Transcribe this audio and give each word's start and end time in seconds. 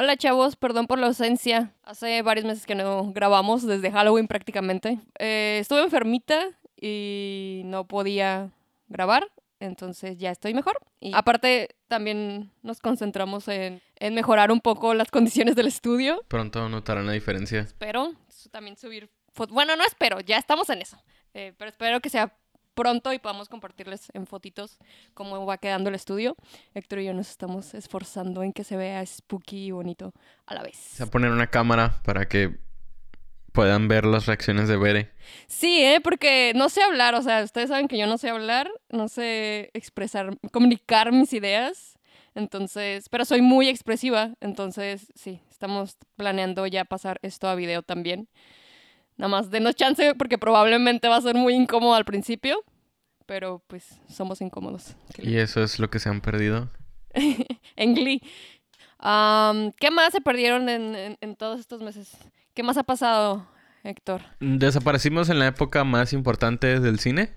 Hola 0.00 0.16
chavos, 0.16 0.54
perdón 0.54 0.86
por 0.86 1.00
la 1.00 1.08
ausencia. 1.08 1.74
Hace 1.82 2.22
varios 2.22 2.46
meses 2.46 2.66
que 2.66 2.76
no 2.76 3.10
grabamos, 3.12 3.66
desde 3.66 3.90
Halloween 3.90 4.28
prácticamente. 4.28 5.00
Eh, 5.18 5.58
estuve 5.60 5.82
enfermita 5.82 6.50
y 6.80 7.62
no 7.64 7.84
podía 7.88 8.52
grabar, 8.86 9.28
entonces 9.58 10.16
ya 10.16 10.30
estoy 10.30 10.54
mejor. 10.54 10.78
Y 11.00 11.10
aparte 11.16 11.74
también 11.88 12.52
nos 12.62 12.78
concentramos 12.78 13.48
en, 13.48 13.82
en 13.96 14.14
mejorar 14.14 14.52
un 14.52 14.60
poco 14.60 14.94
las 14.94 15.10
condiciones 15.10 15.56
del 15.56 15.66
estudio. 15.66 16.24
Pronto 16.28 16.68
notarán 16.68 17.06
la 17.06 17.12
diferencia. 17.12 17.58
Espero 17.58 18.12
también 18.52 18.76
subir... 18.76 19.10
Bueno, 19.48 19.74
no 19.74 19.84
espero, 19.84 20.20
ya 20.20 20.38
estamos 20.38 20.70
en 20.70 20.80
eso. 20.80 20.96
Eh, 21.34 21.54
pero 21.58 21.70
espero 21.70 21.98
que 21.98 22.08
sea 22.08 22.36
pronto 22.78 23.12
y 23.12 23.18
podamos 23.18 23.48
compartirles 23.48 24.06
en 24.14 24.24
fotitos 24.24 24.78
cómo 25.12 25.44
va 25.44 25.58
quedando 25.58 25.88
el 25.88 25.96
estudio. 25.96 26.36
Héctor 26.74 27.00
y 27.00 27.06
yo 27.06 27.12
nos 27.12 27.28
estamos 27.28 27.74
esforzando 27.74 28.44
en 28.44 28.52
que 28.52 28.62
se 28.62 28.76
vea 28.76 29.04
spooky 29.04 29.66
y 29.66 29.70
bonito 29.72 30.12
a 30.46 30.54
la 30.54 30.62
vez. 30.62 30.76
Se 30.76 31.02
va 31.02 31.08
a 31.08 31.10
poner 31.10 31.32
una 31.32 31.48
cámara 31.48 32.00
para 32.04 32.28
que 32.28 32.56
puedan 33.50 33.88
ver 33.88 34.04
las 34.04 34.26
reacciones 34.26 34.68
de 34.68 34.76
Bere. 34.76 35.10
Sí, 35.48 35.82
¿eh? 35.82 36.00
porque 36.00 36.52
no 36.54 36.68
sé 36.68 36.80
hablar, 36.84 37.16
o 37.16 37.22
sea, 37.22 37.42
ustedes 37.42 37.70
saben 37.70 37.88
que 37.88 37.98
yo 37.98 38.06
no 38.06 38.16
sé 38.16 38.30
hablar, 38.30 38.70
no 38.90 39.08
sé 39.08 39.70
expresar, 39.74 40.38
comunicar 40.52 41.10
mis 41.10 41.32
ideas, 41.32 41.98
entonces, 42.36 43.08
pero 43.08 43.24
soy 43.24 43.42
muy 43.42 43.68
expresiva, 43.68 44.34
entonces 44.40 45.12
sí, 45.16 45.40
estamos 45.50 45.96
planeando 46.14 46.64
ya 46.68 46.84
pasar 46.84 47.18
esto 47.22 47.48
a 47.48 47.56
video 47.56 47.82
también. 47.82 48.28
Nada 49.16 49.28
más 49.28 49.50
denos 49.50 49.74
chance 49.74 50.14
porque 50.14 50.38
probablemente 50.38 51.08
va 51.08 51.16
a 51.16 51.20
ser 51.20 51.34
muy 51.34 51.54
incómodo 51.54 51.94
al 51.94 52.04
principio, 52.04 52.64
pero 53.28 53.62
pues 53.66 54.00
somos 54.08 54.40
incómodos. 54.40 54.96
¿Qué 55.14 55.22
le- 55.22 55.30
Y 55.30 55.36
eso 55.36 55.62
es 55.62 55.78
lo 55.78 55.90
que 55.90 55.98
se 55.98 56.08
han 56.08 56.22
perdido. 56.22 56.70
en 57.76 57.94
Glee. 57.94 58.22
Am, 58.98 59.70
¿Qué 59.78 59.90
más 59.90 60.12
se 60.12 60.20
perdieron 60.22 60.68
en, 60.70 60.94
en- 60.96 61.18
en 61.20 61.36
todos 61.36 61.60
estos 61.60 61.82
meses? 61.82 62.16
¿Qué 62.54 62.62
más 62.62 62.78
ha 62.78 62.84
pasado, 62.84 63.46
Héctor? 63.84 64.22
Desaparecimos 64.40 65.28
en 65.28 65.38
la 65.38 65.46
época 65.46 65.84
más 65.84 66.12
importante 66.14 66.80
del 66.80 66.98
cine, 66.98 67.34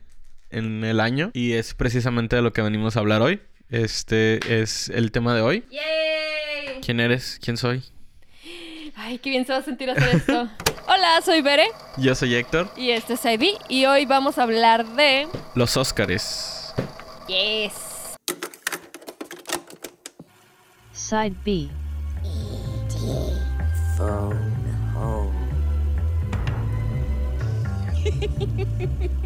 en 0.49 0.83
el 0.85 0.99
año, 1.01 1.29
y 1.33 1.51
es 1.53 1.73
precisamente 1.75 2.37
de 2.37 2.41
lo 2.41 2.53
que 2.53 2.61
venimos 2.61 2.95
a 2.95 3.01
hablar 3.01 3.21
hoy. 3.21 3.41
Este 3.69 4.39
es 4.61 4.87
el 4.89 5.11
tema 5.11 5.35
de 5.35 5.41
hoy. 5.41 5.65
¡Yay! 5.69 6.79
¿Quién 6.81 6.99
eres? 7.01 7.37
¿Quién 7.43 7.57
soy? 7.57 7.83
Ay, 8.95 9.17
qué 9.19 9.29
bien 9.29 9.45
se 9.45 9.51
va 9.53 9.59
a 9.59 9.63
sentir 9.63 9.89
hacer 9.89 10.15
esto. 10.15 10.49
Hola, 11.03 11.19
soy 11.23 11.41
Bere 11.41 11.65
Yo 11.97 12.13
soy 12.13 12.35
Héctor. 12.35 12.69
y 12.77 12.91
este 12.91 13.13
es 13.15 13.25
Ivy 13.25 13.57
y 13.67 13.85
hoy 13.85 14.05
vamos 14.05 14.37
a 14.37 14.43
hablar 14.43 14.85
de... 14.85 15.27
Los 15.55 15.75
Óscares. 15.75 16.75
Yes. 17.27 17.73
Side 20.91 21.35
B. 21.43 21.69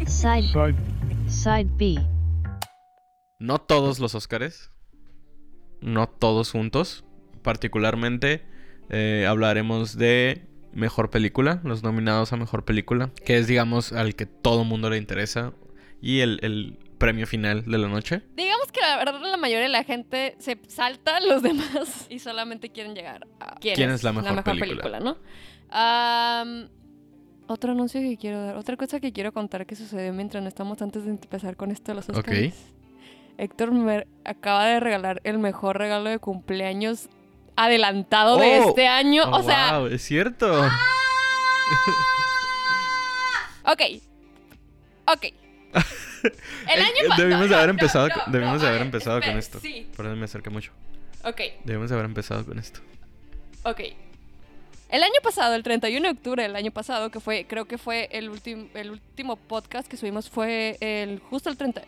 Side 0.06 0.74
Side 1.28 1.68
B. 1.76 1.96
No 3.38 3.58
todos 3.58 3.98
los 3.98 4.14
Óscares. 4.14 4.70
No 5.82 6.08
todos 6.08 6.52
juntos. 6.52 7.04
Particularmente 7.42 8.46
eh, 8.88 9.26
hablaremos 9.28 9.98
de 9.98 10.55
Mejor 10.76 11.10
Película, 11.10 11.60
los 11.64 11.82
nominados 11.82 12.32
a 12.32 12.36
Mejor 12.36 12.64
Película, 12.64 13.10
que 13.24 13.38
es 13.38 13.46
digamos 13.46 13.92
al 13.92 14.14
que 14.14 14.26
todo 14.26 14.62
mundo 14.64 14.90
le 14.90 14.98
interesa. 14.98 15.54
Y 16.02 16.20
el, 16.20 16.38
el 16.42 16.78
premio 16.98 17.26
final 17.26 17.64
de 17.64 17.78
la 17.78 17.88
noche. 17.88 18.22
Digamos 18.36 18.70
que 18.70 18.80
la 18.80 18.98
verdad 18.98 19.20
la 19.22 19.38
mayoría 19.38 19.64
de 19.64 19.70
la 19.70 19.84
gente 19.84 20.36
se 20.38 20.58
salta 20.68 21.18
los 21.26 21.42
demás 21.42 22.06
y 22.10 22.18
solamente 22.18 22.70
quieren 22.70 22.94
llegar 22.94 23.26
a 23.40 23.56
¿Quién 23.56 23.90
es 23.90 24.02
la 24.02 24.12
mejor 24.12 24.44
película? 24.44 25.00
¿no? 25.00 25.16
Am, 25.70 26.68
otro 27.46 27.72
anuncio 27.72 28.00
que 28.00 28.18
quiero 28.18 28.42
dar, 28.42 28.56
otra 28.56 28.76
cosa 28.76 29.00
que 29.00 29.12
quiero 29.12 29.32
contar 29.32 29.66
que 29.66 29.76
sucedió 29.76 30.12
mientras 30.12 30.42
no 30.42 30.48
estamos 30.48 30.82
antes 30.82 31.04
de 31.04 31.10
empezar 31.10 31.56
con 31.56 31.70
esto 31.70 31.92
de 31.92 31.96
los. 31.96 32.08
Oscars. 32.10 32.54
Héctor 33.38 33.72
me 33.72 34.06
acaba 34.24 34.66
de 34.66 34.80
regalar 34.80 35.20
el 35.24 35.38
mejor 35.38 35.78
regalo 35.78 36.08
de 36.08 36.18
cumpleaños 36.18 37.08
adelantado 37.56 38.36
de 38.38 38.60
Oh. 38.60 38.68
este 38.68 38.86
año. 38.86 39.24
Oh, 39.26 39.38
o 39.38 39.42
sea, 39.42 39.68
Ah. 39.70 39.78
wow, 39.80 39.86
es 39.88 40.02
cierto. 40.02 40.60
ok. 43.64 43.80
Ok. 45.06 45.22
El 46.24 46.80
Eh, 46.80 46.82
año 46.82 47.08
pasado. 47.08 47.22
Debimos 47.22 47.42
de 47.44 47.48
no, 47.50 47.56
haber 47.56 47.70
empezado, 47.70 48.08
no, 48.08 48.14
con- 48.14 48.22
no, 48.26 48.32
debimos 48.32 48.62
haber 48.62 48.72
ver, 48.74 48.82
empezado 48.82 49.20
con 49.20 49.30
esto. 49.38 49.60
Sí. 49.60 49.88
Perdón, 49.96 50.18
me 50.18 50.24
acerqué 50.24 50.50
mucho. 50.50 50.72
Ok. 51.24 51.40
Debimos 51.64 51.90
de 51.90 51.94
haber 51.94 52.06
empezado 52.06 52.44
con 52.44 52.58
esto. 52.58 52.80
Ok. 53.64 53.80
El 54.88 55.02
año 55.02 55.14
pasado, 55.22 55.54
el 55.54 55.62
31 55.64 56.06
de 56.08 56.14
octubre 56.14 56.42
del 56.44 56.54
año 56.54 56.70
pasado, 56.70 57.10
que 57.10 57.18
fue, 57.20 57.46
creo 57.48 57.64
que 57.66 57.76
fue 57.78 58.08
el, 58.12 58.28
último 58.30 58.68
el 58.74 58.90
último 58.92 59.34
podcast 59.36 59.88
que 59.88 59.96
subimos, 59.96 60.30
fue 60.30 60.76
el 60.80 61.18
justo 61.20 61.50
el 61.50 61.56
30. 61.56 61.82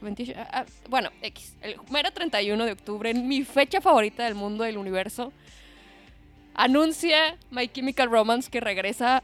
28, 0.00 0.34
ah, 0.38 0.48
ah, 0.52 0.64
bueno, 0.88 1.10
X. 1.22 1.54
El 1.62 1.76
mero 1.90 2.10
31 2.12 2.64
de 2.64 2.72
octubre, 2.72 3.12
mi 3.14 3.44
fecha 3.44 3.80
favorita 3.80 4.24
del 4.24 4.34
mundo, 4.34 4.64
del 4.64 4.78
universo, 4.78 5.32
anuncia 6.54 7.36
My 7.50 7.68
Chemical 7.68 8.10
Romance 8.10 8.50
que 8.50 8.60
regresa. 8.60 9.22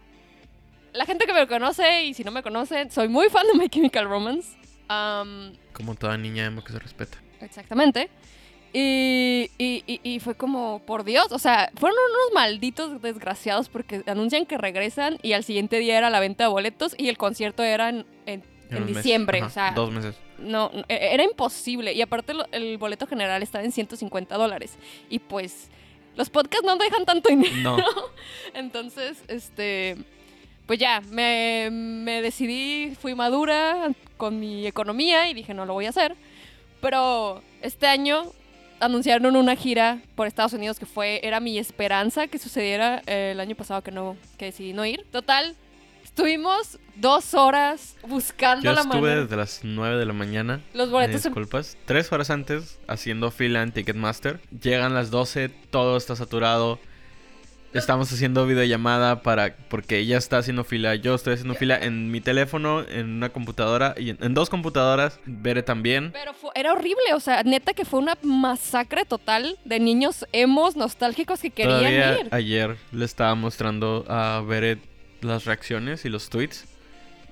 La 0.93 1.05
gente 1.05 1.27
que 1.27 1.35
me 1.35 1.47
conoce 1.47 2.05
y 2.05 2.15
si 2.15 2.25
no 2.25 2.31
me 2.31 2.43
conocen, 2.43 2.91
soy 2.91 3.09
muy 3.09 3.29
fan 3.29 3.47
de 3.53 3.59
My 3.59 3.69
Chemical 3.69 4.09
Romance. 4.09 4.57
Am, 4.89 5.53
Como 5.73 5.95
toda 5.95 6.17
niña 6.17 6.47
emo 6.47 6.65
que 6.65 6.73
se 6.73 6.79
respeta. 6.79 7.19
Exactamente. 7.41 8.09
Y, 8.73 9.51
y- 9.59 9.83
y- 9.87 10.01
y 10.03 10.21
fue 10.21 10.35
como, 10.35 10.81
por 10.87 11.05
Dios, 11.05 11.33
o 11.33 11.39
sea, 11.39 11.71
fueron 11.77 11.97
unos 11.99 12.35
malditos 12.35 13.01
desgraciados 13.01 13.69
porque 13.69 14.03
anuncian 14.07 14.45
que 14.47 14.59
regresan 14.59 15.19
y 15.23 15.33
al 15.33 15.45
siguiente 15.45 15.79
día 15.79 15.97
era 15.99 16.11
la 16.11 16.21
venta 16.21 16.45
de 16.45 16.49
boletos 16.51 16.95
y 16.99 17.09
el 17.09 17.17
concierto 17.17 17.63
era 17.63 17.89
en, 17.91 18.07
en- 18.27 18.43
en 18.71 18.87
diciembre. 18.87 19.43
O 19.43 19.51
sea, 19.51 19.73
Dos 19.73 19.91
meses. 19.93 20.15
No, 20.39 20.71
e- 20.89 21.15
era 21.15 21.25
imposible. 21.25 21.93
Y 21.93 22.03
aparte 22.03 22.33
el 22.53 22.79
boleto 22.79 23.07
general 23.07 23.43
estaba 23.43 23.65
en 23.65 23.73
150 23.73 24.37
dólares. 24.37 24.77
Y 25.09 25.19
pues 25.19 25.69
los 26.17 26.31
podcasts 26.31 26.67
no 26.67 26.77
dejan 26.77 27.05
tanto 27.05 27.29
dinero. 27.29 27.55
No. 27.63 27.77
Entonces, 28.55 29.19
este, 29.29 29.97
pues 30.67 30.79
ya, 30.79 31.01
me, 31.11 31.69
me 31.71 32.23
decidí, 32.23 32.95
fui 33.01 33.15
madura 33.15 33.93
con 34.17 34.41
mi 34.41 34.67
economía 34.67 35.29
y 35.29 35.35
dije, 35.35 35.55
no 35.55 35.67
lo 35.67 35.75
voy 35.75 35.87
a 35.87 35.91
hacer. 35.91 36.17
Pero 36.81 37.43
este 37.63 37.87
año 37.87 38.33
anunciaron 38.81 39.37
una 39.37 39.57
gira 39.57 40.01
por 40.15 40.27
Estados 40.27 40.53
Unidos 40.53 40.79
que 40.79 40.87
fue, 40.87 41.21
era 41.23 41.41
mi 41.41 41.59
esperanza 41.59 42.27
que 42.27 42.39
sucediera 42.39 43.03
eh, 43.07 43.31
el 43.33 43.41
año 43.41 43.55
pasado 43.57 43.83
que 43.83 43.91
no, 43.91 44.17
que 44.39 44.47
decidí 44.47 44.73
no 44.73 44.85
ir. 44.85 45.05
Total, 45.11 45.57
estuvimos 46.17 46.79
dos 46.95 47.35
horas 47.35 47.95
buscando 48.09 48.65
Yo 48.65 48.73
la 48.73 48.81
estuve 48.81 49.01
manera. 49.03 49.21
desde 49.25 49.37
las 49.37 49.61
9 49.65 49.99
de 49.99 50.07
la 50.07 50.15
mañana. 50.15 50.63
Los 50.73 50.91
boletos 50.91 51.21
se- 51.21 51.29
disculpas. 51.29 51.77
Tres 51.85 52.11
horas 52.11 52.31
antes 52.31 52.79
haciendo 52.89 53.31
fila 53.31 53.63
en 53.63 53.71
Ticketmaster. 53.71 54.41
Llegan 54.63 54.95
las 54.95 55.11
12, 55.11 55.51
todo 55.71 55.99
está 55.99 56.17
saturado. 56.17 56.79
Estamos 57.75 58.11
haciendo 58.11 58.47
videollamada 58.47 59.21
para 59.21 59.55
porque 59.69 59.99
ella 59.99 60.17
está 60.17 60.39
haciendo 60.39 60.65
fila, 60.65 60.95
yo 60.95 61.15
estoy 61.15 61.35
haciendo 61.35 61.55
fila 61.55 61.77
en 61.77 62.11
mi 62.11 62.23
teléfono, 62.23 62.81
en 62.89 63.11
una 63.11 63.29
computadora 63.29 63.95
y 63.99 64.09
en, 64.11 64.19
en 64.23 64.33
dos 64.33 64.49
computadoras. 64.49 65.21
Bere 65.27 65.63
también. 65.63 66.13
Pero 66.13 66.33
fue- 66.33 66.49
era 66.55 66.73
horrible, 66.73 67.13
o 67.15 67.21
sea, 67.21 67.43
neta 67.43 67.75
que 67.75 67.85
fue 67.85 68.01
una 68.01 68.17
masacre 68.23 69.05
total 69.05 69.59
de 69.67 69.81
niños 69.81 70.25
emos 70.33 70.77
nostálgicos 70.77 71.41
que 71.41 71.51
querían 71.51 71.79
Todavía 71.81 72.21
ir. 72.21 72.29
ayer 72.31 72.77
le 72.93 73.05
estaba 73.05 73.35
mostrando 73.35 74.07
a 74.09 74.41
Bere 74.49 74.79
las 75.21 75.45
reacciones 75.45 76.05
y 76.05 76.09
los 76.09 76.31
tweets. 76.31 76.67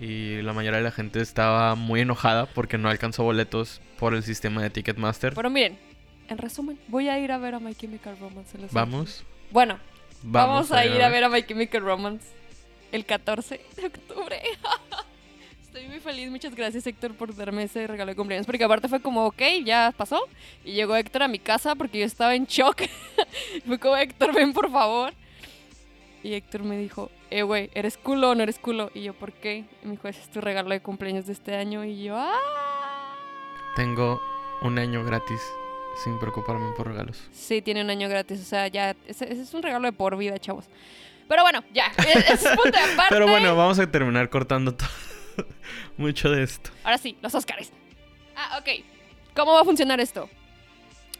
Y 0.01 0.43
la 0.43 0.53
mayoría 0.53 0.79
de 0.79 0.85
la 0.85 0.91
gente 0.91 1.21
estaba 1.21 1.75
muy 1.77 2.01
enojada 2.01 2.47
porque 2.47 2.79
no 2.79 2.89
alcanzó 2.89 3.23
boletos 3.23 3.81
por 3.99 4.15
el 4.15 4.23
sistema 4.23 4.63
de 4.63 4.71
Ticketmaster. 4.71 5.35
Pero 5.35 5.51
miren, 5.51 5.79
en 6.29 6.39
resumen, 6.39 6.79
voy 6.89 7.09
a 7.09 7.19
ir 7.19 7.31
a 7.31 7.39
ver 7.39 7.55
a 7.55 7.61
My 7.61 7.75
Chemical 7.75 8.19
Romance. 8.19 8.59
Los. 8.59 8.73
Vamos. 8.73 9.25
Bueno, 9.51 9.79
vamos, 10.23 10.73
a, 10.73 10.85
ir 10.85 11.01
a 11.01 11.09
ver 11.09 11.23
ver. 11.23 11.25
a 11.25 11.29
My 11.29 11.43
Chemical 11.45 11.83
Romance 11.83 12.27
el 12.95 13.05
14 13.05 13.61
de 13.77 13.87
octubre. 13.87 14.41
Estoy 15.63 15.89
muy 15.89 15.99
feliz, 15.99 16.31
muchas 16.31 16.55
gracias 16.55 16.87
Héctor 16.87 17.15
por 17.15 17.35
darme 17.35 17.65
ese 17.65 17.89
regalo 17.89 18.13
de 18.13 18.17
cumpleaños, 18.17 18.47
porque 18.47 18.63
aparte 18.63 18.87
fue 18.87 19.01
como, 19.01 19.27
ok, 19.27 19.43
ya 19.65 19.93
pasó, 19.97 20.21
y 20.65 20.73
llegó 20.73 20.95
Héctor 20.95 21.25
a 21.25 21.29
mi 21.29 21.41
casa 21.41 21.75
porque 21.75 21.99
yo 21.99 22.05
estaba 22.07 22.37
en 22.37 22.47
shock. 22.47 22.83
fue 23.67 23.79
como, 23.81 23.97
Héctor, 23.97 24.33
ven 24.33 24.53
por 24.53 24.71
favor. 24.71 25.13
Y 26.25 26.33
Héctor 26.35 26.63
me 26.65 26.77
dijo, 26.79 27.11
eh, 27.31 27.43
güey, 27.43 27.71
¿eres 27.75 27.99
culo 27.99 28.31
o 28.31 28.35
no 28.35 28.43
eres 28.43 28.59
culo? 28.59 28.91
Y 28.95 29.03
yo, 29.03 29.13
¿por 29.15 29.33
qué? 29.33 29.65
Y 29.83 29.87
me 29.87 29.93
dijo, 29.93 30.09
ese 30.09 30.21
es 30.23 30.31
tu 30.31 30.41
regalo 30.41 30.71
de 30.71 30.81
cumpleaños 30.81 31.27
de 31.27 31.35
este 31.35 31.55
año. 31.55 31.85
Y 31.85 32.03
yo, 32.03 32.17
¡ah! 32.19 33.15
Tengo 33.77 34.21
un 34.63 34.79
año 34.79 35.05
gratis 35.05 35.41
sin 36.03 36.19
preocuparme 36.19 36.73
por 36.77 36.87
regalos. 36.89 37.23
Sí, 37.31 37.61
tiene 37.61 37.83
un 37.83 37.91
año 37.91 38.09
gratis. 38.09 38.41
O 38.41 38.45
sea, 38.45 38.69
ya, 38.69 38.97
ese, 39.07 39.31
ese 39.31 39.43
es 39.43 39.53
un 39.55 39.63
regalo 39.63 39.87
de 39.87 39.93
por 39.93 40.17
vida, 40.17 40.39
chavos. 40.39 40.65
Pero 41.29 41.43
bueno, 41.43 41.63
ya. 41.75 41.93
e- 41.99 42.19
Ese 42.33 42.33
es 42.49 42.57
punto 42.57 42.71
de 42.71 42.79
aparte. 42.79 43.05
Pero 43.11 43.29
bueno, 43.29 43.55
vamos 43.55 43.79
a 43.79 43.91
terminar 43.91 44.31
cortando 44.31 44.75
todo. 44.75 44.89
mucho 45.99 46.31
de 46.31 46.43
esto. 46.43 46.71
Ahora 46.85 46.97
sí, 46.99 47.19
los 47.21 47.35
Óscares. 47.35 47.71
Ah, 48.35 48.59
ok. 48.61 48.83
¿Cómo 49.37 49.53
va 49.53 49.61
a 49.61 49.65
funcionar 49.65 50.01
esto? 50.01 50.29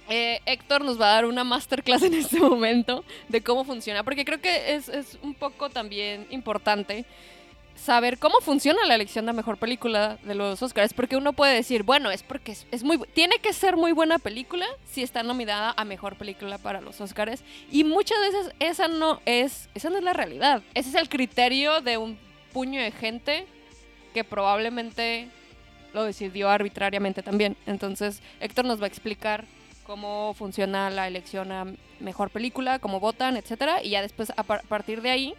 Eh, 0.09 0.41
Héctor 0.45 0.85
nos 0.85 1.01
va 1.01 1.11
a 1.11 1.15
dar 1.15 1.25
una 1.25 1.45
masterclass 1.45 2.03
en 2.03 2.15
este 2.15 2.39
momento 2.41 3.05
de 3.29 3.43
cómo 3.43 3.65
funciona, 3.65 4.03
porque 4.05 4.25
creo 4.25 4.41
que 4.41 4.75
es, 4.75 4.89
es 4.89 5.19
un 5.23 5.35
poco 5.35 5.71
también 5.71 6.27
importante 6.31 7.05
saber 7.75 8.19
cómo 8.19 8.41
funciona 8.41 8.85
la 8.87 8.95
elección 8.95 9.27
de 9.27 9.33
mejor 9.33 9.57
película 9.57 10.19
de 10.23 10.35
los 10.35 10.63
Oscars, 10.63 10.95
porque 10.95 11.17
uno 11.17 11.33
puede 11.33 11.55
decir, 11.55 11.83
bueno, 11.83 12.11
es 12.11 12.23
porque 12.23 12.53
es, 12.53 12.67
es 12.71 12.83
muy 12.85 12.99
tiene 13.15 13.39
que 13.39 13.53
ser 13.53 13.77
muy 13.77 13.93
buena 13.93 14.19
película 14.19 14.67
si 14.91 15.03
está 15.03 15.23
nominada 15.23 15.75
a 15.77 15.85
mejor 15.85 16.17
película 16.17 16.59
para 16.59 16.81
los 16.81 17.01
Oscars 17.01 17.43
y 17.71 17.85
muchas 17.85 18.19
veces 18.21 18.55
esa 18.61 18.89
no 18.89 19.21
es 19.27 19.69
esa 19.75 19.91
no 19.91 19.99
es 19.99 20.05
la 20.05 20.13
realidad. 20.13 20.63
Ese 20.75 20.91
es 20.91 20.95
el 20.95 21.09
criterio 21.09 21.81
de 21.81 21.99
un 21.99 22.19
puño 22.53 22.81
de 22.81 22.93
gente 22.93 23.47
que 24.13 24.25
probablemente 24.25 25.29
lo 25.93 26.05
decidió 26.05 26.49
arbitrariamente 26.49 27.23
también. 27.23 27.57
Entonces, 27.67 28.21
Héctor 28.41 28.65
nos 28.65 28.81
va 28.81 28.85
a 28.85 28.89
explicar 28.89 29.45
cómo 29.85 30.35
funciona 30.35 30.91
la 30.91 31.07
elección 31.07 31.53
a 31.53 31.67
mejor 32.01 32.31
película, 32.31 32.79
cómo 32.79 33.01
votan, 33.01 33.37
etcétera, 33.37 33.83
y 33.83 33.91
ya 33.91 34.03
después 34.03 34.33
a 34.37 34.43
par- 34.43 34.63
partir 34.69 35.01
de 35.03 35.11
ahí 35.11 35.35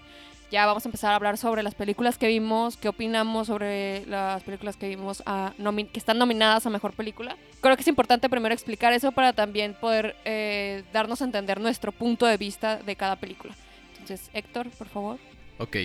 ya 0.52 0.66
vamos 0.68 0.86
a 0.86 0.90
empezar 0.90 1.12
a 1.12 1.16
hablar 1.16 1.38
sobre 1.38 1.64
las 1.64 1.74
películas 1.74 2.18
que 2.20 2.28
vimos, 2.28 2.78
qué 2.78 2.88
opinamos 2.88 3.48
sobre 3.48 4.06
las 4.06 4.44
películas 4.44 4.78
que 4.78 4.88
vimos 4.88 5.24
a 5.26 5.54
que 5.58 6.00
están 6.00 6.20
nominadas 6.20 6.66
a 6.66 6.70
mejor 6.70 6.94
película. 6.94 7.36
Creo 7.62 7.76
que 7.76 7.82
es 7.82 7.88
importante 7.88 8.30
primero 8.30 8.54
explicar 8.54 8.94
eso 8.94 9.12
para 9.12 9.34
también 9.34 9.74
poder 9.74 10.16
eh, 10.24 10.84
darnos 10.94 11.22
a 11.22 11.26
entender 11.26 11.60
nuestro 11.60 11.92
punto 11.92 12.28
de 12.28 12.38
vista 12.38 12.78
de 12.78 12.96
cada 12.96 13.16
película. 13.16 13.56
Entonces, 13.94 14.30
Héctor, 14.34 14.70
por 14.70 14.88
favor. 14.88 15.18
Ok. 15.58 15.78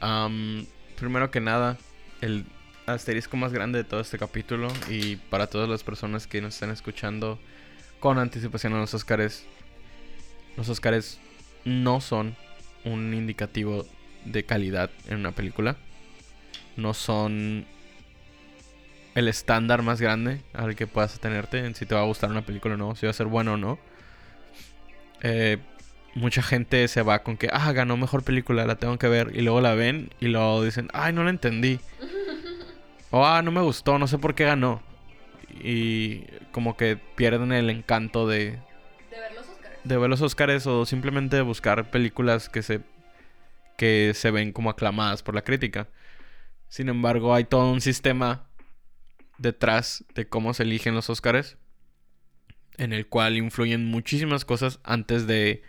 Am, 0.00 0.66
primero 0.96 1.30
que 1.30 1.40
nada, 1.40 1.76
el 2.22 2.46
asterisco 2.86 3.36
más 3.36 3.52
grande 3.52 3.78
de 3.78 3.84
todo 3.84 4.00
este 4.00 4.18
capítulo 4.18 4.68
y 4.88 5.16
para 5.16 5.46
todas 5.48 5.68
las 5.68 5.84
personas 5.84 6.26
que 6.26 6.40
nos 6.40 6.54
están 6.54 6.70
escuchando 6.70 7.38
con 8.02 8.18
anticipación 8.18 8.74
a 8.74 8.78
los 8.78 8.92
Oscars, 8.94 9.44
los 10.56 10.68
Oscars 10.68 11.20
no 11.64 12.00
son 12.00 12.34
un 12.84 13.14
indicativo 13.14 13.86
de 14.24 14.44
calidad 14.44 14.90
en 15.06 15.18
una 15.18 15.30
película. 15.30 15.76
No 16.76 16.94
son 16.94 17.64
el 19.14 19.28
estándar 19.28 19.82
más 19.82 20.00
grande 20.00 20.40
al 20.52 20.74
que 20.74 20.88
puedas 20.88 21.20
tenerte 21.20 21.64
en 21.64 21.76
si 21.76 21.86
te 21.86 21.94
va 21.94 22.00
a 22.00 22.04
gustar 22.04 22.30
una 22.30 22.42
película 22.42 22.74
o 22.74 22.76
no, 22.76 22.96
si 22.96 23.06
va 23.06 23.10
a 23.10 23.14
ser 23.14 23.28
bueno 23.28 23.52
o 23.52 23.56
no. 23.56 23.78
Eh, 25.20 25.58
mucha 26.16 26.42
gente 26.42 26.88
se 26.88 27.02
va 27.02 27.20
con 27.20 27.36
que, 27.36 27.50
ah, 27.52 27.70
ganó 27.70 27.96
mejor 27.96 28.24
película, 28.24 28.66
la 28.66 28.74
tengo 28.74 28.98
que 28.98 29.06
ver. 29.06 29.30
Y 29.32 29.42
luego 29.42 29.60
la 29.60 29.74
ven 29.74 30.10
y 30.18 30.26
luego 30.26 30.64
dicen, 30.64 30.88
ay, 30.92 31.12
no 31.12 31.22
la 31.22 31.30
entendí. 31.30 31.78
o, 33.12 33.24
ah, 33.24 33.42
no 33.42 33.52
me 33.52 33.60
gustó, 33.60 33.96
no 34.00 34.08
sé 34.08 34.18
por 34.18 34.34
qué 34.34 34.44
ganó. 34.44 34.82
Y 35.52 36.24
como 36.50 36.76
que 36.76 36.96
pierden 36.96 37.52
el 37.52 37.70
encanto 37.70 38.26
de, 38.26 38.58
De 39.10 39.18
ver 39.18 39.34
los 39.34 39.48
Oscars. 39.48 39.78
de 39.84 39.96
ver 39.96 40.10
los 40.10 40.22
Oscars 40.22 40.66
o 40.66 40.86
simplemente 40.86 41.36
de 41.36 41.42
buscar 41.42 41.90
películas 41.90 42.48
que 42.48 42.62
se, 42.62 42.80
que 43.76 44.12
se 44.14 44.30
ven 44.30 44.52
como 44.52 44.70
aclamadas 44.70 45.22
por 45.22 45.34
la 45.34 45.42
crítica. 45.42 45.88
Sin 46.68 46.88
embargo, 46.88 47.34
hay 47.34 47.44
todo 47.44 47.70
un 47.70 47.80
sistema 47.80 48.48
detrás 49.38 50.04
de 50.14 50.26
cómo 50.28 50.54
se 50.54 50.62
eligen 50.62 50.94
los 50.94 51.10
Oscars, 51.10 51.58
en 52.78 52.92
el 52.92 53.06
cual 53.06 53.36
influyen 53.36 53.84
muchísimas 53.86 54.44
cosas 54.44 54.80
antes 54.82 55.26
de 55.26 55.62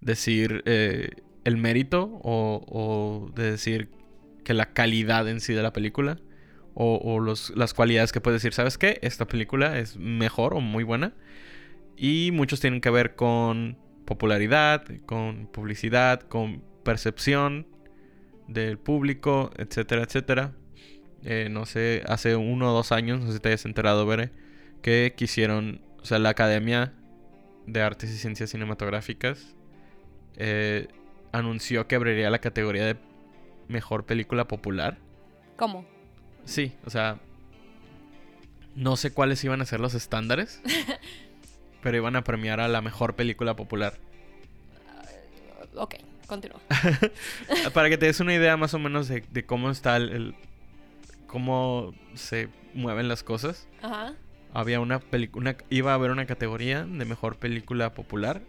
decir 0.00 0.62
eh, 0.64 1.10
el 1.44 1.56
mérito 1.58 2.04
o, 2.22 2.64
o 2.66 3.30
de 3.34 3.50
decir 3.50 3.90
que 4.44 4.54
la 4.54 4.72
calidad 4.72 5.28
en 5.28 5.40
sí 5.40 5.52
de 5.52 5.62
la 5.62 5.72
película. 5.72 6.18
O, 6.82 7.20
los, 7.20 7.52
las 7.56 7.74
cualidades 7.74 8.10
que 8.10 8.22
puedes 8.22 8.40
decir, 8.40 8.54
¿sabes 8.54 8.78
qué? 8.78 8.98
Esta 9.02 9.26
película 9.26 9.78
es 9.78 9.98
mejor 9.98 10.54
o 10.54 10.60
muy 10.60 10.82
buena. 10.82 11.12
Y 11.94 12.30
muchos 12.32 12.58
tienen 12.58 12.80
que 12.80 12.88
ver 12.88 13.16
con 13.16 13.76
popularidad, 14.06 14.86
con 15.04 15.46
publicidad, 15.52 16.22
con 16.22 16.62
percepción 16.82 17.66
del 18.48 18.78
público, 18.78 19.50
etcétera, 19.58 20.04
etcétera. 20.04 20.52
Eh, 21.22 21.48
no 21.50 21.66
sé, 21.66 22.02
hace 22.06 22.34
uno 22.34 22.70
o 22.70 22.74
dos 22.74 22.92
años, 22.92 23.20
no 23.20 23.26
sé 23.26 23.34
si 23.34 23.40
te 23.40 23.48
hayas 23.48 23.66
enterado, 23.66 24.06
Bere, 24.06 24.30
que 24.80 25.12
quisieron, 25.14 25.82
o 26.00 26.06
sea, 26.06 26.18
la 26.18 26.30
Academia 26.30 26.94
de 27.66 27.82
Artes 27.82 28.10
y 28.10 28.16
Ciencias 28.16 28.48
Cinematográficas 28.48 29.54
eh, 30.36 30.88
anunció 31.30 31.86
que 31.86 31.96
abriría 31.96 32.30
la 32.30 32.38
categoría 32.38 32.86
de 32.86 32.96
Mejor 33.68 34.06
Película 34.06 34.48
Popular. 34.48 34.96
¿Cómo? 35.56 35.99
Sí, 36.50 36.72
o 36.84 36.90
sea, 36.90 37.18
no 38.74 38.96
sé 38.96 39.12
cuáles 39.12 39.42
iban 39.44 39.60
a 39.60 39.66
ser 39.66 39.78
los 39.78 39.94
estándares, 39.94 40.60
pero 41.82 41.96
iban 41.96 42.16
a 42.16 42.24
premiar 42.24 42.58
a 42.60 42.66
la 42.68 42.80
mejor 42.80 43.14
película 43.14 43.54
popular. 43.54 43.94
Ok, 45.76 45.94
continúa. 46.26 46.60
Para 47.74 47.88
que 47.88 47.96
te 47.98 48.06
des 48.06 48.18
una 48.20 48.34
idea 48.34 48.56
más 48.56 48.74
o 48.74 48.78
menos 48.80 49.06
de, 49.06 49.22
de 49.30 49.46
cómo 49.46 49.70
está 49.70 49.96
el, 49.96 50.10
el- 50.10 50.34
cómo 51.28 51.94
se 52.14 52.48
mueven 52.74 53.06
las 53.06 53.22
cosas. 53.22 53.68
Ajá. 53.82 54.14
Había 54.52 54.80
una 54.80 54.98
película, 54.98 55.56
iba 55.70 55.92
a 55.92 55.94
haber 55.94 56.10
una 56.10 56.26
categoría 56.26 56.84
de 56.84 57.04
mejor 57.04 57.36
película 57.36 57.94
popular. 57.94 58.42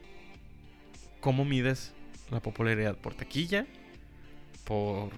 ¿Cómo 1.20 1.46
mides 1.46 1.94
la 2.32 2.40
popularidad? 2.40 2.98
¿Por 2.98 3.14
taquilla? 3.14 3.68
¿Por 4.64 5.12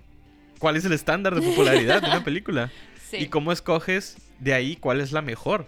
cuál 0.63 0.77
es 0.77 0.85
el 0.85 0.93
estándar 0.93 1.35
de 1.35 1.41
popularidad 1.41 2.01
de 2.01 2.07
una 2.07 2.23
película? 2.29 2.71
Sí. 3.09 3.17
¿Y 3.17 3.27
cómo 3.27 3.51
escoges 3.51 4.15
de 4.39 4.53
ahí 4.53 4.77
cuál 4.77 5.01
es 5.01 5.11
la 5.11 5.21
mejor? 5.21 5.65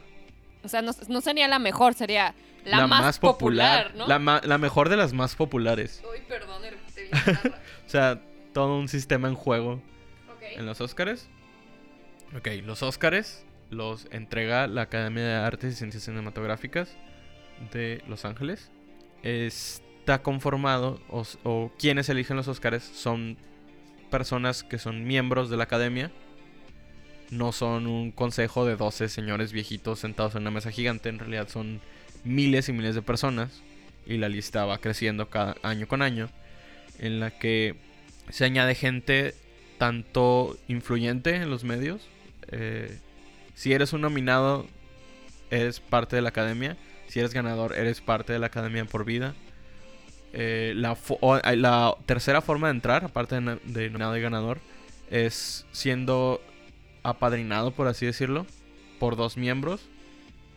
O 0.63 0.69
sea, 0.69 0.81
no, 0.81 0.94
no 1.09 1.19
sería 1.19 1.50
la 1.50 1.59
mejor, 1.59 1.95
sería 1.95 2.33
la, 2.63 2.88
más, 2.88 3.19
popular, 3.19 3.92
¿no? 3.94 4.07
La, 4.07 4.19
ma- 4.19 4.39
la 4.45 4.57
mejor 4.57 4.88
de 4.88 4.95
las 4.95 5.12
más 5.12 5.36
populares. 5.36 6.01
Uy, 6.09 6.19
perdón, 6.30 6.62
te 6.95 7.09
la. 7.12 7.42
O 7.86 7.89
sea, 7.89 8.21
todo 8.53 8.77
un 8.80 8.88
sistema 8.88 9.27
en 9.27 9.36
juego 9.36 9.81
Ok. 10.33 10.44
en 10.56 10.65
los 10.65 10.80
Óscares. 10.80 11.27
Ok, 12.38 12.47
los 12.63 12.81
Óscares 12.81 13.45
los 13.69 14.07
entrega 14.12 14.68
la 14.68 14.83
Academia 14.83 15.24
de 15.25 15.33
Artes 15.36 15.74
y 15.74 15.75
Ciencias 15.75 16.03
Cinematográficas 16.03 16.95
de 17.74 18.01
Los 18.07 18.24
Ángeles. 18.24 18.71
Está 19.24 20.21
conformado, 20.24 21.01
o, 21.09 21.24
o 21.44 21.71
quienes 21.77 22.07
eligen 22.07 22.38
los 22.38 22.47
Óscares 22.47 22.83
son 22.83 23.38
personas 24.10 24.63
que 24.63 24.78
son 24.78 25.06
miembros 25.06 25.50
de 25.50 25.57
la 25.57 25.63
Academia. 25.63 26.12
No 27.31 27.52
son 27.52 27.88
un 27.88 28.12
consejo 28.12 28.66
de 28.66 28.75
12 28.75 29.10
señores 29.10 29.52
viejitos 29.52 30.00
sentados 30.00 30.36
en 30.36 30.42
una 30.42 30.52
mesa 30.52 30.72
gigante. 30.72 31.10
En 31.10 31.19
realidad 31.19 31.48
son 31.50 31.81
miles 32.24 32.69
y 32.69 32.74
miles 32.74 32.96
de 32.96 33.02
personas. 33.02 33.62
Y 34.06 34.18
la 34.18 34.30
lista 34.30 34.66
va 34.66 34.78
creciendo 34.78 35.30
cada 35.30 35.56
año 35.63 35.88
con 35.88 36.02
año. 36.02 36.30
En 37.00 37.19
la 37.19 37.31
que 37.31 37.76
se 38.30 38.45
añade 38.45 38.76
gente 38.76 39.33
tanto 39.78 40.57
influyente 40.68 41.35
en 41.35 41.50
los 41.50 41.64
medios. 41.64 42.07
eh, 42.52 43.00
si 43.56 43.71
eres 43.71 43.94
un 43.94 44.02
nominado, 44.02 44.68
eres 45.50 45.80
parte 45.80 46.16
de 46.16 46.21
la 46.21 46.30
academia. 46.30 46.78
Si 47.07 47.19
eres 47.19 47.33
ganador, 47.33 47.74
eres 47.74 48.02
parte 48.02 48.33
de 48.33 48.40
la 48.40 48.47
academia 48.47 48.85
por 48.85 49.06
vida. 49.06 49.33
Eh, 50.37 50.73
eh, 50.75 51.56
la 51.56 51.95
tercera 52.06 52.42
forma 52.42 52.68
de 52.68 52.73
entrar, 52.73 53.06
aparte 53.06 53.39
de, 53.39 53.56
de 53.63 53.89
nominado 53.89 54.18
y 54.18 54.21
ganador, 54.21 54.59
es 55.09 55.65
siendo 55.71 56.42
apadrinado, 57.04 57.71
por 57.71 57.87
así 57.87 58.06
decirlo, 58.06 58.45
por 58.99 59.15
dos 59.15 59.37
miembros. 59.37 59.87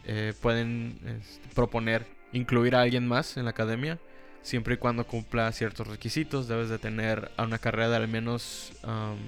Eh, 0.05 0.33
pueden 0.41 0.99
este, 1.07 1.49
proponer 1.55 2.07
incluir 2.33 2.75
a 2.75 2.83
alguien 2.83 3.07
más 3.07 3.37
en 3.37 3.45
la 3.45 3.51
academia 3.51 3.99
siempre 4.43 4.75
y 4.75 4.77
cuando 4.79 5.07
cumpla 5.07 5.53
ciertos 5.53 5.87
requisitos. 5.87 6.49
Debes 6.49 6.71
de 6.71 6.79
tener 6.79 7.31
una 7.39 7.59
carrera 7.59 7.91
de 7.91 7.97
al 7.97 8.09
menos 8.09 8.73
um, 8.83 9.19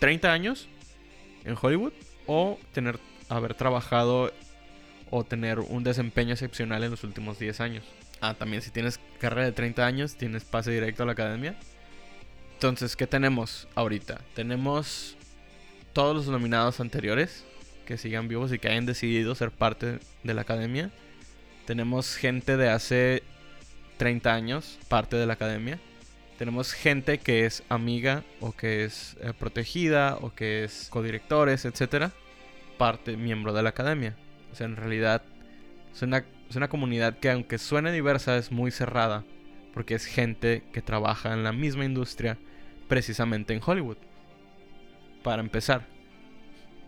30 0.00 0.32
años 0.32 0.68
en 1.44 1.56
Hollywood 1.60 1.92
o 2.26 2.58
tener 2.72 2.98
haber 3.28 3.54
trabajado 3.54 4.32
o 5.10 5.24
tener 5.24 5.60
un 5.60 5.84
desempeño 5.84 6.32
excepcional 6.32 6.82
en 6.84 6.90
los 6.90 7.04
últimos 7.04 7.38
10 7.38 7.60
años. 7.60 7.84
Ah, 8.20 8.34
también 8.34 8.62
si 8.62 8.70
tienes 8.70 8.98
carrera 9.20 9.46
de 9.46 9.52
30 9.52 9.86
años, 9.86 10.16
tienes 10.16 10.44
pase 10.44 10.70
directo 10.70 11.02
a 11.02 11.06
la 11.06 11.12
academia. 11.12 11.56
Entonces, 12.54 12.96
¿qué 12.96 13.06
tenemos 13.06 13.68
ahorita? 13.76 14.20
Tenemos 14.34 15.16
todos 15.92 16.16
los 16.16 16.26
nominados 16.26 16.80
anteriores 16.80 17.44
que 17.86 17.96
sigan 17.96 18.28
vivos 18.28 18.52
y 18.52 18.58
que 18.58 18.68
hayan 18.68 18.86
decidido 18.86 19.34
ser 19.34 19.50
parte 19.50 20.00
de 20.24 20.34
la 20.34 20.42
academia. 20.42 20.90
Tenemos 21.66 22.16
gente 22.16 22.56
de 22.56 22.68
hace 22.68 23.22
30 23.98 24.34
años, 24.34 24.78
parte 24.88 25.16
de 25.16 25.26
la 25.26 25.34
academia. 25.34 25.78
Tenemos 26.38 26.72
gente 26.72 27.18
que 27.18 27.46
es 27.46 27.62
amiga 27.68 28.24
o 28.40 28.52
que 28.52 28.84
es 28.84 29.16
eh, 29.20 29.32
protegida 29.38 30.16
o 30.20 30.34
que 30.34 30.64
es 30.64 30.88
codirectores, 30.90 31.64
etcétera, 31.64 32.12
parte 32.76 33.16
miembro 33.16 33.52
de 33.52 33.62
la 33.62 33.70
academia. 33.70 34.16
O 34.52 34.54
sea, 34.54 34.66
en 34.66 34.76
realidad 34.76 35.22
es 35.92 36.02
una, 36.02 36.24
es 36.48 36.56
una 36.56 36.68
comunidad 36.68 37.18
que 37.18 37.30
aunque 37.30 37.58
suene 37.58 37.92
diversa 37.92 38.36
es 38.36 38.50
muy 38.50 38.70
cerrada 38.70 39.24
porque 39.74 39.94
es 39.94 40.06
gente 40.06 40.64
que 40.72 40.82
trabaja 40.82 41.32
en 41.32 41.44
la 41.44 41.52
misma 41.52 41.84
industria 41.84 42.38
precisamente 42.88 43.54
en 43.54 43.60
Hollywood. 43.64 43.98
Para 45.22 45.40
empezar, 45.42 45.86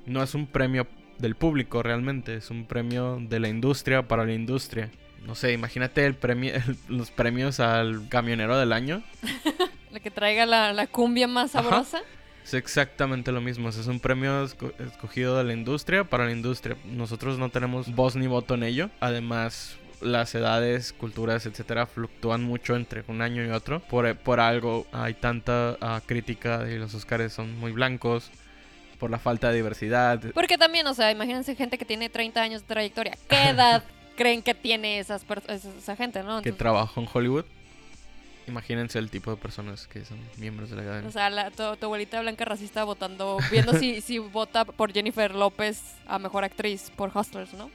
no 0.06 0.22
es 0.22 0.34
un 0.34 0.46
premio 0.46 0.86
del 1.18 1.36
público 1.36 1.82
realmente, 1.82 2.34
es 2.34 2.50
un 2.50 2.64
premio 2.64 3.18
de 3.20 3.38
la 3.38 3.48
industria 3.48 4.08
para 4.08 4.24
la 4.24 4.32
industria. 4.32 4.90
No 5.26 5.34
sé, 5.34 5.52
imagínate 5.52 6.06
el 6.06 6.14
premio, 6.14 6.54
los 6.88 7.10
premios 7.10 7.60
al 7.60 8.08
camionero 8.08 8.58
del 8.58 8.72
año. 8.72 9.02
La 9.92 9.98
que 9.98 10.10
traiga 10.12 10.46
la, 10.46 10.72
la 10.72 10.86
cumbia 10.86 11.26
más 11.26 11.56
Ajá. 11.56 11.82
Es 12.50 12.54
exactamente 12.54 13.30
lo 13.30 13.40
mismo. 13.40 13.68
Es 13.68 13.86
un 13.86 14.00
premio 14.00 14.44
esco- 14.44 14.72
escogido 14.80 15.38
de 15.38 15.44
la 15.44 15.52
industria 15.52 16.02
para 16.02 16.24
la 16.24 16.32
industria. 16.32 16.76
Nosotros 16.84 17.38
no 17.38 17.48
tenemos 17.48 17.94
voz 17.94 18.16
ni 18.16 18.26
voto 18.26 18.54
en 18.54 18.64
ello. 18.64 18.90
Además, 18.98 19.76
las 20.00 20.34
edades, 20.34 20.92
culturas, 20.92 21.46
etcétera, 21.46 21.86
fluctúan 21.86 22.42
mucho 22.42 22.74
entre 22.74 23.04
un 23.06 23.22
año 23.22 23.44
y 23.44 23.50
otro. 23.50 23.78
Por, 23.78 24.16
por 24.16 24.40
algo 24.40 24.84
hay 24.90 25.14
tanta 25.14 25.76
ah, 25.80 26.00
crítica 26.04 26.58
de 26.58 26.78
los 26.78 26.92
Oscars 26.92 27.32
son 27.32 27.56
muy 27.60 27.70
blancos. 27.70 28.32
Por 28.98 29.12
la 29.12 29.18
falta 29.20 29.48
de 29.50 29.54
diversidad. 29.54 30.20
Porque 30.34 30.58
también, 30.58 30.86
o 30.88 30.92
sea, 30.92 31.10
imagínense 31.12 31.54
gente 31.54 31.78
que 31.78 31.84
tiene 31.84 32.10
30 32.10 32.42
años 32.42 32.62
de 32.62 32.66
trayectoria. 32.66 33.16
¿Qué 33.28 33.50
edad 33.50 33.84
creen 34.16 34.42
que 34.42 34.54
tiene 34.54 34.98
esas 34.98 35.24
esa, 35.48 35.94
gente, 35.96 36.18
no? 36.24 36.42
que 36.42 36.50
Entonces, 36.50 36.56
trabajó 36.58 37.00
en 37.00 37.08
Hollywood. 37.10 37.44
Imagínense 38.50 38.98
el 38.98 39.08
tipo 39.10 39.30
de 39.30 39.36
personas 39.36 39.86
que 39.86 40.04
son 40.04 40.18
miembros 40.36 40.70
de 40.70 40.76
la 40.76 40.82
o 40.82 40.84
academia. 40.86 41.10
sea, 41.12 41.30
la- 41.30 41.50
tu, 41.50 41.62
tu 41.76 41.86
abuelita 41.86 42.20
blanca 42.20 42.44
racista 42.44 42.84
votando, 42.84 43.38
viendo 43.50 43.72
si, 43.78 44.00
si 44.00 44.18
vota 44.18 44.64
por 44.64 44.92
Jennifer 44.92 45.34
López 45.34 45.80
a 46.06 46.18
mejor 46.18 46.44
actriz 46.44 46.90
por 46.96 47.10
Hustlers, 47.16 47.52
¿no? 47.54 47.70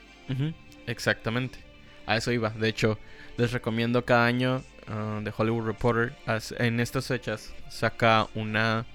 Exactamente. 0.88 1.58
A 2.06 2.18
eso 2.18 2.32
iba. 2.32 2.50
De 2.52 2.68
hecho, 2.70 3.00
les 3.38 3.52
recomiendo 3.52 4.06
cada 4.06 4.26
año 4.26 4.62
ah, 4.88 5.20
The 5.24 5.34
Hollywood 5.36 5.66
Reporter. 5.66 6.14
as- 6.26 6.54
en 6.60 6.80
estas 6.80 7.08
fechas 7.08 7.54
saca 7.70 8.28
una 8.36 8.86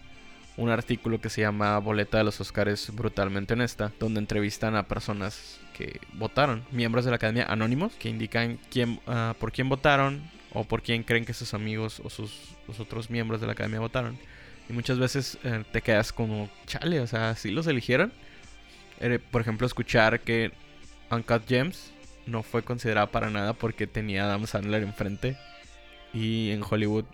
un 0.56 0.68
artículo 0.68 1.18
que 1.22 1.30
se 1.30 1.40
llama 1.40 1.78
Boleta 1.78 2.18
de 2.18 2.24
los 2.24 2.38
Oscars 2.38 2.94
brutalmente 2.94 3.54
honesta, 3.54 3.92
donde 3.98 4.20
entrevistan 4.20 4.76
a 4.76 4.82
personas 4.82 5.58
que 5.72 6.00
votaron, 6.12 6.62
miembros 6.70 7.06
de 7.06 7.10
la 7.12 7.16
Academia 7.16 7.46
anónimos, 7.48 7.94
que 7.94 8.10
indican 8.10 8.58
quién, 8.70 9.00
ah, 9.06 9.34
por 9.38 9.52
quién 9.52 9.70
votaron 9.70 10.20
o 10.52 10.64
por 10.64 10.82
quién 10.82 11.02
creen 11.02 11.24
que 11.24 11.34
sus 11.34 11.54
amigos 11.54 12.00
o 12.04 12.10
sus 12.10 12.32
los 12.68 12.80
otros 12.80 13.10
miembros 13.10 13.40
de 13.40 13.46
la 13.46 13.52
Academia 13.52 13.80
votaron. 13.80 14.18
Y 14.68 14.72
muchas 14.72 14.98
veces 14.98 15.38
eh, 15.44 15.64
te 15.72 15.82
quedas 15.82 16.12
como, 16.12 16.48
chale, 16.66 17.00
o 17.00 17.06
sea, 17.06 17.34
¿sí 17.34 17.50
los 17.50 17.66
eligieron? 17.66 18.12
Eh, 19.00 19.18
por 19.30 19.40
ejemplo, 19.40 19.66
escuchar 19.66 20.20
que 20.20 20.52
Uncut 21.10 21.48
Gems 21.48 21.92
no 22.26 22.42
fue 22.44 22.62
considerada 22.62 23.06
para 23.08 23.30
nada 23.30 23.52
porque 23.54 23.86
tenía 23.88 24.22
a 24.22 24.26
Adam 24.26 24.46
Sandler 24.46 24.82
enfrente. 24.84 25.36
Y 26.12 26.50
en 26.50 26.62
Hollywood 26.68 27.04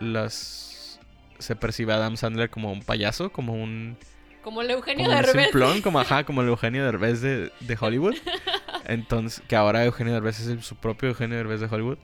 las 0.00 0.98
se 1.38 1.54
percibe 1.56 1.92
a 1.92 1.96
Adam 1.96 2.16
Sandler 2.16 2.50
como 2.50 2.72
un 2.72 2.82
payaso, 2.82 3.30
como 3.30 3.54
un, 3.54 3.96
Como 4.42 4.60
el 4.62 4.70
Eugenio 4.70 5.04
como 5.06 5.18
un 5.18 5.24
simplón, 5.24 5.80
como 5.82 6.00
ajá, 6.00 6.24
como 6.24 6.42
el 6.42 6.48
Eugenio 6.48 6.84
Derbez 6.84 7.20
de, 7.20 7.52
de 7.60 7.76
Hollywood. 7.80 8.16
Entonces, 8.86 9.42
que 9.46 9.54
ahora 9.56 9.84
Eugenio 9.84 10.12
Derbez 10.14 10.40
es 10.40 10.48
el- 10.48 10.62
su 10.62 10.76
propio 10.76 11.08
Eugenio 11.10 11.36
Derbez 11.36 11.60
de 11.60 11.66
Hollywood. 11.66 11.98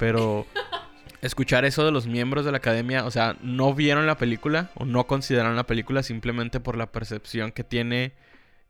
Pero 0.00 0.46
escuchar 1.22 1.64
eso 1.64 1.84
de 1.84 1.92
los 1.92 2.06
miembros 2.06 2.44
de 2.44 2.50
la 2.50 2.56
academia, 2.56 3.04
o 3.04 3.10
sea, 3.10 3.36
no 3.42 3.74
vieron 3.74 4.06
la 4.06 4.16
película 4.18 4.70
o 4.74 4.84
no 4.84 5.06
consideraron 5.06 5.54
la 5.56 5.66
película 5.66 6.02
simplemente 6.02 6.58
por 6.58 6.76
la 6.76 6.90
percepción 6.90 7.52
que 7.52 7.62
tiene 7.62 8.12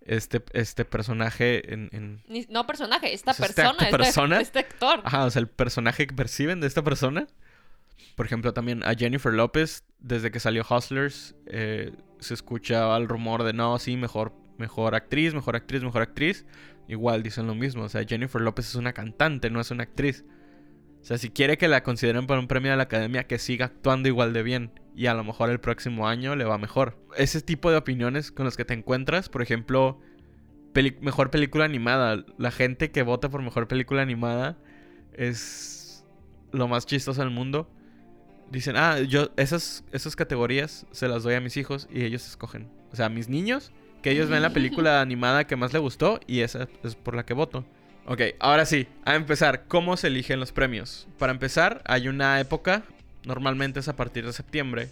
este, 0.04 0.42
este 0.52 0.84
personaje 0.84 1.72
en- 1.72 2.22
No 2.48 2.66
personaje, 2.66 3.12
esta 3.14 3.30
esta 3.30 3.44
persona, 3.46 3.78
este, 3.84 3.96
persona- 3.96 4.40
este 4.40 4.58
actor. 4.58 5.00
Ajá, 5.04 5.24
o 5.24 5.30
sea, 5.30 5.40
el 5.40 5.48
personaje 5.48 6.06
que 6.06 6.14
perciben 6.14 6.60
de 6.60 6.66
esta 6.66 6.82
persona. 6.82 7.26
Por 8.16 8.26
ejemplo, 8.26 8.52
también 8.52 8.82
a 8.84 8.94
Jennifer 8.94 9.32
López, 9.32 9.84
desde 10.00 10.30
que 10.30 10.40
salió 10.40 10.64
Hustlers, 10.68 11.34
eh, 11.46 11.92
se 12.18 12.34
escuchaba 12.34 12.96
el 12.96 13.08
rumor 13.08 13.44
de 13.44 13.52
no, 13.52 13.78
sí, 13.78 13.96
mejor, 13.96 14.32
mejor 14.58 14.94
actriz, 14.94 15.32
mejor 15.32 15.54
actriz, 15.56 15.82
mejor 15.82 16.02
actriz. 16.02 16.44
Igual 16.88 17.22
dicen 17.22 17.46
lo 17.46 17.54
mismo, 17.54 17.84
o 17.84 17.88
sea, 17.88 18.04
Jennifer 18.04 18.40
López 18.40 18.68
es 18.68 18.74
una 18.74 18.92
cantante, 18.92 19.48
no 19.48 19.60
es 19.60 19.70
una 19.70 19.84
actriz. 19.84 20.24
O 21.00 21.04
sea, 21.04 21.18
si 21.18 21.30
quiere 21.30 21.56
que 21.56 21.68
la 21.68 21.82
consideren 21.82 22.26
para 22.26 22.40
un 22.40 22.48
premio 22.48 22.70
de 22.70 22.76
la 22.76 22.84
academia, 22.84 23.26
que 23.26 23.38
siga 23.38 23.66
actuando 23.66 24.08
igual 24.08 24.32
de 24.32 24.42
bien. 24.42 24.70
Y 24.94 25.06
a 25.06 25.14
lo 25.14 25.24
mejor 25.24 25.50
el 25.50 25.60
próximo 25.60 26.08
año 26.08 26.36
le 26.36 26.44
va 26.44 26.58
mejor. 26.58 26.98
Ese 27.16 27.40
tipo 27.40 27.70
de 27.70 27.78
opiniones 27.78 28.32
con 28.32 28.44
las 28.44 28.56
que 28.56 28.64
te 28.64 28.74
encuentras, 28.74 29.28
por 29.28 29.40
ejemplo, 29.40 30.00
mejor 31.00 31.30
película 31.30 31.64
animada. 31.64 32.24
La 32.36 32.50
gente 32.50 32.90
que 32.90 33.02
vota 33.02 33.30
por 33.30 33.42
mejor 33.42 33.66
película 33.66 34.02
animada 34.02 34.58
es 35.14 36.04
lo 36.52 36.68
más 36.68 36.86
chistoso 36.86 37.20
del 37.20 37.30
mundo. 37.30 37.70
Dicen, 38.50 38.76
ah, 38.76 38.98
yo 39.00 39.30
esas, 39.36 39.84
esas 39.92 40.16
categorías 40.16 40.86
se 40.90 41.08
las 41.08 41.22
doy 41.22 41.34
a 41.34 41.40
mis 41.40 41.56
hijos 41.56 41.88
y 41.90 42.04
ellos 42.04 42.26
escogen. 42.26 42.68
O 42.92 42.96
sea, 42.96 43.06
a 43.06 43.08
mis 43.08 43.28
niños, 43.28 43.72
que 44.02 44.10
ellos 44.10 44.28
ven 44.28 44.42
la 44.42 44.52
película 44.52 45.00
animada 45.02 45.46
que 45.46 45.56
más 45.56 45.72
les 45.72 45.80
gustó 45.80 46.20
y 46.26 46.40
esa 46.40 46.68
es 46.82 46.94
por 46.94 47.14
la 47.14 47.24
que 47.24 47.32
voto. 47.32 47.64
Ok, 48.06 48.22
ahora 48.40 48.66
sí, 48.66 48.88
a 49.04 49.14
empezar, 49.14 49.64
¿cómo 49.68 49.96
se 49.96 50.08
eligen 50.08 50.40
los 50.40 50.52
premios? 50.52 51.06
Para 51.18 51.32
empezar, 51.32 51.82
hay 51.84 52.08
una 52.08 52.40
época, 52.40 52.82
normalmente 53.24 53.80
es 53.80 53.88
a 53.88 53.96
partir 53.96 54.26
de 54.26 54.32
septiembre, 54.32 54.88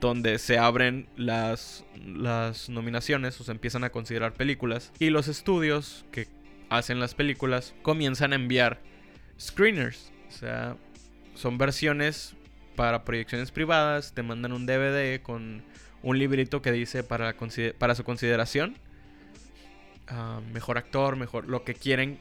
donde 0.00 0.38
se 0.38 0.58
abren 0.58 1.08
las, 1.16 1.84
las 2.04 2.68
nominaciones 2.68 3.40
o 3.40 3.44
se 3.44 3.52
empiezan 3.52 3.84
a 3.84 3.90
considerar 3.90 4.32
películas 4.32 4.92
y 4.98 5.10
los 5.10 5.28
estudios 5.28 6.04
que 6.10 6.28
hacen 6.68 7.00
las 7.00 7.14
películas 7.14 7.74
comienzan 7.82 8.32
a 8.32 8.36
enviar 8.36 8.80
screeners, 9.40 10.12
o 10.28 10.32
sea, 10.32 10.76
son 11.34 11.58
versiones 11.58 12.34
para 12.74 13.04
proyecciones 13.04 13.50
privadas, 13.50 14.12
te 14.14 14.22
mandan 14.22 14.52
un 14.52 14.66
DVD 14.66 15.22
con 15.22 15.62
un 16.02 16.18
librito 16.18 16.62
que 16.62 16.72
dice 16.72 17.02
para, 17.02 17.34
para 17.78 17.94
su 17.94 18.04
consideración, 18.04 18.76
ah, 20.08 20.40
mejor 20.52 20.78
actor, 20.78 21.16
mejor 21.16 21.48
lo 21.48 21.64
que 21.64 21.74
quieren 21.74 22.18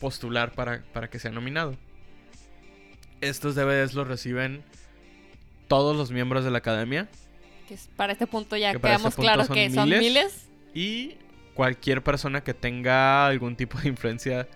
postular 0.00 0.52
para, 0.52 0.82
para 0.92 1.08
que 1.08 1.18
sea 1.18 1.30
nominado. 1.30 1.76
Estos 3.20 3.54
DVDs 3.54 3.94
los 3.94 4.06
reciben 4.06 4.62
todos 5.68 5.96
los 5.96 6.10
miembros 6.10 6.44
de 6.44 6.50
la 6.50 6.58
academia 6.58 7.08
Que 7.68 7.78
para 7.96 8.12
este 8.12 8.26
punto 8.26 8.54
ya 8.56 8.72
Que 8.72 8.80
quedamos 8.80 9.12
este 9.12 9.22
claros 9.22 9.48
que 9.48 9.70
son 9.70 9.88
miles. 9.88 10.00
miles. 10.00 10.48
y 10.74 11.16
cualquier 11.54 12.02
persona 12.02 12.42
que 12.42 12.52
tenga 12.52 13.26
algún 13.26 13.56
tipo 13.56 13.78
de 13.78 13.88
influencia 13.88 14.48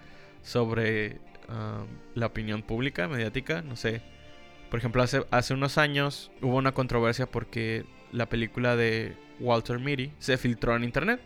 sobre 0.43 1.19
ah, 1.49 1.85
la 2.15 2.27
opinión 2.27 2.63
pública, 2.63 3.09
mediática, 3.09 3.63
no 3.63 3.77
sé. 3.77 4.03
Por 4.71 4.79
ejemplo, 4.79 5.03
hace, 5.03 5.25
hace 5.31 5.55
unos 5.55 5.79
años 5.79 6.31
hubo 6.43 6.57
una 6.57 6.73
controversia 6.73 7.27
porque 7.31 7.87
la 8.13 8.29
película 8.29 8.77
de 8.77 9.17
Walter 9.41 9.79
Mitty 9.79 10.13
se 10.19 10.37
filtró 10.37 10.77
en 10.77 10.85
internet. 10.85 11.21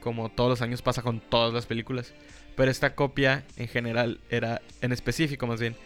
Como 0.00 0.28
todos 0.30 0.50
los 0.50 0.62
años 0.62 0.82
pasa 0.82 1.02
con 1.02 1.20
todas 1.20 1.52
las 1.52 1.66
películas. 1.66 2.14
Pero 2.56 2.70
esta 2.70 2.94
copia 2.94 3.44
en 3.56 3.68
general 3.68 4.20
era, 4.30 4.60
en 4.80 4.92
específico 4.92 5.46
más 5.46 5.60
bien, 5.60 5.76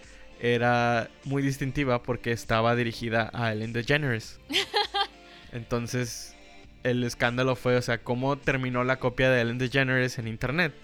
era 0.41 1.09
muy 1.25 1.43
distintiva 1.43 2.03
porque 2.03 2.33
estaba 2.33 2.75
dirigida 2.75 3.31
a 3.33 3.53
Ellen 3.53 3.73
DeGeneres. 3.73 4.41
Entonces, 5.53 6.35
el 6.83 7.05
escándalo 7.05 7.57
fue, 7.57 7.77
o 7.77 7.83
sea, 7.83 7.99
cómo 7.99 8.37
terminó 8.37 8.85
la 8.85 8.99
copia 8.99 9.31
de 9.31 9.41
Ellen 9.41 9.59
DeGeneres 9.59 10.19
en 10.19 10.29
internet. 10.29 10.75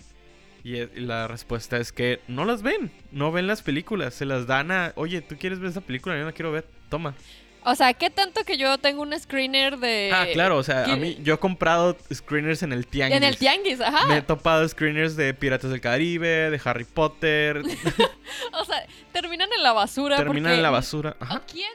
Y, 0.63 0.77
e- 0.77 0.91
y 0.95 1.01
la 1.01 1.27
respuesta 1.27 1.79
es 1.79 1.91
que 1.93 2.21
no 2.29 2.45
las 2.45 2.63
ven, 2.63 2.91
no 3.13 3.33
ven 3.33 3.47
las 3.47 3.63
películas, 3.63 4.15
se 4.15 4.27
las 4.27 4.47
dan 4.47 4.71
a, 4.71 4.93
oye, 4.97 5.23
¿tú 5.23 5.37
quieres 5.39 5.59
ver 5.59 5.71
esa 5.71 5.81
película? 5.81 6.15
Yo 6.15 6.21
no 6.21 6.27
la 6.27 6.33
quiero 6.33 6.53
ver, 6.53 6.67
toma. 6.91 7.15
O 7.65 7.75
sea, 7.75 7.93
¿qué 7.93 8.09
tanto 8.09 8.43
que 8.45 8.57
yo 8.57 8.79
tengo 8.79 9.03
un 9.03 9.19
screener 9.19 9.79
de... 9.79 10.11
ah, 10.15 10.27
claro, 10.33 10.57
o 10.57 10.63
sea, 10.63 10.83
a 10.83 10.85
¿qué- 10.87 10.97
mí, 10.97 11.19
yo 11.23 11.35
he 11.35 11.39
comprado 11.39 11.97
screeners 12.13 12.63
en 12.63 12.73
el 12.73 12.87
tianguis. 12.87 13.17
En 13.19 13.23
el 13.25 13.37
tianguis, 13.37 13.81
ajá. 13.83 14.07
Me 14.07 14.17
he 14.19 14.23
topado 14.23 14.67
screeners 14.67 15.15
de 15.17 15.35
Piratas 15.35 15.71
del 15.71 15.81
Caribe, 15.81 16.51
de 16.51 16.61
Harry 16.65 16.85
Potter, 16.85 17.59
O 18.53 18.65
sea, 18.65 18.87
terminan 19.13 19.51
en 19.55 19.63
la 19.63 19.73
basura. 19.73 20.17
terminan 20.17 20.45
porque- 20.45 20.57
en 20.57 20.63
la 20.63 20.71
basura. 20.71 21.17
Ajá. 21.21 21.35
¿A 21.37 21.41
quién? 21.47 21.73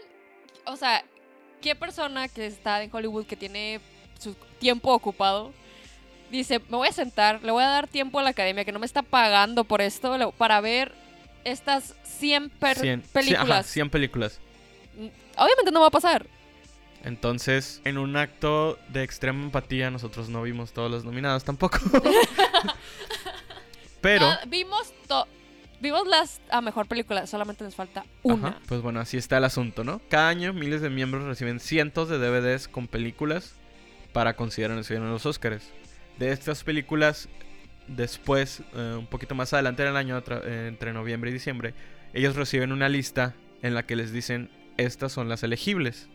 O 0.66 0.76
sea, 0.76 1.04
¿qué 1.62 1.76
persona 1.76 2.28
que 2.30 2.48
está 2.48 2.82
en 2.82 2.90
Hollywood 2.94 3.26
que 3.28 3.36
tiene 3.36 3.80
su 4.20 4.34
tiempo 4.60 4.92
ocupado 4.92 5.54
dice, 6.32 6.60
me 6.70 6.78
voy 6.78 6.88
a 6.88 6.92
sentar, 6.92 7.44
le 7.44 7.52
voy 7.52 7.64
a 7.64 7.68
dar 7.68 7.88
tiempo 7.88 8.20
a 8.20 8.24
la 8.24 8.32
academia 8.32 8.66
que 8.66 8.72
no 8.72 8.80
me 8.80 8.86
está 8.88 9.04
pagando 9.04 9.64
por 9.64 9.82
esto 9.82 10.32
para 10.38 10.60
ver 10.62 10.92
estas 11.44 11.94
100, 12.04 12.50
per- 12.50 12.78
Cien- 12.80 13.04
sí, 13.04 13.10
películas? 13.14 13.50
ajá, 13.52 13.64
100 13.64 13.90
películas. 13.92 14.40
Obviamente 15.38 15.72
no 15.72 15.82
va 15.82 15.88
a 15.88 15.92
pasar. 15.92 16.26
Entonces, 17.04 17.82
en 17.86 17.98
un 18.00 18.16
acto 18.18 18.80
de 18.90 19.04
extrema 19.04 19.44
empatía, 19.44 19.92
nosotros 19.92 20.28
no 20.30 20.42
vimos 20.42 20.74
todos 20.74 20.90
los 20.90 21.06
nominados 21.06 21.44
tampoco. 21.44 21.78
Pero, 24.02 24.28
Nada, 24.30 24.44
vimos 24.48 24.94
to- 25.08 25.28
vimos 25.82 26.08
las 26.08 26.42
a 26.50 26.62
mejor 26.62 26.88
película, 26.88 27.26
solamente 27.28 27.64
nos 27.64 27.76
falta 27.76 28.06
una. 28.24 28.50
Ajá, 28.50 28.60
pues 28.68 28.82
bueno, 28.82 29.00
así 29.00 29.18
está 29.18 29.38
el 29.38 29.44
asunto, 29.44 29.84
¿no? 29.84 30.02
Cada 30.10 30.30
año 30.30 30.54
miles 30.54 30.82
de 30.82 30.90
miembros 30.90 31.24
reciben 31.24 31.60
cientos 31.60 32.10
de 32.10 32.18
DVDs 32.18 32.68
con 32.68 32.88
películas 32.88 33.54
para 34.14 34.36
considerar 34.36 34.78
en 34.78 35.10
los 35.12 35.26
Oscars. 35.26 35.64
De 36.20 36.32
estas 36.32 36.64
películas, 36.64 37.28
después, 37.88 38.62
eh, 38.74 38.96
un 38.98 39.08
poquito 39.08 39.36
más 39.36 39.54
adelante 39.54 39.84
en 39.84 39.90
el 39.90 39.98
año, 39.98 40.24
eh, 40.28 40.66
entre 40.70 40.94
noviembre 40.94 41.30
y 41.32 41.34
diciembre, 41.34 41.74
ellos 42.14 42.36
reciben 42.36 42.72
una 42.72 42.88
lista 42.90 43.34
en 43.62 43.74
la 43.74 43.86
que 43.86 43.96
les 43.96 44.12
dicen 44.14 44.50
estas 44.78 45.12
son 45.12 45.30
las 45.30 45.44
elegibles. 45.44 46.10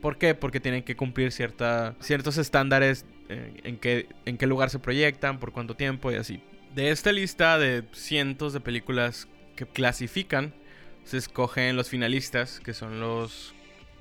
¿Por 0.00 0.18
qué? 0.18 0.34
Porque 0.34 0.60
tienen 0.60 0.82
que 0.82 0.96
cumplir 0.96 1.30
cierta, 1.30 1.94
ciertos 2.00 2.36
estándares 2.36 3.06
eh, 3.28 3.60
en, 3.62 3.78
qué, 3.78 4.08
en 4.26 4.36
qué 4.36 4.46
lugar 4.46 4.68
se 4.70 4.80
proyectan, 4.80 5.38
por 5.38 5.52
cuánto 5.52 5.76
tiempo 5.76 6.10
y 6.10 6.16
así. 6.16 6.40
De 6.74 6.90
esta 6.90 7.12
lista 7.12 7.58
de 7.58 7.84
cientos 7.92 8.52
de 8.52 8.60
películas 8.60 9.28
que 9.54 9.64
clasifican, 9.64 10.52
se 11.04 11.18
escogen 11.18 11.76
los 11.76 11.88
finalistas, 11.88 12.60
que 12.60 12.74
son 12.74 13.00
los 13.00 13.54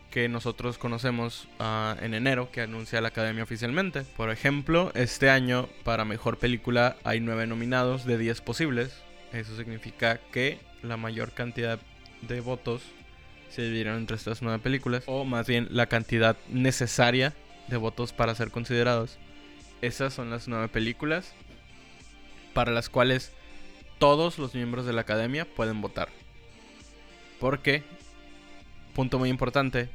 que 0.10 0.28
nosotros 0.28 0.78
conocemos 0.78 1.48
ah, 1.60 1.96
en 2.02 2.14
enero, 2.14 2.52
que 2.52 2.62
anuncia 2.62 3.02
la 3.02 3.08
Academia 3.10 3.44
oficialmente. 3.44 4.02
Por 4.02 4.30
ejemplo, 4.30 4.92
este 4.94 5.30
año 5.30 5.70
para 5.84 6.06
Mejor 6.06 6.38
Película 6.38 6.98
hay 7.04 7.20
nueve 7.20 7.48
nominados 7.48 8.06
de 8.06 8.18
10 8.18 8.42
posibles. 8.42 9.02
Eso 9.32 9.56
significa 9.56 10.20
que 10.32 10.60
la 10.84 10.98
mayor 10.98 11.32
cantidad 11.32 11.80
de 12.22 12.42
votos 12.42 12.84
se 13.52 13.64
dividieron 13.64 13.98
entre 13.98 14.16
estas 14.16 14.42
nueve 14.42 14.60
películas, 14.60 15.04
o 15.08 15.26
más 15.26 15.46
bien 15.46 15.68
la 15.70 15.88
cantidad 15.88 16.38
necesaria 16.50 17.34
de 17.68 17.78
votos 17.78 18.14
para 18.14 18.34
ser 18.34 18.50
considerados. 18.50 19.18
Esas 19.82 20.14
son 20.14 20.30
las 20.30 20.48
nueve 20.48 20.68
películas 20.68 21.34
para 22.54 22.72
las 22.72 22.90
cuales 22.90 23.32
todos 24.00 24.40
los 24.40 24.56
miembros 24.56 24.86
de 24.86 24.94
la 24.94 25.02
academia 25.02 25.46
pueden 25.46 25.82
votar. 25.82 26.10
Porque, 27.40 27.84
punto 28.94 29.20
muy 29.20 29.30
importante, 29.30 29.90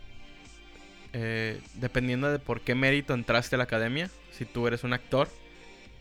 eh, 1.13 1.61
dependiendo 1.75 2.31
de 2.31 2.39
por 2.39 2.61
qué 2.61 2.75
mérito 2.75 3.15
entraste 3.15 3.57
a 3.57 3.59
la 3.59 3.65
academia, 3.65 4.11
si 4.33 4.45
tú 4.45 4.67
eres 4.67 4.85
un 4.85 4.93
actor 4.93 5.29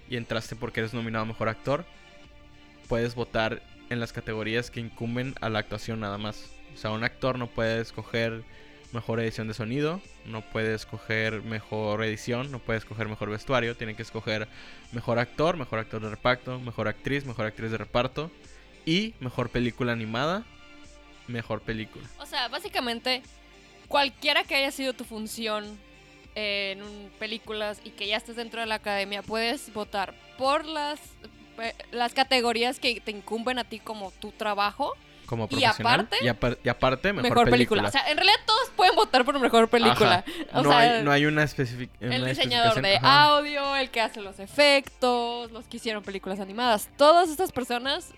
y 0.10 0.18
entraste 0.18 0.56
porque 0.56 0.82
eres 0.82 0.94
nominado 0.94 1.26
mejor 1.26 1.50
actor, 1.50 1.86
puedes 2.88 3.16
votar 3.16 3.62
en 3.90 4.00
las 4.00 4.12
categorías 4.12 4.72
que 4.72 4.80
incumben 4.80 5.36
a 5.42 5.50
la 5.50 5.60
actuación 5.60 6.00
nada 6.00 6.18
más. 6.18 6.55
O 6.76 6.78
sea, 6.78 6.92
un 6.92 7.04
actor 7.04 7.40
no 7.40 7.48
puede 7.48 7.82
escoger 7.82 8.44
mejor 8.92 9.20
edición 9.20 9.48
de 9.48 9.54
sonido, 9.54 10.02
no 10.26 10.42
puede 10.42 10.76
escoger 10.76 11.42
mejor 11.42 12.04
edición, 12.04 12.52
no 12.52 12.60
puede 12.60 12.80
escoger 12.80 13.08
mejor 13.08 13.30
vestuario, 13.30 13.76
tiene 13.76 13.96
que 13.96 14.02
escoger 14.02 14.48
mejor 14.92 15.20
actor, 15.20 15.58
mejor 15.58 15.80
actor 15.80 16.02
de 16.02 16.10
reparto, 16.10 16.60
mejor 16.60 16.88
actriz, 16.88 17.26
mejor 17.26 17.46
actriz 17.46 17.72
de 17.72 17.78
reparto 17.78 18.32
y 18.86 19.14
mejor 19.20 19.50
película 19.50 19.92
animada, 19.92 20.44
mejor 21.28 21.62
película. 21.62 22.06
O 22.20 22.26
sea, 22.26 22.48
básicamente, 22.48 23.22
cualquiera 23.88 24.44
que 24.44 24.56
haya 24.56 24.72
sido 24.72 24.94
tu 24.94 25.04
función 25.04 25.78
en 26.36 26.80
películas 27.20 27.82
y 27.84 27.92
que 27.92 28.08
ya 28.08 28.18
estés 28.18 28.36
dentro 28.36 28.60
de 28.62 28.68
la 28.68 28.76
academia, 28.76 29.24
puedes 29.24 29.74
votar 29.74 30.14
por 30.38 30.66
las, 30.66 31.00
las 31.92 32.14
categorías 32.14 32.80
que 32.80 33.00
te 33.00 33.12
incumben 33.12 33.60
a 33.60 33.64
ti 33.64 33.80
como 33.80 34.12
tu 34.12 34.32
trabajo. 34.32 34.94
Como 35.26 35.46
Y 35.46 35.48
profesional. 35.48 36.00
aparte- 36.02 36.18
y, 36.22 36.28
apar- 36.28 36.58
y 36.64 36.70
aparte, 36.70 37.14
mejor, 37.14 37.30
Mejor, 37.30 37.50
película. 37.50 37.82
película. 37.84 37.90
O 37.90 37.92
sea, 37.92 38.12
en 38.12 38.18
realidad 38.18 38.38
todos 38.46 38.70
pueden 38.76 38.96
votar 38.96 39.26
por 39.26 39.40
mejor 39.40 39.68
película. 39.70 40.24
O 40.54 40.62
no, 40.64 40.70
sea, 40.70 40.78
hay, 40.80 41.04
no 41.04 41.12
hay 41.12 41.26
una 41.26 41.44
específica. 41.44 41.94
el 42.00 42.26
diseñador 42.26 42.82
de 42.82 42.98
ajá. 42.98 43.24
audio, 43.24 43.76
el 43.76 43.90
que 43.90 44.02
hace 44.02 44.22
los 44.22 44.40
efectos, 44.40 45.52
los 45.52 45.66
que 45.66 45.78
hicieron 45.78 46.04
películas 46.04 46.40
animadas. 46.40 46.90
Todas 46.98 47.30
estas 47.30 47.52
personas 47.52 48.12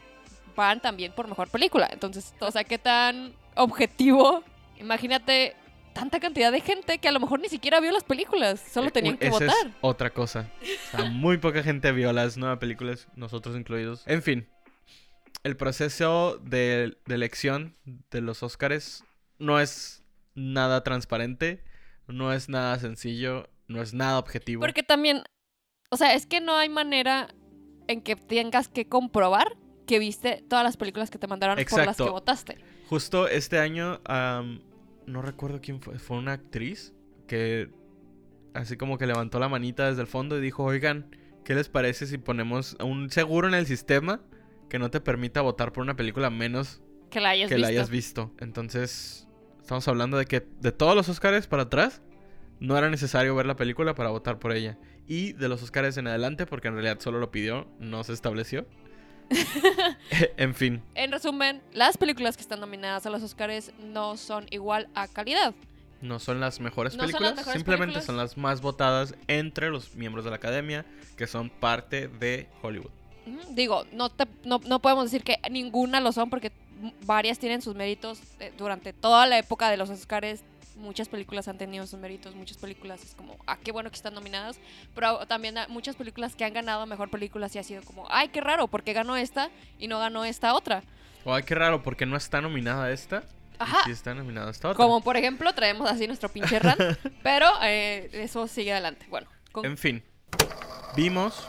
van 0.55 0.79
también 0.81 1.11
por 1.13 1.27
mejor 1.27 1.49
película. 1.49 1.87
Entonces, 1.91 2.33
o 2.39 2.51
sea, 2.51 2.63
qué 2.63 2.77
tan 2.77 3.33
objetivo. 3.55 4.43
Imagínate 4.79 5.55
tanta 5.93 6.19
cantidad 6.19 6.51
de 6.51 6.61
gente 6.61 6.99
que 6.99 7.07
a 7.07 7.11
lo 7.11 7.19
mejor 7.19 7.39
ni 7.39 7.49
siquiera 7.49 7.79
vio 7.79 7.91
las 7.91 8.03
películas, 8.03 8.59
solo 8.71 8.89
Eh, 8.89 8.91
tenían 8.91 9.17
que 9.17 9.27
esa 9.27 9.45
es 9.45 9.51
votar. 9.51 9.71
otra 9.81 10.09
cosa. 10.11 10.45
O 10.93 10.97
sea, 10.97 11.05
muy 11.09 11.37
poca 11.39 11.63
gente 11.63 11.91
vio 11.91 12.13
las 12.13 12.37
nueve 12.37 12.57
películas, 12.57 13.07
nosotros 13.15 13.55
incluidos. 13.57 14.03
En 14.05 14.21
fin, 14.21 14.47
el 15.43 15.57
proceso 15.57 16.38
de, 16.43 16.98
de 17.05 17.15
elección 17.15 17.75
de 18.12 18.22
los 18.22 18.43
Oscars 18.43 19.03
no 19.39 19.60
es 19.60 20.03
nada 20.36 20.84
transparente, 20.84 21.63
no 22.07 22.34
es 22.34 22.50
nada 22.50 22.77
sencillo, 22.79 23.50
no 23.67 23.81
es 23.81 23.93
nada 23.93 24.19
objetivo. 24.19 24.62
Porque 24.62 24.84
también, 24.84 25.24
o 25.89 25.98
sea, 25.98 26.13
es 26.13 26.25
que 26.25 26.41
no 26.41 26.55
hay 26.55 26.69
manera 26.69 27.29
en 27.88 28.01
que 28.01 28.15
tengas 28.15 28.67
que 28.67 28.88
comprobar 28.88 29.57
que 29.86 30.00
viste 30.00 30.43
todas 30.48 30.63
las 30.63 30.77
películas 30.77 31.10
que 31.10 31.17
te 31.17 31.27
mandaron 31.27 31.57
por 31.63 31.86
las 31.86 31.98
que 31.98 32.03
votaste. 32.03 32.57
Justo 32.89 33.27
este 33.27 33.60
año, 33.60 34.01
no 35.05 35.22
recuerdo 35.22 35.62
quién 35.62 35.81
fue, 35.81 35.98
fue 35.98 36.17
una 36.17 36.34
actriz 36.34 36.93
que 37.27 37.70
así 38.53 38.77
como 38.77 38.98
que 38.98 39.07
levantó 39.07 39.40
la 39.40 39.50
manita 39.50 39.87
desde 39.87 40.01
el 40.01 40.07
fondo 40.07 40.37
y 40.37 40.42
dijo, 40.42 40.63
oigan, 40.63 41.16
¿qué 41.46 41.55
les 41.55 41.70
parece 41.70 42.05
si 42.05 42.18
ponemos 42.18 42.75
un 42.83 43.09
seguro 43.09 43.48
en 43.48 43.53
el 43.53 43.66
sistema 43.66 44.22
que 44.70 44.80
no 44.80 44.90
te 44.92 45.00
permita 45.00 45.42
votar 45.42 45.72
por 45.74 45.84
una 45.84 45.96
película 45.96 46.30
menos 46.30 46.82
Que 47.10 47.20
la 47.22 47.30
hayas 47.30 47.50
que 47.50 47.56
visto. 47.56 47.62
la 47.62 47.68
hayas 47.70 47.90
visto? 47.90 48.32
Entonces, 48.40 49.27
estamos 49.62 49.88
hablando 49.88 50.18
de 50.18 50.25
que 50.25 50.46
de 50.60 50.72
todos 50.72 50.96
los 50.96 51.08
Oscars 51.10 51.48
para 51.48 51.64
atrás, 51.64 52.01
no 52.60 52.77
era 52.77 52.90
necesario 52.90 53.36
ver 53.36 53.46
la 53.46 53.56
película 53.56 53.96
para 53.96 54.10
votar 54.10 54.40
por 54.40 54.51
ella. 54.51 54.77
Y 55.08 55.34
de 55.34 55.48
los 55.48 55.64
Oscars 55.64 55.96
en 55.98 56.08
adelante, 56.08 56.46
porque 56.46 56.68
en 56.68 56.74
realidad 56.74 57.00
solo 57.00 57.20
lo 57.20 57.32
pidió, 57.32 57.68
no 57.80 58.03
se 58.03 58.14
estableció. 58.14 58.66
en 60.38 60.56
fin. 60.56 60.82
En 60.96 61.12
resumen, 61.12 61.62
las 61.74 61.98
películas 61.98 62.36
que 62.38 62.42
están 62.42 62.60
nominadas 62.60 63.06
a 63.06 63.10
los 63.10 63.24
Oscars 63.24 63.72
no 63.80 64.18
son 64.18 64.48
igual 64.51 64.90
a 64.96 65.08
calidad. 65.08 65.53
No 66.01 66.20
son 66.20 66.40
las 66.40 66.60
mejores 66.60 66.96
No 66.96 67.03
son 67.03 67.12
las 67.12 67.20
películas, 67.20 67.38
mejores 67.38 67.53
simplemente 67.58 67.94
películas. 67.94 68.06
son 68.06 68.18
las 68.18 68.38
más 68.38 68.62
votadas 68.62 69.16
entre 69.27 69.70
los 69.70 69.96
miembros 69.96 70.24
de 70.25 70.30
la 70.32 70.36
academia 70.38 70.86
que 71.16 71.25
son 71.25 71.50
parte 71.50 72.08
de 72.08 72.48
Hollywood. 72.62 72.92
Digo, 73.50 73.85
no, 73.92 74.09
te- 74.09 74.27
no, 74.44 74.59
no 74.66 74.79
podemos 74.79 75.05
decir 75.05 75.24
que 75.24 75.37
ninguna 75.50 76.00
lo 76.00 76.11
son 76.11 76.29
porque 76.29 76.51
varias 77.05 77.40
tienen 77.40 77.61
sus 77.61 77.75
méritos 77.75 78.20
eh, 78.40 78.53
durante 78.57 78.94
toda 78.94 79.25
la 79.25 79.37
época 79.37 79.70
de 79.70 79.77
los 79.77 79.90
Oscars. 79.90 80.44
Muchas 80.75 81.09
películas 81.09 81.48
han 81.48 81.57
tenido 81.57 81.87
sus 81.87 82.00
méritos, 82.00 82.35
muchas 82.35 82.57
películas 82.57 83.03
es 83.03 83.16
como, 83.16 83.35
ah, 83.48 83.57
qué 83.63 83.72
bueno 83.72 83.90
que 83.90 83.96
están 83.96 84.13
nominadas. 84.13 84.59
Pero 84.94 85.25
también 85.25 85.55
muchas 85.70 85.96
películas 85.96 86.35
que 86.35 86.46
han 86.46 86.53
ganado 86.53 86.85
mejor 86.85 87.09
película 87.09 87.50
y 87.51 87.57
ha 87.57 87.63
sido 87.63 87.81
como, 87.83 88.05
ay, 88.11 88.29
qué 88.29 88.42
raro, 88.42 88.68
porque 88.68 88.94
ganó 88.94 89.16
esta 89.18 89.50
y 89.79 89.87
no 89.87 89.98
ganó 89.98 90.24
esta 90.24 90.53
otra. 90.53 90.83
O 91.25 91.33
ay, 91.33 91.42
qué 91.44 91.55
raro, 91.55 91.81
porque 91.81 92.05
no 92.05 92.16
está 92.16 92.42
nominada 92.42 92.92
esta. 92.92 93.24
y 93.53 93.55
Ajá. 93.63 93.79
sí 93.85 93.92
está 93.92 94.13
nominada 94.13 94.51
esta 94.51 94.68
otra. 94.70 94.77
Como 94.77 95.01
por 95.01 95.18
ejemplo, 95.18 95.51
traemos 95.55 95.90
así 95.90 96.05
nuestro 96.05 96.29
pinche 96.29 96.59
rant, 96.59 96.79
pero 97.24 97.48
eh, 97.63 98.09
eso 98.13 98.48
sigue 98.48 98.72
adelante. 98.72 99.07
Bueno, 99.09 99.27
con 99.51 99.66
En 99.66 99.79
fin, 99.79 100.03
vimos 100.96 101.48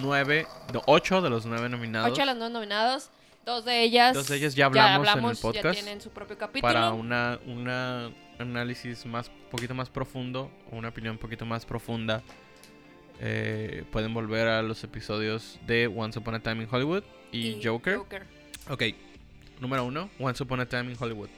nueve, 0.00 0.46
no, 0.72 0.82
ocho 0.86 1.20
de 1.20 1.30
los 1.30 1.46
nueve 1.46 1.68
nominados 1.68 2.10
ocho 2.12 2.22
de 2.22 2.26
las 2.26 2.36
nueve 2.36 2.52
nominadas, 2.52 3.10
dos 3.44 3.64
de 3.64 3.82
ellas, 3.82 4.14
Dos 4.14 4.28
de 4.28 4.36
ellas 4.36 4.54
ya 4.54 4.66
hablamos 4.66 5.08
en 5.16 5.24
el 5.24 5.36
ya 5.36 5.40
podcast 5.42 5.74
tienen 5.80 6.00
su 6.00 6.10
propio 6.10 6.38
capítulo. 6.38 6.72
para 6.72 6.92
una, 6.92 7.38
una 7.46 8.10
análisis 8.38 9.04
más, 9.06 9.30
poquito 9.50 9.74
más 9.74 9.88
profundo, 9.90 10.50
o 10.70 10.76
una 10.76 10.88
opinión 10.88 11.12
un 11.12 11.18
poquito 11.18 11.44
más 11.44 11.64
profunda. 11.66 12.22
eh, 13.20 13.84
pueden 13.92 14.12
volver 14.14 14.48
a 14.48 14.62
los 14.62 14.82
episodios 14.84 15.58
de 15.66 15.86
Once 15.86 16.18
Upon 16.18 16.34
a 16.34 16.40
Time 16.40 16.62
in 16.62 16.68
Hollywood 16.70 17.04
y, 17.30 17.60
Joker. 17.62 18.00
Ok, 18.68 18.82
número 19.60 19.84
uno, 19.84 20.10
Once 20.18 20.42
Upon 20.42 20.60
a 20.60 20.66
Time 20.66 20.90
in 20.90 20.96
Hollywood. 20.98 21.28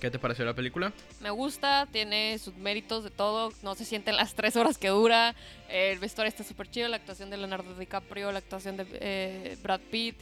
¿Qué 0.00 0.10
te 0.10 0.18
pareció 0.18 0.44
la 0.44 0.54
película? 0.54 0.92
Me 1.20 1.30
gusta, 1.30 1.86
tiene 1.90 2.38
sus 2.38 2.56
méritos 2.56 3.02
de 3.02 3.10
todo, 3.10 3.52
no 3.62 3.74
se 3.74 3.84
sienten 3.84 4.16
las 4.16 4.34
tres 4.34 4.54
horas 4.54 4.78
que 4.78 4.88
dura, 4.88 5.34
el 5.68 5.98
vestuario 5.98 6.28
está 6.28 6.44
súper 6.44 6.70
chido, 6.70 6.88
la 6.88 6.96
actuación 6.96 7.30
de 7.30 7.36
Leonardo 7.36 7.74
DiCaprio, 7.74 8.30
la 8.30 8.38
actuación 8.38 8.76
de 8.76 8.86
eh, 8.92 9.56
Brad 9.62 9.80
Pitt, 9.90 10.16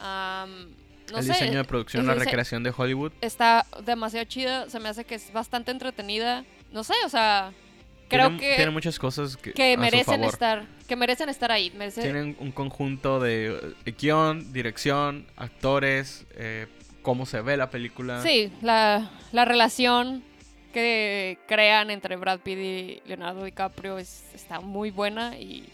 am, 0.00 0.70
no 1.12 1.18
el 1.18 1.24
sé, 1.24 1.32
diseño 1.32 1.58
de 1.58 1.64
producción, 1.64 2.06
la 2.06 2.14
recreación 2.14 2.62
de 2.62 2.72
Hollywood. 2.74 3.12
está 3.20 3.66
demasiado 3.84 4.24
chida, 4.24 4.70
se 4.70 4.80
me 4.80 4.88
hace 4.88 5.04
que 5.04 5.16
es 5.16 5.30
bastante 5.30 5.72
entretenida, 5.72 6.44
no 6.72 6.82
sé, 6.82 6.94
o 7.04 7.08
sea, 7.10 7.52
creo 8.08 8.28
tiene, 8.28 8.40
que, 8.40 8.56
tiene 8.56 8.70
muchas 8.70 8.98
cosas 8.98 9.36
que, 9.36 9.52
que 9.52 9.76
merecen 9.76 10.24
estar, 10.24 10.64
que 10.86 10.96
merecen 10.96 11.28
estar 11.28 11.52
ahí, 11.52 11.70
Tienen 11.94 12.34
un 12.40 12.50
conjunto 12.50 13.20
de 13.20 13.74
eh, 13.84 13.92
guion, 13.92 14.54
dirección, 14.54 15.26
actores, 15.36 16.24
eh, 16.34 16.66
cómo 17.08 17.24
se 17.24 17.40
ve 17.40 17.56
la 17.56 17.70
película. 17.70 18.20
Sí, 18.20 18.52
la, 18.60 19.10
la 19.32 19.46
relación 19.46 20.22
que 20.74 21.38
crean 21.48 21.90
entre 21.90 22.16
Brad 22.16 22.40
Pitt 22.40 22.58
y 22.58 23.02
Leonardo 23.06 23.44
DiCaprio 23.44 23.96
es, 23.96 24.24
está 24.34 24.60
muy 24.60 24.90
buena 24.90 25.38
y 25.38 25.66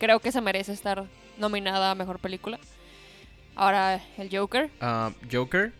creo 0.00 0.18
que 0.18 0.32
se 0.32 0.40
merece 0.40 0.72
estar 0.72 1.04
nominada 1.38 1.92
a 1.92 1.94
Mejor 1.94 2.18
Película. 2.18 2.58
Ahora, 3.54 4.02
el 4.18 4.36
Joker. 4.36 4.68
Ah, 4.80 5.12
Joker 5.30 5.72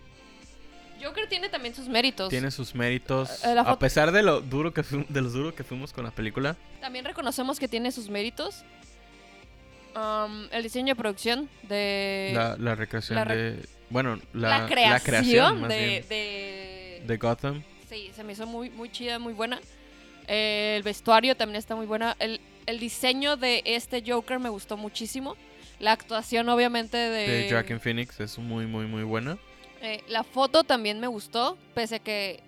Joker 1.02 1.28
tiene 1.28 1.48
también 1.48 1.74
sus 1.74 1.88
méritos. 1.88 2.28
tiene 2.28 2.52
sus 2.52 2.72
méritos. 2.76 3.44
Eh, 3.44 3.56
a 3.58 3.80
pesar 3.80 4.12
de 4.12 4.22
lo 4.22 4.40
duro 4.40 4.72
que 4.72 4.84
de 5.08 5.20
los 5.22 5.32
duro 5.32 5.56
que 5.56 5.64
fuimos 5.64 5.92
con 5.92 6.04
la 6.04 6.12
película. 6.12 6.54
También 6.80 7.04
reconocemos 7.04 7.58
que 7.58 7.66
tiene 7.66 7.90
sus 7.90 8.08
méritos. 8.08 8.64
Um, 9.96 10.46
el 10.52 10.62
diseño 10.62 10.94
de 10.94 10.96
producción 10.96 11.48
de... 11.62 12.30
la, 12.34 12.56
la 12.58 12.74
recreación 12.76 13.16
la 13.16 13.24
de. 13.24 13.66
Bueno, 13.90 14.20
la, 14.32 14.66
creación, 14.66 15.66
de, 15.66 16.04
de, 16.08 17.02
de 17.04 17.16
Gotham. 17.16 17.64
Sí, 17.88 18.12
se 18.14 18.22
me 18.22 18.34
hizo 18.34 18.46
muy, 18.46 18.70
muy 18.70 18.88
chida, 18.92 19.18
muy 19.18 19.32
buena. 19.32 19.60
Eh, 20.28 20.74
el 20.76 20.84
vestuario 20.84 21.36
también 21.36 21.56
está 21.56 21.74
muy 21.74 21.86
buena. 21.86 22.16
El, 22.20 22.40
el 22.66 22.78
diseño 22.78 23.36
de 23.36 23.62
este 23.64 24.04
Joker 24.06 24.38
me 24.38 24.48
gustó 24.48 24.76
muchísimo. 24.76 25.36
La 25.80 25.90
actuación, 25.90 26.48
obviamente, 26.50 26.96
de... 26.96 27.26
De 27.26 27.50
Joaquin 27.50 27.80
Phoenix 27.80 28.20
es 28.20 28.38
muy, 28.38 28.66
muy, 28.66 28.86
muy 28.86 29.02
buena. 29.02 29.38
Eh, 29.82 30.04
la 30.06 30.22
foto 30.22 30.62
también 30.62 31.00
me 31.00 31.08
gustó, 31.08 31.58
pese 31.74 31.96
a 31.96 31.98
que 31.98 32.40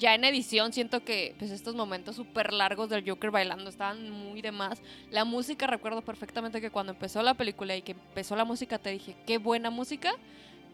ya 0.00 0.14
en 0.14 0.24
edición 0.24 0.72
siento 0.72 1.04
que 1.04 1.34
pues 1.38 1.50
estos 1.50 1.74
momentos 1.74 2.16
súper 2.16 2.54
largos 2.54 2.88
del 2.88 3.08
Joker 3.08 3.30
bailando 3.30 3.68
estaban 3.68 4.10
muy 4.10 4.40
de 4.40 4.50
más. 4.50 4.82
La 5.10 5.26
música, 5.26 5.66
recuerdo 5.66 6.00
perfectamente 6.00 6.60
que 6.60 6.70
cuando 6.70 6.92
empezó 6.92 7.22
la 7.22 7.34
película 7.34 7.76
y 7.76 7.82
que 7.82 7.92
empezó 7.92 8.34
la 8.34 8.46
música 8.46 8.78
te 8.78 8.90
dije, 8.90 9.14
qué 9.26 9.36
buena 9.36 9.68
música, 9.68 10.12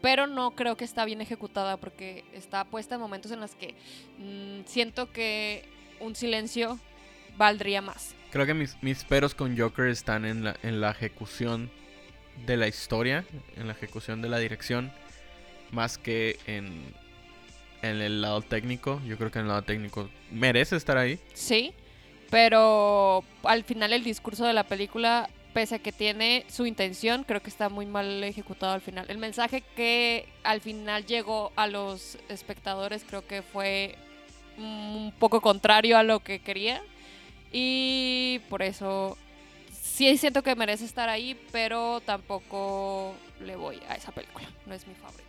pero 0.01 0.29
no 0.29 0.53
creo 0.53 0.77
que 0.77 0.85
está 0.85 1.05
bien 1.05 1.21
ejecutada 1.21 1.77
porque 1.77 2.25
está 2.33 2.65
puesta 2.65 2.95
en 2.95 3.01
momentos 3.01 3.33
en 3.33 3.41
los 3.41 3.57
que 3.57 3.75
mm, 4.19 4.65
siento 4.65 5.12
que 5.12 5.69
un 5.99 6.15
silencio 6.15 6.79
valdría 7.37 7.83
más. 7.83 8.15
Creo 8.31 8.47
que 8.47 8.55
mis, 8.55 8.81
mis 8.81 9.03
peros 9.03 9.35
con 9.35 9.59
Joker 9.59 9.87
están 9.89 10.25
en 10.25 10.45
la, 10.45 10.57
en 10.62 10.81
la 10.81 10.93
ejecución 10.93 11.69
de 12.47 12.57
la 12.57 12.69
historia, 12.69 13.25
en 13.57 13.67
la 13.67 13.73
ejecución 13.73 14.23
de 14.23 14.29
la 14.29 14.39
dirección, 14.39 14.93
más 15.73 15.99
que 15.99 16.39
en, 16.47 16.95
en 17.90 18.01
el 18.01 18.22
lado 18.22 18.42
técnico. 18.42 19.01
Yo 19.07 19.16
creo 19.16 19.31
que 19.31 19.38
en 19.38 19.44
el 19.44 19.49
lado 19.49 19.62
técnico 19.62 20.09
merece 20.31 20.77
estar 20.77 20.99
ahí. 20.99 21.18
Sí, 21.35 21.72
pero 22.31 23.25
al 23.42 23.64
final 23.64 23.92
el 23.92 24.05
discurso 24.05 24.44
de 24.44 24.53
la 24.53 24.64
película, 24.64 25.29
pese 25.53 25.77
a 25.77 25.79
que 25.79 25.92
tiene 25.92 26.44
su 26.49 26.66
intención, 26.66 27.25
creo 27.25 27.42
que 27.42 27.51
está 27.51 27.68
muy 27.68 27.87
mal 27.87 28.22
ejecutado 28.25 28.72
al 28.72 28.81
final. 28.81 29.07
El 29.09 29.18
mensaje 29.18 29.62
que 29.75 30.29
al 30.42 30.61
final 30.61 31.07
llegó 31.07 31.53
a 31.57 31.66
los 31.66 32.18
espectadores 32.29 33.05
creo 33.05 33.27
que 33.27 33.42
fue 33.42 33.96
un 34.59 35.12
poco 35.18 35.40
contrario 35.40 35.99
a 35.99 36.03
lo 36.03 36.20
que 36.20 36.40
quería. 36.40 36.83
Y 37.53 38.40
por 38.51 38.62
eso 38.62 39.16
sí 39.81 40.16
siento 40.18 40.42
que 40.42 40.55
merece 40.57 40.85
estar 40.85 41.09
ahí, 41.09 41.40
pero 41.53 42.01
tampoco 42.01 43.14
le 43.40 43.57
voy 43.57 43.81
a 43.88 43.94
esa 43.94 44.12
película. 44.12 44.49
No 44.66 44.75
es 44.75 44.87
mi 44.87 44.94
favorita. 44.94 45.22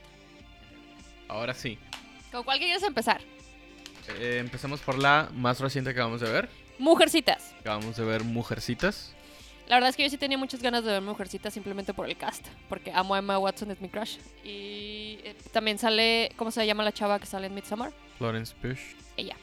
Ahora 1.28 1.54
sí. 1.54 1.78
¿Con 2.38 2.44
cuál 2.44 2.60
quieres 2.60 2.84
empezar? 2.84 3.20
Eh, 4.20 4.38
empecemos 4.40 4.80
por 4.82 5.00
la 5.00 5.28
más 5.34 5.60
reciente 5.60 5.92
que 5.92 6.00
acabamos 6.00 6.22
de 6.22 6.32
ver. 6.32 6.48
Mujercitas. 6.78 7.56
Acabamos 7.62 7.98
de 7.98 8.06
ver 8.06 8.24
Mujercitas. 8.24 9.16
La 9.68 9.78
verdad 9.78 9.90
es 9.90 9.96
que 9.96 10.04
yo 10.04 10.10
sí 10.12 10.20
tenía 10.20 10.38
muchas 10.38 10.62
ganas 10.62 10.84
de 10.84 10.92
ver 10.92 11.02
Mujercitas 11.02 11.52
simplemente 11.52 11.96
por 11.96 12.08
el 12.08 12.16
cast, 12.16 12.46
porque 12.70 12.92
amo 12.92 13.16
a 13.16 13.18
Emma 13.18 13.40
Watson, 13.40 13.72
es 13.72 13.82
mi 13.82 13.90
crush. 13.90 14.18
Y 14.44 15.18
eh, 15.24 15.36
también 15.52 15.80
sale, 15.80 16.32
¿cómo 16.36 16.52
se 16.52 16.64
llama 16.68 16.84
la 16.84 16.92
chava 16.92 17.18
que 17.18 17.26
sale 17.26 17.48
en 17.48 17.56
Midsommar? 17.56 17.92
Florence 18.20 18.54
Pugh. 18.62 18.78
Ella. 19.18 19.36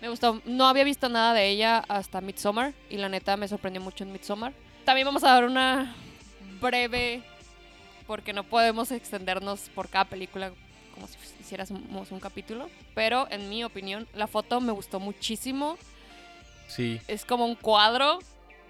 Me 0.00 0.08
gustó, 0.08 0.40
no 0.44 0.68
había 0.68 0.84
visto 0.84 1.08
nada 1.08 1.34
de 1.34 1.48
ella 1.48 1.78
hasta 1.88 2.20
Midsommar 2.20 2.72
y 2.88 2.98
la 2.98 3.08
neta 3.08 3.36
me 3.36 3.48
sorprendió 3.48 3.82
mucho 3.82 4.04
en 4.04 4.12
Midsommar. 4.12 4.52
También 4.84 5.06
vamos 5.06 5.24
a 5.24 5.32
dar 5.32 5.44
una 5.44 5.92
breve, 6.60 7.20
porque 8.06 8.32
no 8.32 8.44
podemos 8.44 8.92
extendernos 8.92 9.70
por 9.74 9.88
cada 9.88 10.04
película 10.04 10.52
como 10.98 11.06
si 11.06 11.16
hiciéramos 11.40 12.10
un 12.10 12.20
capítulo, 12.20 12.68
pero 12.94 13.28
en 13.30 13.48
mi 13.48 13.64
opinión 13.64 14.08
la 14.14 14.26
foto 14.26 14.60
me 14.60 14.72
gustó 14.72 14.98
muchísimo. 15.00 15.78
Sí. 16.66 17.00
Es 17.06 17.24
como 17.24 17.46
un 17.46 17.54
cuadro 17.54 18.18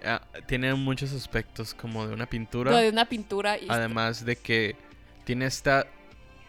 Ah, 0.03 0.21
tiene 0.45 0.73
muchos 0.75 1.13
aspectos 1.13 1.73
como 1.73 2.07
de 2.07 2.13
una 2.13 2.25
pintura. 2.25 2.71
lo 2.71 2.77
de 2.77 2.89
una 2.89 3.05
pintura 3.05 3.57
y 3.57 3.67
Además 3.67 4.23
de 4.23 4.37
que 4.37 4.75
tiene 5.25 5.45
esta 5.45 5.87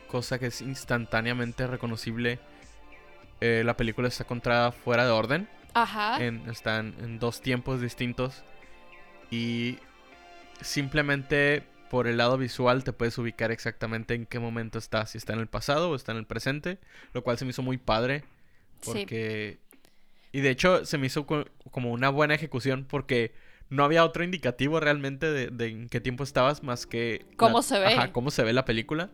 cosa 0.08 0.38
que 0.38 0.46
es 0.46 0.60
instantáneamente 0.60 1.66
reconocible. 1.66 2.38
Eh, 3.40 3.62
la 3.64 3.76
película 3.76 4.08
está 4.08 4.24
contada 4.24 4.72
fuera 4.72 5.04
de 5.04 5.10
orden. 5.10 5.48
Ajá. 5.74 6.22
En, 6.22 6.48
están 6.48 6.94
en 7.00 7.18
dos 7.18 7.40
tiempos 7.40 7.80
distintos. 7.80 8.42
Y 9.30 9.78
simplemente 10.60 11.64
por 11.90 12.06
el 12.06 12.16
lado 12.16 12.38
visual 12.38 12.84
te 12.84 12.94
puedes 12.94 13.18
ubicar 13.18 13.50
exactamente 13.50 14.14
en 14.14 14.24
qué 14.24 14.38
momento 14.38 14.78
está. 14.78 15.04
Si 15.04 15.18
está 15.18 15.34
en 15.34 15.40
el 15.40 15.48
pasado 15.48 15.90
o 15.90 15.94
está 15.96 16.12
en 16.12 16.18
el 16.18 16.24
presente. 16.26 16.78
Lo 17.12 17.22
cual 17.22 17.36
se 17.36 17.44
me 17.44 17.50
hizo 17.50 17.62
muy 17.62 17.76
padre. 17.76 18.24
Sí. 18.80 18.90
Porque... 18.92 19.58
Y 20.32 20.40
de 20.40 20.50
hecho 20.50 20.86
se 20.86 20.96
me 20.96 21.08
hizo 21.08 21.26
co- 21.26 21.44
como 21.72 21.90
una 21.92 22.08
buena 22.08 22.34
ejecución 22.34 22.86
porque 22.88 23.34
no 23.68 23.84
había 23.84 24.04
otro 24.04 24.22
indicativo 24.24 24.78
realmente 24.80 25.30
de, 25.30 25.48
de 25.48 25.66
en 25.66 25.88
qué 25.88 26.00
tiempo 26.00 26.22
estabas 26.24 26.62
más 26.62 26.86
que... 26.86 27.26
Cómo 27.36 27.58
la- 27.58 27.62
se 27.64 27.78
ve. 27.80 27.86
Ajá, 27.86 28.12
cómo 28.12 28.30
se 28.30 28.44
ve 28.44 28.52
la 28.52 28.64
película. 28.64 29.10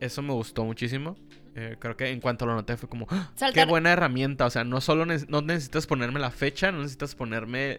Eso 0.00 0.22
me 0.22 0.32
gustó 0.32 0.64
muchísimo. 0.64 1.16
Eh, 1.54 1.76
creo 1.78 1.96
que 1.96 2.08
en 2.10 2.20
cuanto 2.20 2.46
lo 2.46 2.54
noté 2.54 2.76
fue 2.76 2.88
como... 2.88 3.06
¡Ah! 3.10 3.32
¡Qué 3.52 3.64
buena 3.66 3.92
herramienta! 3.92 4.46
O 4.46 4.50
sea, 4.50 4.64
no 4.64 4.80
solo 4.80 5.04
neces- 5.04 5.26
no 5.28 5.42
necesitas 5.42 5.86
ponerme 5.86 6.18
la 6.20 6.30
fecha, 6.30 6.72
no 6.72 6.78
necesitas 6.78 7.14
ponerme 7.14 7.78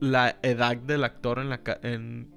la 0.00 0.36
edad 0.42 0.76
del 0.76 1.02
actor 1.04 1.38
en 1.38 1.48
la 1.48 1.62
ca- 1.62 1.80
En- 1.82 2.28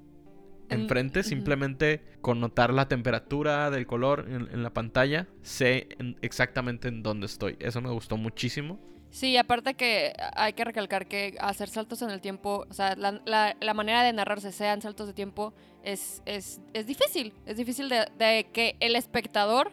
enfrente, 0.70 1.22
simplemente 1.22 2.02
con 2.20 2.40
notar 2.40 2.72
la 2.72 2.88
temperatura 2.88 3.70
del 3.70 3.86
color 3.86 4.26
en, 4.28 4.48
en 4.52 4.62
la 4.62 4.70
pantalla, 4.74 5.26
sé 5.42 5.88
en- 5.98 6.16
exactamente 6.22 6.88
en 6.88 7.02
dónde 7.02 7.26
estoy. 7.26 7.56
Eso 7.60 7.80
me 7.80 7.90
gustó 7.90 8.16
muchísimo. 8.16 8.78
Sí, 9.10 9.38
aparte 9.38 9.72
que 9.74 10.12
hay 10.34 10.52
que 10.52 10.64
recalcar 10.64 11.06
que 11.08 11.34
hacer 11.40 11.70
saltos 11.70 12.02
en 12.02 12.10
el 12.10 12.20
tiempo, 12.20 12.66
o 12.68 12.74
sea, 12.74 12.94
la, 12.96 13.22
la- 13.24 13.56
la 13.58 13.74
manera 13.74 14.02
de 14.02 14.12
narrarse 14.12 14.52
sean 14.52 14.82
saltos 14.82 15.06
de 15.06 15.14
tiempo 15.14 15.54
es, 15.82 16.20
es, 16.26 16.60
es 16.74 16.86
difícil. 16.86 17.32
Es 17.46 17.56
difícil 17.56 17.88
de, 17.88 18.06
de 18.18 18.48
que 18.52 18.76
el 18.80 18.96
espectador 18.96 19.72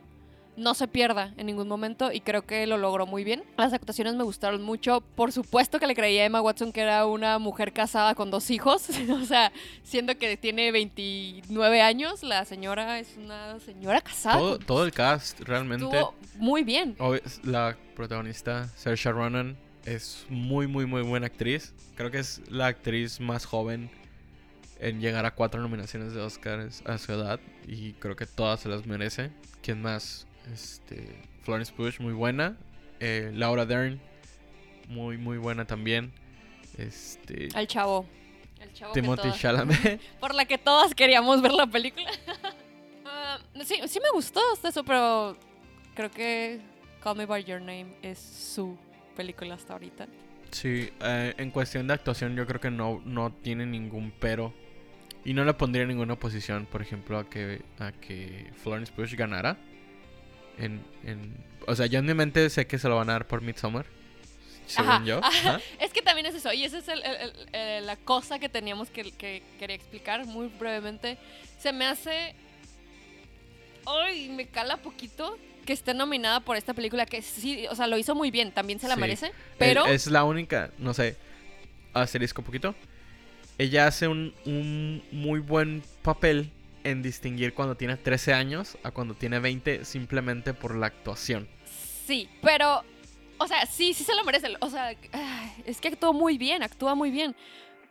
no 0.58 0.74
se 0.74 0.88
pierda 0.88 1.34
en 1.38 1.48
ningún 1.48 1.68
momento 1.68 2.12
y 2.12 2.22
creo 2.22 2.46
que 2.46 2.66
lo 2.68 2.78
logró 2.78 3.06
muy 3.06 3.24
bien. 3.24 3.44
Las 3.58 3.74
actuaciones 3.74 4.16
me 4.16 4.24
gustaron 4.24 4.62
mucho. 4.64 5.02
Por 5.02 5.32
supuesto 5.32 5.80
que 5.80 5.88
le 5.88 5.96
creía 5.96 6.24
a 6.24 6.26
Emma 6.26 6.42
Watson 6.42 6.72
que 6.72 6.82
era 6.82 7.06
una 7.06 7.40
mujer 7.40 7.74
casada 7.74 8.16
con 8.16 8.32
dos 8.32 8.50
hijos. 8.52 8.90
o 9.10 9.26
sea, 9.26 9.52
siendo 9.84 10.18
que 10.18 10.38
tiene 10.38 10.72
29 10.72 11.82
años, 11.82 12.24
la 12.24 12.46
señora 12.46 13.00
es 13.00 13.16
una 13.18 13.60
señora 13.60 14.02
casada. 14.02 14.58
Todo, 14.60 14.86
el 14.86 14.92
cast 14.92 15.40
realmente... 15.42 15.86
Estuvo 15.86 16.14
muy 16.38 16.64
bien. 16.64 16.96
La 17.44 17.78
protagonista, 17.96 18.70
Saoirse 18.76 19.12
Ronan, 19.12 19.58
es 19.86 20.26
muy, 20.30 20.68
muy, 20.68 20.86
muy 20.86 21.02
buena 21.02 21.28
actriz. 21.28 21.74
Creo 21.96 22.12
que 22.12 22.20
es 22.20 22.42
la 22.50 22.68
actriz 22.68 23.20
más 23.20 23.46
joven 23.46 23.90
en 24.80 25.00
llegar 25.00 25.26
a 25.26 25.32
cuatro 25.32 25.62
nominaciones 25.62 26.14
de 26.14 26.22
Oscar 26.22 26.70
a 26.86 26.98
su 26.98 27.12
edad. 27.14 27.40
Y 27.68 27.94
creo 27.94 28.16
que 28.16 28.26
todas 28.26 28.60
se 28.62 28.70
las 28.70 28.86
merece. 28.86 29.32
¿Quién 29.62 29.82
más? 29.82 30.28
Este, 30.54 31.16
Florence 31.44 31.74
Pugh, 31.74 31.94
muy 32.00 32.14
buena. 32.14 32.58
Eh, 33.00 33.32
Laura 33.34 33.66
Dern, 33.66 34.00
muy, 34.88 35.18
muy 35.18 35.38
buena 35.38 35.66
también. 35.66 36.12
Este, 36.78 37.50
Al 37.54 37.68
chavo. 37.68 38.06
El 38.62 38.74
chavo 38.74 38.94
Timothy 38.94 39.24
todas- 39.24 39.40
Chalamet. 39.40 40.02
por 40.20 40.34
la 40.34 40.46
que 40.46 40.58
todas 40.58 40.94
queríamos 40.96 41.42
ver 41.42 41.52
la 41.52 41.68
película. 41.68 42.10
Ah, 43.08 43.40
sí, 43.64 43.76
sí 43.88 44.00
me 44.02 44.10
gustó 44.14 44.42
hasta 44.52 44.70
eso, 44.70 44.84
pero 44.84 45.38
creo 45.94 46.10
que 46.10 46.60
Call 47.02 47.16
Me 47.16 47.26
By 47.28 47.44
Your 47.44 47.60
Name 47.62 47.96
es 48.02 48.18
su 48.20 48.76
película 49.16 49.54
hasta 49.54 49.74
ahorita. 49.74 50.08
Sí, 50.52 50.90
eh, 51.02 51.34
en 51.38 51.52
cuestión 51.52 51.88
de 51.88 51.94
actuación 51.94 52.36
yo 52.36 52.48
creo 52.48 52.60
que 52.60 52.72
no, 52.72 53.02
no 53.06 53.32
tiene 53.32 53.66
ningún 53.68 54.12
pero. 54.20 54.54
Y 55.24 55.34
no 55.34 55.46
le 55.46 55.54
pondría 55.54 55.86
ninguna 55.86 56.14
oposición, 56.14 56.66
por 56.66 56.82
ejemplo, 56.82 57.18
a 57.20 57.30
que, 57.30 57.62
a 57.80 57.92
que 57.92 58.52
Florence 58.64 58.92
Pugh 58.92 59.16
ganara. 59.16 59.56
En, 60.58 60.82
en, 61.04 61.36
o 61.68 61.76
sea, 61.76 61.86
yo 61.88 62.00
en 62.00 62.06
mi 62.06 62.14
mente 62.14 62.50
sé 62.50 62.66
que 62.68 62.78
se 62.80 62.88
lo 62.90 62.96
van 62.96 63.10
a 63.10 63.14
dar 63.14 63.28
por 63.28 63.42
Midsommar. 63.42 63.86
Según 64.68 64.90
Ajá, 64.92 65.06
yo. 65.06 65.20
ajá. 65.24 65.60
Es 65.80 65.92
que 65.94 66.02
también 66.02 66.26
es 66.26 66.34
eso, 66.36 66.52
y 66.52 66.64
esa 66.64 66.80
es 66.80 66.88
el- 66.88 67.04
el- 67.04 67.16
el- 67.22 67.56
el- 67.56 67.86
la 67.86 67.98
cosa 67.98 68.40
que 68.40 68.50
teníamos 68.50 68.90
que, 68.90 69.12
que 69.12 69.44
quería 69.60 69.76
explicar 69.76 70.26
muy 70.26 70.48
brevemente. 70.48 71.18
Se 71.60 71.72
me 71.72 71.86
hace... 71.86 72.34
Ay, 73.86 74.30
me 74.30 74.48
cala 74.48 74.78
poquito 74.78 75.38
que 75.66 75.74
esté 75.74 75.94
nominada 75.94 76.40
por 76.40 76.58
esta 76.58 76.74
película, 76.74 77.06
que 77.06 77.22
sí, 77.22 77.66
o 77.70 77.76
sea, 77.76 77.88
lo 77.88 77.98
hizo 77.98 78.16
muy 78.16 78.32
bien, 78.32 78.52
también 78.52 78.80
se 78.80 78.88
la 78.88 78.96
Sí. 78.96 79.02
merece, 79.02 79.32
pero... 79.58 79.86
Es, 79.86 80.08
la 80.08 80.24
única, 80.24 80.72
no 80.80 80.94
sé, 80.94 81.16
asterisco 81.94 82.42
poquito. 82.42 82.74
Ella 83.58 83.88
hace 83.88 84.08
un, 84.08 84.34
un 84.46 85.04
muy 85.12 85.40
buen 85.40 85.84
papel 86.02 86.52
en 86.86 87.02
distinguir 87.02 87.54
cuando 87.54 87.76
tiene 87.76 87.98
13 87.98 88.34
años 88.34 88.78
a 88.84 88.92
cuando 88.92 89.14
tiene 89.14 89.40
20 89.40 89.84
simplemente 89.86 90.54
por 90.54 90.76
la 90.76 90.88
actuación. 90.88 91.48
Sí, 92.08 92.30
pero, 92.42 92.84
o 93.38 93.48
sea, 93.48 93.66
sí, 93.66 93.94
sí 93.94 94.04
se 94.04 94.16
lo 94.16 94.24
merece. 94.24 94.56
O 94.62 94.70
sea, 94.70 94.92
es 95.66 95.82
que 95.82 95.88
actuó 95.90 96.14
muy 96.14 96.38
bien, 96.38 96.64
actúa 96.64 96.96
muy 96.96 97.12
bien. 97.12 97.36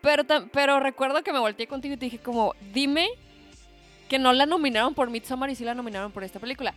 Pero, 0.00 0.22
pero 0.52 0.80
recuerdo 0.80 1.22
que 1.22 1.32
me 1.32 1.38
volteé 1.38 1.66
contigo 1.66 1.94
y 1.94 1.96
te 1.96 2.06
dije 2.06 2.18
como, 2.18 2.54
dime 2.72 3.08
que 4.08 4.18
no 4.18 4.32
la 4.32 4.46
nominaron 4.46 4.94
por 4.94 5.10
Midsommar 5.10 5.50
y 5.50 5.54
sí 5.54 5.64
la 5.64 5.74
nominaron 5.74 6.12
por 6.12 6.24
esta 6.24 6.38
película. 6.38 6.74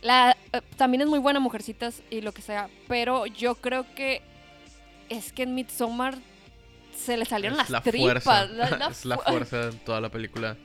La, 0.00 0.36
eh, 0.52 0.60
también 0.76 1.00
es 1.02 1.08
muy 1.08 1.18
buena 1.18 1.40
Mujercitas 1.40 2.02
y 2.08 2.20
lo 2.20 2.32
que 2.32 2.40
sea, 2.40 2.68
pero 2.86 3.26
yo 3.26 3.56
creo 3.56 3.84
que 3.96 4.22
es 5.08 5.32
que 5.32 5.42
en 5.42 5.54
Midsommar 5.56 6.16
se 6.96 7.16
le 7.16 7.24
salieron 7.24 7.58
es 7.60 7.64
las 7.64 7.70
la 7.70 7.80
tripas. 7.82 8.22
fuerza. 8.22 8.44
la- 8.46 8.70
la 8.78 8.86
es 8.90 9.04
la 9.04 9.16
fu- 9.18 9.22
fuerza 9.30 9.70
toda 9.84 10.00
la 10.00 10.08
película. 10.08 10.56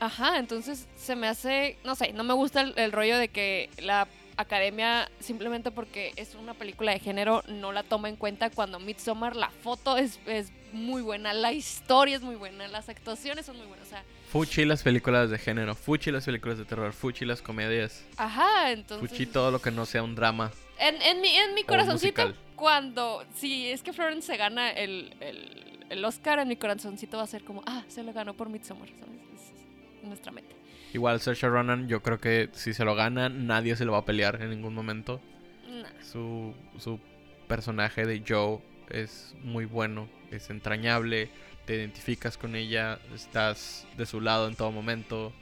Ajá, 0.00 0.38
entonces 0.38 0.86
se 0.96 1.16
me 1.16 1.26
hace, 1.28 1.76
no 1.84 1.94
sé, 1.94 2.12
no 2.12 2.24
me 2.24 2.34
gusta 2.34 2.60
el, 2.60 2.74
el 2.76 2.92
rollo 2.92 3.18
de 3.18 3.28
que 3.28 3.70
la 3.78 4.08
academia 4.36 5.10
simplemente 5.20 5.70
porque 5.70 6.12
es 6.16 6.34
una 6.34 6.54
película 6.54 6.92
de 6.92 6.98
género 6.98 7.42
no 7.46 7.72
la 7.72 7.82
toma 7.82 8.08
en 8.08 8.16
cuenta 8.16 8.50
cuando 8.50 8.80
Midsommar 8.80 9.36
la 9.36 9.50
foto 9.50 9.96
es, 9.96 10.18
es 10.26 10.50
muy 10.72 11.02
buena, 11.02 11.32
la 11.32 11.52
historia 11.52 12.16
es 12.16 12.22
muy 12.22 12.34
buena, 12.34 12.66
las 12.68 12.88
actuaciones 12.88 13.46
son 13.46 13.56
muy 13.56 13.66
buenas, 13.66 13.86
o 13.86 13.90
sea, 13.90 14.04
Fuchi 14.32 14.64
las 14.64 14.82
películas 14.82 15.30
de 15.30 15.38
género, 15.38 15.76
fuchi 15.76 16.10
las 16.10 16.24
películas 16.24 16.58
de 16.58 16.64
terror, 16.64 16.92
fuchi 16.92 17.24
las 17.24 17.40
comedias, 17.40 18.04
ajá, 18.16 18.72
entonces 18.72 19.08
fuchi 19.08 19.26
todo 19.26 19.52
lo 19.52 19.62
que 19.62 19.70
no 19.70 19.86
sea 19.86 20.02
un 20.02 20.16
drama. 20.16 20.50
En, 20.78 21.00
en 21.02 21.20
mi, 21.20 21.28
en 21.28 21.54
mi 21.54 21.62
corazoncito, 21.62 22.34
cuando. 22.56 23.24
Si 23.36 23.68
es 23.68 23.82
que 23.82 23.92
Florence 23.92 24.26
se 24.26 24.36
gana 24.36 24.70
el, 24.70 25.14
el, 25.20 25.73
el 25.94 26.04
Oscar, 26.04 26.38
en 26.38 26.48
mi 26.48 26.56
corazoncito 26.56 27.16
va 27.16 27.22
a 27.24 27.26
ser 27.26 27.42
como, 27.44 27.62
ah, 27.66 27.82
se 27.88 28.02
lo 28.02 28.12
ganó 28.12 28.34
por 28.34 28.48
Midsommar, 28.50 28.88
¿sabes? 28.88 29.20
Es- 29.34 30.06
nuestra 30.06 30.30
mente. 30.32 30.54
Igual 30.92 31.20
Saoirse 31.20 31.48
Ronan, 31.48 31.88
yo 31.88 32.02
creo 32.02 32.18
que 32.20 32.50
si 32.52 32.74
se 32.74 32.84
lo 32.84 32.94
gana, 32.94 33.28
nadie 33.30 33.74
se 33.74 33.84
lo 33.84 33.92
va 33.92 33.98
a 33.98 34.04
pelear 34.04 34.40
en 34.42 34.50
ningún 34.50 34.74
momento. 34.74 35.20
Nah. 35.66 35.88
Su, 36.02 36.54
su 36.78 37.00
personaje 37.48 38.04
de 38.06 38.22
Joe 38.26 38.58
es 38.90 39.34
muy 39.42 39.64
bueno, 39.64 40.08
es 40.30 40.50
entrañable, 40.50 41.30
te 41.64 41.74
identificas 41.76 42.36
con 42.36 42.54
ella, 42.54 42.98
estás 43.14 43.86
de 43.96 44.04
su 44.06 44.20
lado 44.20 44.46
en 44.46 44.54
todo 44.56 44.70
momento. 44.70 45.32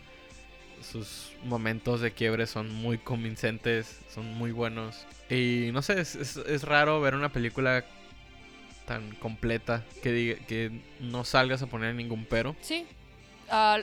Sus 0.81 1.33
momentos 1.45 2.01
de 2.01 2.13
quiebre 2.13 2.47
son 2.47 2.73
muy 2.75 2.99
convincentes, 2.99 4.01
son 4.09 4.27
muy 4.35 4.51
buenos. 4.53 5.07
Y 5.31 5.71
no 5.73 5.83
sé, 5.83 6.01
es, 6.01 6.15
es- 6.17 6.37
es 6.39 6.63
raro 6.65 7.01
ver 7.01 7.15
una 7.15 7.31
película 7.31 7.85
tan 8.87 9.15
completa 9.17 9.85
que, 10.03 10.13
diga, 10.13 10.37
que 10.47 10.71
no 11.01 11.25
salgas 11.25 11.63
a 11.63 11.67
poner 11.67 11.95
ningún 11.95 12.25
pero. 12.25 12.55
Sí. 12.61 12.85
Ah, 13.55 13.79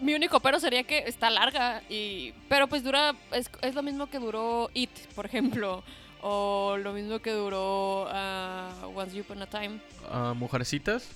mi 0.00 0.14
único 0.14 0.40
pero 0.40 0.58
sería 0.58 0.84
que 0.84 0.98
está 0.98 1.28
larga 1.28 1.82
y 1.90 2.32
pero 2.48 2.66
pues 2.66 2.82
dura 2.82 3.14
es, 3.32 3.50
es 3.60 3.74
lo 3.74 3.82
mismo 3.82 4.08
que 4.08 4.18
duró 4.18 4.70
It, 4.72 4.90
por 5.14 5.26
ejemplo, 5.26 5.82
o 6.22 6.76
lo 6.78 6.92
mismo 6.94 7.18
que 7.18 7.32
duró 7.32 8.06
ah, 8.10 8.70
Once 8.94 9.20
Upon 9.20 9.42
a 9.42 9.46
Time. 9.46 9.80
a 10.10 10.32
Mujercitas, 10.34 11.08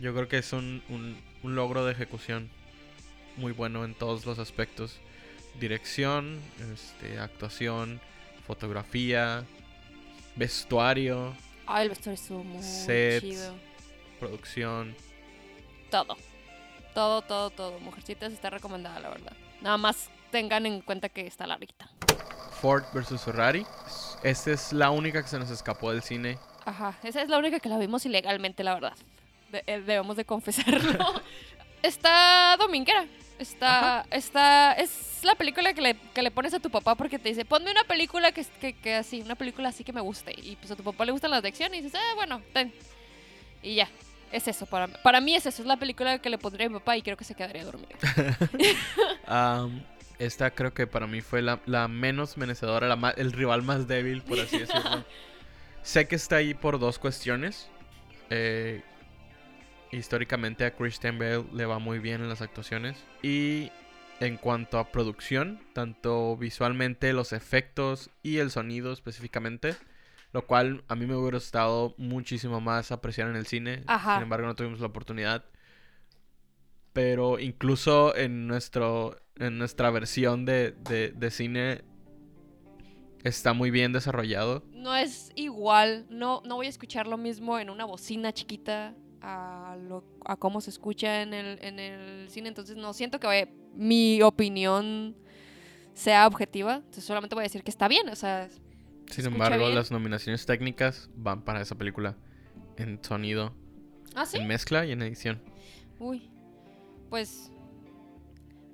yo 0.00 0.12
creo 0.14 0.28
que 0.28 0.38
es 0.38 0.52
un, 0.52 0.82
un- 0.90 1.16
un 1.42 1.54
logro 1.54 1.86
de 1.86 1.92
ejecución 1.92 2.50
muy 3.38 3.52
bueno 3.52 3.84
en 3.86 3.94
todos 3.94 4.26
los 4.26 4.38
aspectos. 4.38 4.98
Dirección, 5.58 6.38
este, 6.74 7.18
actuación, 7.18 8.00
fotografía, 8.46 9.44
vestuario, 10.36 11.32
Ay, 11.72 11.84
el 11.84 11.88
vestuario 11.90 12.20
estuvo 12.20 12.42
muy 12.44 12.62
Sets. 12.62 13.20
chido. 13.24 13.54
producción. 14.18 14.94
Todo. 15.90 16.16
Todo, 16.94 17.22
todo, 17.22 17.50
todo. 17.50 17.78
Mujercitas 17.80 18.32
está 18.32 18.50
recomendada, 18.50 18.98
la 19.00 19.08
verdad. 19.08 19.32
Nada 19.60 19.76
más 19.76 20.10
tengan 20.30 20.66
en 20.66 20.80
cuenta 20.80 21.08
que 21.08 21.26
está 21.26 21.46
larguita. 21.46 21.88
Ford 22.60 22.82
vs 22.92 23.22
Ferrari. 23.22 23.64
Esta 24.22 24.50
es 24.50 24.72
la 24.72 24.90
única 24.90 25.22
que 25.22 25.28
se 25.28 25.38
nos 25.38 25.50
escapó 25.50 25.92
del 25.92 26.02
cine. 26.02 26.38
Ajá, 26.64 26.98
esa 27.02 27.22
es 27.22 27.28
la 27.28 27.38
única 27.38 27.60
que 27.60 27.68
la 27.68 27.78
vimos 27.78 28.04
ilegalmente, 28.04 28.62
la 28.64 28.74
verdad. 28.74 28.92
De- 29.50 29.62
eh, 29.66 29.80
debemos 29.80 30.16
de 30.16 30.24
confesarlo. 30.24 30.98
está 31.82 32.56
dominguera. 32.58 33.06
Está, 33.40 34.04
está, 34.10 34.72
es 34.74 35.20
la 35.22 35.34
película 35.34 35.72
que 35.72 35.80
le, 35.80 35.94
que 36.14 36.22
le 36.22 36.30
pones 36.30 36.52
a 36.54 36.60
tu 36.60 36.70
papá 36.70 36.94
porque 36.94 37.18
te 37.18 37.30
dice, 37.30 37.44
ponme 37.44 37.70
una 37.70 37.84
película 37.84 38.32
que, 38.32 38.44
que, 38.60 38.74
que 38.74 38.94
así, 38.96 39.22
una 39.22 39.34
película 39.34 39.70
así 39.70 39.82
que 39.82 39.92
me 39.92 40.00
guste. 40.02 40.34
Y 40.36 40.56
pues 40.56 40.70
a 40.70 40.76
tu 40.76 40.82
papá 40.84 41.04
le 41.06 41.12
gustan 41.12 41.30
las 41.30 41.42
de 41.42 41.48
acción 41.48 41.74
y 41.74 41.80
dices, 41.80 41.98
ah, 41.98 42.14
bueno, 42.16 42.42
ten. 42.52 42.72
Y 43.62 43.76
ya, 43.76 43.88
es 44.30 44.46
eso. 44.46 44.66
Para, 44.66 44.88
para 44.88 45.20
mí 45.20 45.34
es 45.34 45.46
eso, 45.46 45.62
es 45.62 45.66
la 45.68 45.76
película 45.78 46.18
que 46.18 46.28
le 46.30 46.36
pondría 46.38 46.66
a 46.66 46.70
mi 46.70 46.78
papá 46.78 46.96
y 46.96 47.02
creo 47.02 47.16
que 47.16 47.24
se 47.24 47.34
quedaría 47.34 47.64
dormido. 47.64 47.96
Esta 50.18 50.50
creo 50.50 50.74
que 50.74 50.86
para 50.86 51.06
mí 51.06 51.22
fue 51.22 51.40
la, 51.40 51.60
la 51.64 51.88
menos 51.88 52.36
merecedora, 52.36 52.86
la 52.88 52.96
ma- 52.96 53.14
el 53.16 53.32
rival 53.32 53.62
más 53.62 53.88
débil, 53.88 54.20
por 54.22 54.38
así 54.38 54.58
decirlo. 54.58 55.02
sé 55.82 56.06
que 56.08 56.16
está 56.16 56.36
ahí 56.36 56.52
por 56.52 56.78
dos 56.78 56.98
cuestiones. 56.98 57.68
Eh, 58.28 58.82
históricamente 59.92 60.64
a 60.64 60.74
Christian 60.76 61.18
Bale 61.18 61.44
le 61.52 61.66
va 61.66 61.78
muy 61.78 61.98
bien 61.98 62.20
en 62.22 62.28
las 62.28 62.42
actuaciones. 62.42 62.96
Y 63.22 63.70
en 64.20 64.36
cuanto 64.36 64.78
a 64.78 64.92
producción, 64.92 65.60
tanto 65.72 66.36
visualmente, 66.36 67.12
los 67.12 67.32
efectos 67.32 68.10
y 68.22 68.38
el 68.38 68.50
sonido 68.50 68.92
específicamente. 68.92 69.74
Lo 70.32 70.46
cual 70.46 70.84
a 70.86 70.94
mí 70.94 71.06
me 71.06 71.16
hubiera 71.16 71.38
gustado 71.38 71.94
muchísimo 71.98 72.60
más 72.60 72.92
apreciar 72.92 73.28
en 73.28 73.36
el 73.36 73.46
cine. 73.46 73.82
Ajá. 73.88 74.14
Sin 74.14 74.22
embargo, 74.22 74.46
no 74.46 74.54
tuvimos 74.54 74.78
la 74.78 74.86
oportunidad. 74.86 75.44
Pero 76.92 77.38
incluso 77.38 78.14
en 78.16 78.46
nuestro. 78.46 79.16
En 79.36 79.56
nuestra 79.58 79.90
versión 79.90 80.44
de, 80.44 80.72
de- 80.72 81.12
de 81.12 81.30
cine. 81.30 81.82
Está 83.24 83.52
muy 83.54 83.70
bien 83.70 83.92
desarrollado. 83.92 84.62
No 84.72 84.94
es 84.96 85.30
igual, 85.34 86.06
no, 86.08 86.40
no 86.46 86.56
voy 86.56 86.66
a 86.66 86.68
escuchar 86.70 87.06
lo 87.06 87.18
mismo 87.18 87.58
en 87.58 87.68
una 87.68 87.84
bocina 87.84 88.32
chiquita 88.32 88.94
a, 89.22 89.76
lo, 89.88 90.04
a 90.24 90.36
cómo 90.36 90.60
se 90.60 90.70
escucha 90.70 91.22
en 91.22 91.34
el, 91.34 91.58
en 91.62 91.78
el 91.78 92.28
cine, 92.30 92.48
entonces 92.48 92.76
no 92.76 92.92
siento 92.92 93.20
que 93.20 93.26
vaya- 93.26 93.48
mi 93.74 94.20
opinión 94.22 95.16
sea 95.94 96.26
objetiva, 96.26 96.76
entonces 96.76 97.04
solamente 97.04 97.34
voy 97.34 97.42
a 97.42 97.44
decir 97.44 97.62
que 97.62 97.70
está 97.70 97.86
bien, 97.88 98.08
o 98.08 98.16
sea, 98.16 98.48
Sin 99.10 99.26
embargo, 99.26 99.64
bien. 99.64 99.74
las 99.74 99.90
nominaciones 99.90 100.46
técnicas 100.46 101.10
van 101.14 101.42
para 101.42 101.60
esa 101.60 101.74
película. 101.76 102.16
En 102.76 102.98
sonido, 103.04 103.52
¿ah, 104.14 104.24
sí? 104.24 104.38
en 104.38 104.46
mezcla 104.46 104.86
y 104.86 104.92
en 104.92 105.02
edición. 105.02 105.42
Uy, 105.98 106.30
pues, 107.10 107.50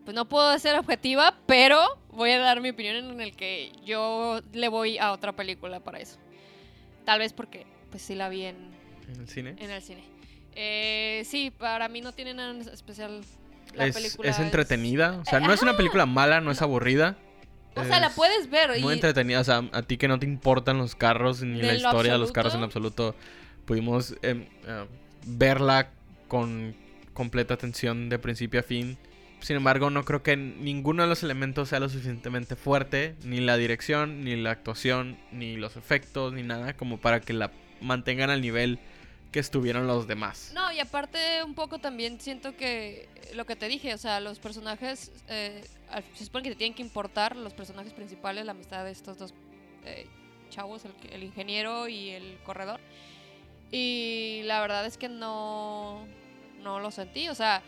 pues 0.05 0.15
no 0.15 0.29
puedo 0.29 0.57
ser 0.61 0.79
objetiva, 0.79 1.37
pero 1.47 1.81
voy 2.11 2.31
a 2.31 2.39
dar 2.39 2.61
mi 2.61 2.71
opinión 2.71 2.97
en 2.97 3.21
el 3.21 3.35
que 3.35 3.73
yo 3.85 4.41
le 4.53 4.69
voy 4.69 4.99
a 4.99 5.11
otra 5.13 5.35
película 5.35 5.81
para 5.81 5.99
eso. 5.99 6.19
Tal 7.05 7.19
vez 7.19 7.33
porque, 7.33 7.67
pues 7.91 8.03
sí 8.03 8.15
la 8.15 8.29
vi 8.29 8.43
en, 8.45 8.57
En 9.13 9.21
el 9.21 9.29
cine. 9.29 9.57
en 9.59 9.71
el 9.71 9.83
cine. 9.83 10.05
Eh, 10.57 11.23
sí, 11.27 11.53
para 11.57 11.89
mí 11.89 12.01
no 12.01 12.13
tiene 12.13 12.33
nada 12.35 12.55
especial 12.73 13.21
la 13.75 13.87
Es, 13.87 13.95
película. 13.95 14.31
es 14.31 14.39
entretenida. 14.41 15.19
O 15.21 15.25
sea, 15.25 15.39
no 15.41 15.53
es 15.53 15.63
una 15.63 15.77
película 15.77 16.07
mala, 16.07 16.41
no 16.41 16.51
es 16.51 16.63
aburrida. 16.63 17.17
O 17.75 17.85
sea, 17.85 18.01
la 18.01 18.07
Es 18.07 18.15
puedes 18.15 18.49
ver. 18.49 18.81
Muy 18.81 18.93
y- 18.95 18.97
entretenida. 18.97 19.41
O 19.41 19.45
sea, 19.45 19.63
a 19.73 19.83
ti 19.83 19.99
que 19.99 20.09
no 20.09 20.19
te 20.19 20.25
importan 20.27 20.79
los 20.79 20.95
carros 20.95 21.43
ni 21.43 21.61
De 21.61 21.67
la 21.67 21.75
historia 21.75 22.13
de 22.13 22.19
los 22.19 22.33
carros 22.33 22.55
en 22.55 22.63
absoluto. 22.63 23.09
absoluto. 23.09 23.67
Pudimos 23.67 24.15
em, 24.23 24.47
eh, 24.67 24.87
verla 25.27 25.91
con 26.29 26.75
completa 27.13 27.55
atención 27.55 28.09
de 28.09 28.19
principio 28.19 28.61
a 28.61 28.63
fin. 28.63 28.97
Sin 29.41 29.57
embargo, 29.57 29.91
no 29.91 30.05
creo 30.07 30.23
que 30.23 30.37
ninguno 30.37 31.03
de 31.03 31.09
los 31.11 31.23
elementos 31.23 31.69
sea 31.69 31.81
lo 31.81 31.91
suficientemente 31.91 32.57
fuerte. 32.57 33.15
Ni 33.25 33.41
la 33.41 33.59
dirección, 33.59 34.25
ni 34.25 34.37
la 34.37 34.53
actuación, 34.53 35.19
ni 35.31 35.57
los 35.59 35.77
efectos, 35.77 36.33
ni 36.33 36.43
nada. 36.43 36.75
Como 36.79 36.99
para 36.99 37.21
que 37.21 37.35
la 37.35 37.51
mantengan 37.83 38.31
al 38.31 38.41
nivel 38.41 38.79
que 39.37 39.41
estuvieron 39.41 39.87
los 39.87 40.07
demás. 40.07 40.51
No, 40.55 40.73
y 40.73 40.81
aparte 40.81 41.43
un 41.45 41.53
poco 41.53 41.79
también 41.79 42.19
siento 42.19 42.57
que 42.57 43.07
lo 43.35 43.45
que 43.45 43.55
te 43.55 43.69
dije, 43.69 43.93
o 43.93 43.99
sea, 43.99 44.19
los 44.19 44.39
personajes, 44.39 45.13
eh, 45.29 45.63
se 46.15 46.25
supone 46.25 46.45
que 46.45 46.51
te 46.53 46.57
tienen 46.57 46.75
que 46.75 46.81
importar 46.81 47.37
los 47.37 47.53
personajes 47.53 47.93
principales, 47.93 48.47
la 48.47 48.53
amistad 48.53 48.87
de 48.87 48.93
estos 48.93 49.19
dos 49.19 49.35
eh, 49.85 50.07
chavos, 50.49 50.87
el, 51.11 51.23
ingeniero 51.23 51.87
y 51.87 52.09
el 52.13 52.39
corredor. 52.45 52.81
Y 53.71 54.41
la 54.45 54.63
verdad 54.63 54.87
es 54.87 54.97
que 54.97 55.11
no, 55.11 56.07
no 56.63 56.81
lo 56.81 56.91
sentí, 56.91 57.29
o 57.29 57.35
sea, 57.35 57.63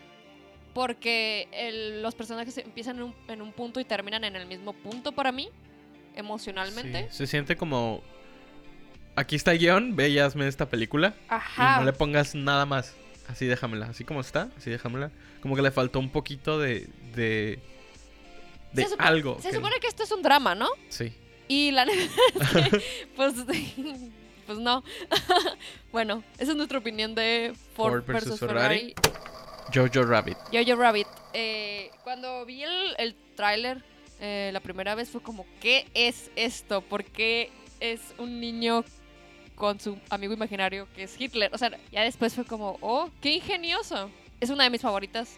porque 0.73 1.49
el- 1.53 2.01
los 2.01 2.15
personajes 2.15 2.57
empiezan 2.57 2.97
en 2.97 3.03
un, 3.03 3.15
en 3.29 3.43
un 3.43 3.53
punto 3.53 3.79
y 3.79 3.85
terminan 3.85 4.25
en 4.25 4.37
el 4.37 4.47
mismo 4.47 4.73
punto 4.73 5.13
para 5.13 5.33
mí, 5.33 5.51
emocionalmente. 6.15 7.09
Sí, 7.11 7.17
se 7.19 7.27
siente 7.27 7.59
como... 7.59 8.01
Aquí 9.19 9.35
está 9.37 9.51
el 9.53 9.59
guion, 9.59 9.97
ve 9.97 10.11
y 10.11 10.19
hazme 10.21 10.47
esta 10.47 10.67
película. 10.67 11.15
Ajá. 11.29 11.77
Y 11.77 11.81
no 11.81 11.87
le 11.87 11.93
pongas 11.93 12.35
nada 12.37 12.67
más. 12.67 12.95
Así 13.29 13.47
déjamela. 13.47 13.87
Así 13.87 14.05
como 14.05 14.21
está, 14.21 14.49
así 14.57 14.71
déjamela. 14.71 15.11
Como 15.43 15.57
que 15.57 15.63
le 15.63 15.71
faltó 15.73 15.99
un 15.99 16.11
poquito 16.11 16.59
de. 16.59 16.89
de. 17.15 17.59
de 18.73 18.87
Se 18.87 18.95
algo. 18.99 19.41
Se 19.43 19.49
que- 19.51 19.57
supone 19.57 19.77
que 19.81 19.89
esto 19.89 20.05
es 20.05 20.13
un 20.13 20.23
drama, 20.23 20.55
¿no? 20.55 20.69
Sí. 20.89 21.13
Y 21.49 21.73
la 21.73 21.85
neta 21.85 22.01
es 22.03 22.71
que, 22.71 22.83
pues, 23.17 23.35
pues 24.47 24.59
no. 24.59 24.85
bueno, 25.93 26.23
esa 26.39 26.53
es 26.53 26.57
nuestra 26.57 26.79
opinión 26.79 27.15
de 27.17 27.55
Ford, 27.75 27.91
Ford 27.93 28.05
versus 28.07 28.31
versus 28.31 28.49
Ferrari. 28.49 28.95
Jojo 29.75 30.05
Rabbit. 30.05 30.39
Jojo 30.53 30.77
Rabbit. 30.81 31.07
Eh, 31.33 31.91
cuando 32.05 32.47
vi 32.47 32.63
el, 32.63 32.95
el 32.99 33.17
tráiler 33.35 33.83
eh, 34.21 34.51
la 34.53 34.61
primera 34.61 34.95
vez 34.95 35.11
fue 35.11 35.23
como, 35.23 35.45
¿qué 35.61 35.87
es 35.95 36.31
esto? 36.37 36.81
¿Por 36.83 37.05
qué 37.05 37.51
es 37.81 38.01
un 38.19 38.41
niño 38.41 38.85
con 39.59 39.79
su 39.81 39.99
amigo 40.09 40.33
imaginario 40.33 40.87
que 40.95 41.03
es 41.03 41.21
Hitler? 41.21 41.51
O 41.53 41.59
sea, 41.59 41.71
ya 41.93 42.03
después 42.03 42.35
fue 42.35 42.45
como, 42.45 42.79
oh, 42.81 43.11
qué 43.21 43.33
ingenioso. 43.33 44.11
Es 44.41 44.51
una 44.51 44.65
de 44.65 44.71
mis 44.71 44.81
favoritas 44.81 45.37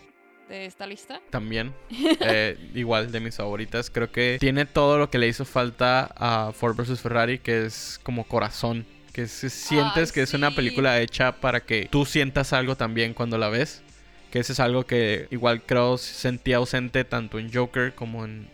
de 0.49 0.67
esta 0.67 0.87
lista. 0.87 1.21
También. 1.31 1.75
eh, 2.21 2.57
igual 2.75 3.11
de 3.11 3.21
mis 3.21 3.37
favoritas. 3.37 3.91
Creo 3.91 4.13
que 4.13 4.37
tiene 4.39 4.67
todo 4.67 4.99
lo 4.99 5.11
que 5.11 5.19
le 5.19 5.27
hizo 5.29 5.45
falta 5.45 6.13
a 6.17 6.53
Ford 6.53 6.77
vs. 6.77 7.01
Ferrari, 7.01 7.39
que 7.39 7.65
es 7.65 7.99
como 8.03 8.25
corazón. 8.25 8.87
Que 9.13 9.27
se- 9.27 9.51
sientes 9.51 10.11
Ay, 10.11 10.15
que 10.15 10.23
es 10.23 10.35
una 10.35 10.51
sí. 10.51 10.57
película 10.57 11.01
hecha 11.01 11.33
para 11.41 11.61
que 11.61 11.89
tú 11.91 12.05
sientas 12.05 12.53
algo 12.53 12.77
también 12.77 13.15
cuando 13.15 13.39
la 13.39 13.49
ves. 13.49 13.83
Que 14.31 14.39
ese 14.41 14.53
es 14.53 14.61
algo 14.61 14.85
que 14.87 15.27
igual 15.31 15.63
creo 15.63 15.99
sentía 15.99 16.59
ausente 16.59 17.05
tanto 17.05 17.39
en 17.41 17.53
Joker 17.53 17.95
como 17.95 18.25
en, 18.25 18.49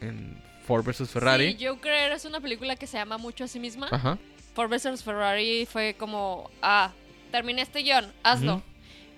en 0.00 0.40
Ford 0.66 0.84
vs. 0.84 1.10
Ferrari. 1.10 1.56
Sí, 1.58 1.66
Joker 1.66 2.12
es 2.12 2.24
una 2.24 2.40
película 2.40 2.76
que 2.76 2.86
se 2.86 2.98
ama 2.98 3.18
mucho 3.18 3.44
a 3.44 3.48
sí 3.48 3.58
misma. 3.60 3.88
Ajá. 3.90 4.16
Ford 4.54 4.70
vs. 4.70 5.02
Ferrari 5.04 5.66
fue 5.66 5.94
como, 5.98 6.50
ah, 6.62 6.92
terminé 7.30 7.62
este 7.62 7.80
guion, 7.82 8.12
hazlo. 8.22 8.56
Ujú. 8.56 8.62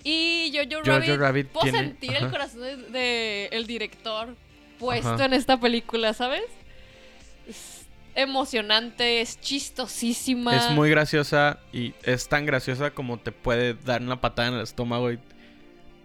Y 0.04 0.52
Jojo, 0.54 0.80
Jojo 0.84 0.98
Rabbit, 0.98 1.16
Rabbit 1.16 1.46
puedo 1.48 1.64
tiene- 1.64 1.78
sentir 1.78 2.10
el 2.10 2.16
ajá. 2.24 2.30
corazón 2.30 2.60
del 2.62 2.92
de, 2.92 3.46
el 3.52 3.66
director 3.66 4.36
puesto 4.78 5.10
Ajá. 5.14 5.24
en 5.26 5.32
esta 5.32 5.58
película, 5.60 6.12
¿sabes? 6.12 6.42
Es- 7.48 7.86
emocionante, 8.14 9.20
es 9.22 9.40
chistosísima. 9.40 10.54
Es 10.56 10.70
muy 10.72 10.90
graciosa 10.90 11.58
y 11.72 11.94
es 12.02 12.28
tan 12.28 12.44
graciosa 12.46 12.90
como 12.90 13.18
te 13.18 13.32
puede 13.32 13.74
dar 13.74 14.02
una 14.02 14.20
patada 14.20 14.48
en 14.48 14.54
el 14.54 14.60
estómago 14.62 15.12
y 15.12 15.18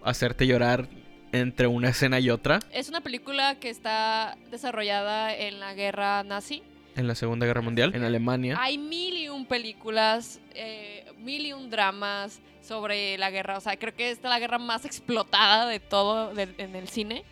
hacerte 0.03 0.47
llorar 0.47 0.87
entre 1.33 1.67
una 1.67 1.89
escena 1.89 2.19
y 2.21 2.29
otra 2.29 2.59
Es 2.71 2.87
una 2.87 3.01
película 3.01 3.55
que 3.55 3.69
está 3.69 4.37
desarrollada 4.51 5.35
en 5.35 5.59
la 5.59 5.73
guerra 5.73 6.23
nazi. 6.23 6.63
En 6.97 7.07
la 7.07 7.15
Segunda 7.15 7.45
Guerra 7.45 7.61
Mundial 7.61 7.93
en 7.95 8.03
Alemania. 8.03 8.57
Hay 8.59 8.77
mil 8.77 9.15
y 9.17 9.29
un 9.29 9.45
películas, 9.45 10.39
eh, 10.55 11.05
mil 11.19 11.45
y 11.45 11.53
un 11.53 11.69
dramas 11.69 12.39
sobre 12.61 13.17
la 13.17 13.29
guerra. 13.31 13.57
O 13.57 13.61
sea, 13.61 13.77
creo 13.77 13.95
que 13.95 14.11
esta 14.11 14.27
es 14.27 14.31
la 14.31 14.39
guerra 14.39 14.57
más 14.57 14.83
explotada 14.85 15.67
de 15.67 15.79
todo 15.79 16.33
del- 16.33 16.55
en 16.57 16.75
el 16.75 16.87
cine. 16.89 17.23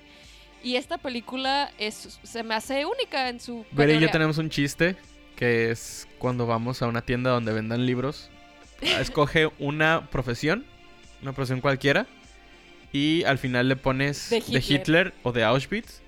Y 0.64 0.78
esta 0.78 0.98
película 0.98 1.72
es, 1.78 2.20
se 2.24 2.42
me 2.44 2.56
hace 2.56 2.86
única 2.86 3.30
en 3.30 3.40
su... 3.40 3.66
Veré 3.72 3.96
y 3.96 4.00
yo 4.00 4.10
tenemos 4.10 4.38
un 4.38 4.50
chiste 4.50 4.96
que 5.36 5.70
es 5.70 6.08
cuando 6.18 6.48
vamos 6.48 6.82
a 6.82 6.88
una 6.88 7.02
tienda 7.02 7.30
donde 7.32 7.52
vendan 7.54 7.86
libros. 7.86 8.30
ah, 8.82 9.00
Escoge 9.02 9.52
una 9.60 10.08
profesión, 10.10 10.66
una 11.22 11.34
profesión 11.34 11.62
cualquiera, 11.62 12.08
y 12.94 13.24
al 13.26 13.38
final 13.38 13.68
le 13.68 13.76
pones 13.76 14.30
De 14.30 14.38
de 14.40 14.46
Hitler. 14.46 14.64
Hitler, 14.64 15.14
o 15.24 15.32
de 15.34 15.44
Auschwitz. 15.44 16.02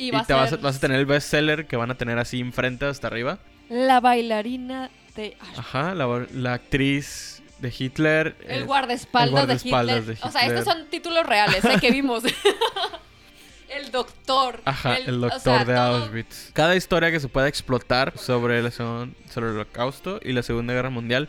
Y, 0.00 0.08
Y, 0.08 0.10
va 0.12 0.20
a 0.20 0.24
te 0.24 0.32
vas, 0.32 0.52
a, 0.52 0.56
vas 0.56 0.76
a 0.76 0.80
tener 0.80 0.98
el 0.98 1.06
bestseller 1.06 1.66
que 1.66 1.76
van 1.76 1.90
a 1.90 1.94
tener 1.96 2.18
así 2.18 2.40
enfrente 2.40 2.86
hasta 2.86 3.06
arriba. 3.06 3.38
La 3.68 4.00
bailarina 4.00 4.90
de... 5.14 5.36
Ajá, 5.56 5.94
la, 5.94 6.26
la 6.32 6.54
actriz 6.54 7.42
de 7.58 7.72
Hitler. 7.76 8.34
El 8.46 8.62
eh, 8.62 8.64
guardaespaldas, 8.64 9.28
el 9.28 9.30
guardaespaldas 9.32 10.06
de, 10.06 10.12
de 10.12 10.12
Hitler. 10.14 10.28
O 10.28 10.32
sea, 10.32 10.46
estos 10.46 10.64
son 10.64 10.86
títulos 10.86 11.26
reales 11.26 11.64
¿eh? 11.64 11.76
que 11.80 11.90
vimos. 11.90 12.24
el 13.68 13.90
doctor. 13.90 14.62
Ajá, 14.64 14.96
el, 14.96 15.20
doctor 15.20 15.40
sea, 15.40 15.64
de 15.64 15.74
todo- 15.74 15.96
Auschwitz. 15.98 16.50
Cada 16.52 16.76
historia 16.76 17.10
que 17.10 17.20
se 17.20 17.28
pueda 17.28 17.48
explotar 17.48 18.16
sobre, 18.16 18.62
la 18.62 18.70
sobre 18.70 19.10
el 19.36 19.44
holocausto 19.54 20.20
y 20.22 20.32
la 20.32 20.42
Segunda 20.42 20.72
Guerra 20.72 20.90
Mundial 20.90 21.28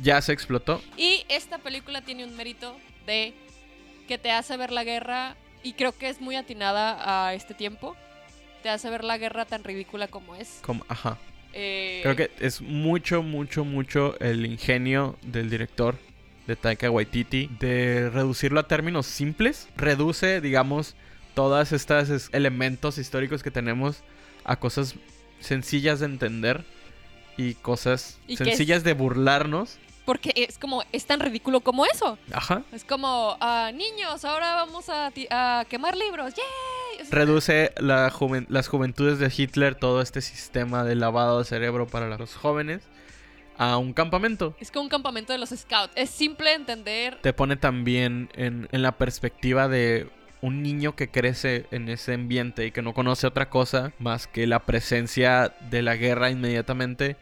ya 0.00 0.20
se 0.22 0.32
explotó. 0.32 0.82
Y 0.96 1.24
esta 1.28 1.58
película 1.58 2.00
tiene 2.02 2.24
un 2.24 2.36
mérito 2.36 2.76
de 3.06 3.34
que 4.08 4.18
te 4.18 4.30
hace 4.30 4.56
ver 4.56 4.72
la 4.72 4.84
guerra, 4.84 5.36
y 5.62 5.72
creo 5.74 5.92
que 5.96 6.08
es 6.08 6.20
muy 6.20 6.36
atinada 6.36 7.26
a 7.28 7.34
este 7.34 7.54
tiempo, 7.54 7.96
te 8.62 8.68
hace 8.68 8.90
ver 8.90 9.04
la 9.04 9.18
guerra 9.18 9.44
tan 9.44 9.64
ridícula 9.64 10.08
como 10.08 10.34
es. 10.36 10.58
Como, 10.62 10.84
ajá. 10.88 11.18
Eh, 11.52 12.00
Creo 12.02 12.16
que 12.16 12.30
es 12.38 12.60
mucho, 12.60 13.22
mucho, 13.22 13.64
mucho 13.64 14.18
el 14.20 14.46
ingenio 14.46 15.16
del 15.22 15.50
director 15.50 15.96
de 16.46 16.56
Taika 16.56 16.90
Waititi 16.90 17.48
de 17.58 18.08
reducirlo 18.10 18.60
a 18.60 18.68
términos 18.68 19.06
simples. 19.06 19.68
Reduce, 19.76 20.40
digamos, 20.40 20.94
todas 21.34 21.72
estas 21.72 22.08
es- 22.10 22.28
elementos 22.32 22.98
históricos 22.98 23.42
que 23.42 23.50
tenemos 23.50 24.02
a 24.44 24.56
cosas 24.56 24.94
sencillas 25.40 26.00
de 26.00 26.06
entender 26.06 26.64
y 27.36 27.54
cosas 27.54 28.18
Y 28.28 28.36
sencillas 28.36 28.84
de 28.84 28.92
burlarnos. 28.92 29.78
Porque 30.10 30.32
es 30.34 30.58
como, 30.58 30.82
es 30.90 31.06
tan 31.06 31.20
ridículo 31.20 31.60
como 31.60 31.86
eso. 31.86 32.18
Ajá. 32.32 32.64
Es 32.72 32.82
como, 32.82 33.36
ah, 33.40 33.70
niños, 33.72 34.24
ahora 34.24 34.56
vamos 34.56 34.88
a, 34.88 35.12
quemar 35.68 35.96
libros. 35.96 36.34
¡Yay! 36.34 37.06
Reduce 37.12 37.72
la 37.76 38.10
juven- 38.10 38.46
las 38.48 38.66
juventudes 38.66 39.20
de 39.20 39.32
Hitler, 39.32 39.76
todo 39.76 40.02
este 40.02 40.20
sistema 40.20 40.82
de 40.82 40.96
lavado 40.96 41.38
de 41.38 41.44
cerebro 41.44 41.86
para 41.86 42.08
los 42.18 42.34
jóvenes, 42.34 42.82
a 43.56 43.78
un 43.78 43.92
campamento. 43.92 44.56
Es 44.58 44.72
como 44.72 44.82
un 44.82 44.88
campamento 44.88 45.32
de 45.32 45.38
los 45.38 45.50
scouts. 45.50 45.92
Es 45.94 46.10
simple 46.10 46.54
entender. 46.54 47.20
te 47.22 47.32
pone 47.32 47.54
también 47.54 48.30
en, 48.34 48.68
en 48.72 48.82
la 48.82 48.98
perspectiva 48.98 49.68
de 49.68 50.10
un 50.40 50.60
niño 50.60 50.96
que 50.96 51.08
crece 51.08 51.66
en 51.70 51.88
ese 51.88 52.14
ambiente 52.14 52.66
y 52.66 52.72
que 52.72 52.82
no 52.82 52.94
conoce 52.94 53.28
otra 53.28 53.48
cosa 53.48 53.92
más 54.00 54.26
que 54.26 54.48
la 54.48 54.58
presencia 54.66 55.54
de 55.70 55.82
la 55.82 55.94
guerra 55.94 56.30
inmediatamente 56.30 57.16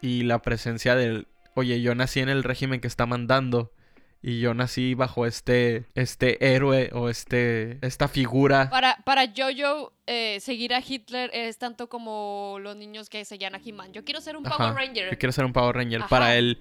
y 0.00 0.22
la 0.22 0.38
presencia 0.38 0.94
del, 0.94 1.26
oye, 1.58 1.80
yo 1.80 1.94
nací 1.94 2.20
en 2.20 2.28
el 2.28 2.42
régimen 2.44 2.80
que 2.80 2.86
está 2.88 3.06
mandando 3.06 3.72
y 4.20 4.40
yo 4.40 4.52
nací 4.52 4.94
bajo 4.94 5.26
este, 5.26 5.84
este 5.94 6.54
héroe 6.54 6.90
o 6.92 7.08
este, 7.08 7.78
esta 7.86 8.08
figura. 8.08 8.68
Para, 8.70 8.96
para 9.04 9.26
Jojo, 9.36 9.92
eh, 10.06 10.40
seguir 10.40 10.74
a 10.74 10.80
Hitler 10.86 11.30
es 11.32 11.58
tanto 11.58 11.88
como 11.88 12.58
los 12.60 12.74
niños 12.76 13.08
que 13.08 13.24
seguían 13.24 13.54
a 13.54 13.60
He-Man. 13.64 13.92
Yo 13.92 14.04
quiero 14.04 14.20
ser 14.20 14.36
un 14.36 14.42
Power 14.42 14.74
Ranger. 14.74 15.10
Yo 15.12 15.18
quiero 15.18 15.32
ser 15.32 15.44
un 15.44 15.52
Power 15.52 15.76
Ranger. 15.76 16.00
Ajá. 16.00 16.08
Para 16.08 16.36
él, 16.36 16.58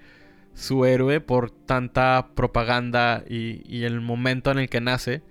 su 0.53 0.85
héroe, 0.85 1.19
por 1.19 1.49
tanta 1.49 2.29
propaganda 2.35 3.23
y, 3.27 3.61
y 3.65 3.85
el 3.85 4.01
momento 4.01 4.51
en 4.51 4.59
el 4.59 4.69
que 4.69 4.81
nace, 4.81 5.23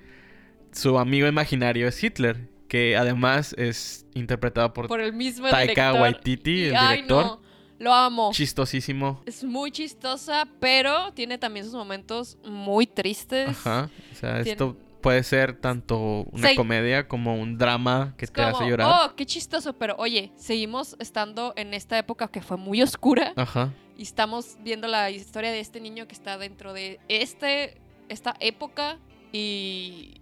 su 0.73 0.99
amigo 0.99 1.29
imaginario 1.29 1.87
es 1.87 2.03
Hitler, 2.03 2.49
que 2.69 2.97
además 2.97 3.55
es 3.57 4.05
interpretado 4.15 4.73
por, 4.73 4.89
Por 4.89 5.01
el 5.01 5.13
mismo 5.13 5.49
Taika 5.49 5.91
director. 5.93 6.01
Waititi, 6.01 6.51
Y, 6.51 6.65
el 6.65 6.77
ay, 6.77 6.97
director. 6.97 7.25
no, 7.25 7.41
lo 7.79 7.93
amo. 7.93 8.31
Chistosísimo. 8.33 9.23
Es 9.27 9.45
muy 9.45 9.71
chistosa, 9.71 10.47
pero 10.61 11.13
tiene 11.13 11.39
también 11.39 11.65
sus 11.67 11.75
momentos 11.75 12.39
muy 12.45 12.87
tristes. 12.87 13.49
Ajá. 13.51 13.91
O 14.13 14.15
sea, 14.15 14.35
Tiene- 14.43 14.51
esto 14.53 14.77
puede 15.03 15.23
ser 15.23 15.61
tanto 15.61 16.25
una 16.33 16.49
Sí. 16.51 16.57
comedia 16.57 17.07
como 17.07 17.37
un 17.41 17.59
drama 17.59 18.15
que 18.19 18.25
Es 18.25 18.33
te 18.33 18.43
como, 18.43 18.57
hace 18.57 18.69
llorar. 18.69 19.11
Oh, 19.11 19.15
qué 19.15 19.25
chistoso, 19.27 19.73
pero 19.75 19.95
oye, 19.99 20.33
seguimos 20.37 20.97
estando 20.99 21.53
en 21.57 21.75
esta 21.75 21.97
época 21.99 22.29
que 22.29 22.41
fue 22.41 22.57
muy 22.57 22.83
oscura 22.83 23.33
Ajá. 23.37 23.73
y 23.97 24.03
estamos 24.03 24.57
viendo 24.65 24.89
la 24.89 25.11
historia 25.11 25.53
de 25.53 25.61
este 25.61 25.81
niño 25.81 26.09
que 26.09 26.15
está 26.15 26.39
dentro 26.39 26.73
de 26.73 26.99
este 27.09 27.81
esta 28.09 28.35
época 28.41 28.99
y 29.33 30.21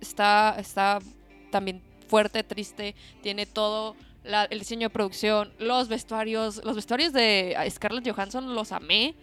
está 0.00 0.56
está 0.58 0.98
también 1.50 1.82
fuerte, 2.08 2.42
triste, 2.44 2.94
tiene 3.22 3.46
todo 3.46 3.96
la- 4.26 4.44
el 4.44 4.58
diseño 4.58 4.88
de 4.88 4.90
producción, 4.90 5.52
los 5.58 5.88
vestuarios, 5.88 6.60
los 6.64 6.76
vestuarios 6.76 7.12
de 7.12 7.56
Scarlett 7.70 8.08
Johansson 8.10 8.54
los 8.54 8.72
amé. 8.72 9.14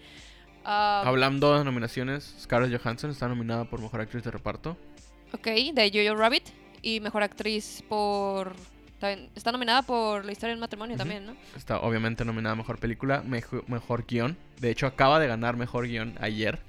Ah, 0.65 1.03
Hablando 1.05 1.57
de 1.57 1.63
nominaciones, 1.65 2.35
Scarlett 2.39 2.81
Johansson 2.81 3.11
está 3.11 3.27
nominada 3.27 3.65
por 3.65 3.81
Mejor 3.81 4.01
Actriz 4.01 4.23
de 4.23 4.31
Reparto. 4.31 4.77
Ok, 5.33 5.45
de 5.73 5.91
Jojo 5.93 6.15
Rabbit. 6.19 6.43
Y 6.81 6.99
mejor 6.99 7.23
actriz 7.23 7.83
por. 7.87 8.53
también- 8.99 9.29
está 9.35 9.51
nominada 9.51 9.81
por 9.83 10.23
La 10.25 10.31
historia 10.31 10.51
del 10.51 10.59
matrimonio 10.59 10.95
también, 10.97 11.25
¿no? 11.25 11.35
Está 11.57 11.79
obviamente 11.79 12.23
nominada 12.25 12.53
a 12.53 12.55
Mejor 12.55 12.77
Película, 12.77 13.21
mejo- 13.25 13.63
Mejor 13.67 14.05
Guión. 14.05 14.37
De 14.59 14.69
hecho, 14.69 14.85
acaba 14.87 15.19
de 15.19 15.27
ganar 15.27 15.55
Mejor 15.57 15.87
Guión 15.87 16.15
ayer 16.21 16.59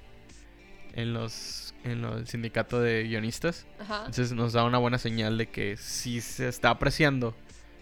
en 0.93 1.13
los 1.13 1.73
en 1.83 2.01
lo- 2.01 2.17
el 2.17 2.27
sindicato 2.27 2.79
de 2.81 3.03
guionistas. 3.03 3.65
Ajá. 3.79 3.97
Entonces 3.99 4.31
nos 4.33 4.53
da 4.53 4.63
una 4.63 4.77
buena 4.79 4.97
señal 4.97 5.37
de 5.37 5.47
que 5.49 5.77
sí 5.77 6.19
se 6.19 6.47
está 6.47 6.71
apreciando 6.71 7.35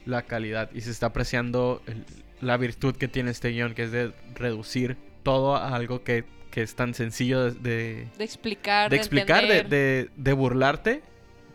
la 0.05 0.23
calidad 0.23 0.69
y 0.73 0.81
se 0.81 0.91
está 0.91 1.07
apreciando 1.07 1.81
el- 1.87 2.05
la 2.41 2.57
virtud 2.57 2.95
que 2.95 3.07
tiene 3.07 3.31
este 3.31 3.49
guion, 3.49 3.73
que 3.73 3.83
es 3.83 3.91
de 3.91 4.11
reducir 4.35 4.97
todo 5.23 5.55
a 5.55 5.73
algo 5.75 6.03
que, 6.03 6.25
que 6.51 6.61
es 6.61 6.75
tan 6.75 6.93
sencillo 6.93 7.45
de, 7.45 7.51
de, 7.59 8.07
De 8.17 8.23
explicar. 8.23 8.89
de 8.89 8.97
explicar, 8.97 9.47
de, 9.47 9.63
de- 9.63 10.09
de 10.15 10.33
burlarte, 10.33 11.01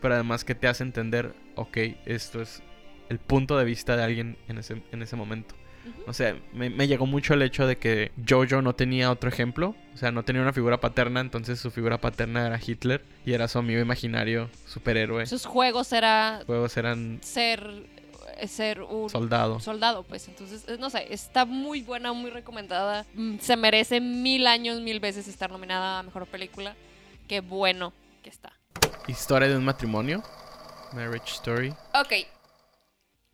pero 0.01 0.15
además 0.15 0.43
que 0.43 0.55
te 0.55 0.67
hace 0.67 0.83
entender, 0.83 1.33
ok, 1.55 1.77
esto 2.05 2.41
es 2.41 2.63
el 3.09 3.19
punto 3.19 3.57
de 3.57 3.65
vista 3.65 3.95
de 3.97 4.03
alguien 4.03 4.37
en 4.47 4.57
ese, 4.57 4.81
en 4.91 5.01
ese 5.03 5.15
momento. 5.15 5.55
O 6.05 6.13
sea, 6.13 6.35
me, 6.53 6.69
me 6.69 6.87
llegó 6.87 7.05
mucho 7.07 7.33
el 7.33 7.41
hecho 7.41 7.65
de 7.65 7.77
que 7.77 8.11
Jojo 8.27 8.61
no 8.61 8.73
tenía 8.75 9.09
otro 9.11 9.29
ejemplo. 9.29 9.75
O 9.93 9.97
sea, 9.97 10.11
no 10.11 10.23
tenía 10.23 10.41
una 10.41 10.53
figura 10.53 10.79
paterna, 10.79 11.19
entonces 11.19 11.59
su 11.59 11.71
figura 11.71 11.99
paterna 11.99 12.45
era 12.45 12.59
Hitler 12.63 13.03
y 13.25 13.33
era 13.33 13.47
su 13.47 13.57
amigo 13.59 13.79
imaginario, 13.79 14.49
superhéroe. 14.67 15.25
Sus 15.25 15.45
juegos 15.45 15.91
era 15.93 16.41
juegos 16.45 16.77
eran 16.77 17.19
ser. 17.23 17.63
Ser 18.47 18.81
un 18.81 19.09
soldado. 19.09 19.59
soldado, 19.59 20.03
pues. 20.03 20.27
Entonces, 20.27 20.63
eh, 20.67 20.77
no 20.79 20.89
sé, 20.89 21.07
está 21.13 21.45
muy 21.45 21.81
buena, 21.81 22.13
muy 22.13 22.29
recomendada. 22.31 23.05
Mm, 23.13 23.37
Se 23.39 23.55
merece 23.55 23.99
mil 23.99 24.47
años, 24.47 24.81
mil 24.81 24.99
veces 24.99 25.27
estar 25.27 25.51
nominada 25.51 25.99
a 25.99 26.03
mejor 26.03 26.25
película. 26.27 26.75
Qué 27.27 27.41
bueno 27.41 27.93
que 28.23 28.29
está. 28.29 28.53
Historia 29.07 29.47
de 29.47 29.57
un 29.57 29.65
matrimonio. 29.65 30.23
Marriage 30.93 31.31
Story. 31.33 31.69
Ok. 31.93 32.13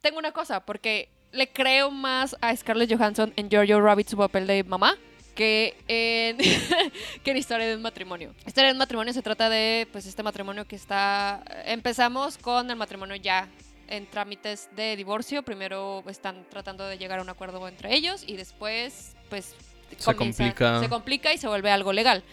Tengo 0.02 0.20
una 0.20 0.32
cosa, 0.32 0.60
porque 0.60 1.10
le 1.32 1.52
creo 1.52 1.92
más 1.92 2.36
a 2.42 2.56
Scarlett 2.56 2.94
Johansson 2.96 3.34
en 3.36 3.50
Jojo 3.50 3.82
Rabbit 3.82 4.08
su 4.10 4.18
papel 4.18 4.48
de 4.48 4.64
mamá 4.64 4.96
que 5.36 5.76
en, 5.88 6.38
que 7.24 7.32
en 7.32 7.38
Historia 7.38 7.68
de 7.68 7.76
un 7.76 7.82
matrimonio. 7.82 8.34
Historia 8.46 8.70
de 8.70 8.74
un 8.74 8.78
matrimonio 8.80 9.14
se 9.14 9.22
trata 9.22 9.50
de, 9.50 9.88
pues, 9.92 10.06
este 10.06 10.24
matrimonio 10.24 10.66
que 10.66 10.76
está... 10.76 11.44
Empezamos 11.66 12.38
con 12.38 12.70
el 12.70 12.76
matrimonio 12.78 13.16
ya 13.18 13.48
en 13.88 14.06
trámites 14.08 14.70
de 14.76 14.96
divorcio. 14.96 15.44
Primero 15.44 16.04
están 16.08 16.46
tratando 16.50 16.86
de 16.86 16.98
llegar 16.98 17.20
a 17.20 17.22
un 17.22 17.30
acuerdo 17.30 17.68
entre 17.68 17.94
ellos 17.96 18.24
y 18.26 18.36
después, 18.36 19.16
pues... 19.30 19.56
Se 19.98 20.14
comienza- 20.14 20.44
complica. 20.44 20.80
Se 20.80 20.90
complica 20.90 21.34
y 21.34 21.38
se 21.38 21.48
vuelve 21.48 21.70
algo 21.72 21.94
legal. 21.94 22.24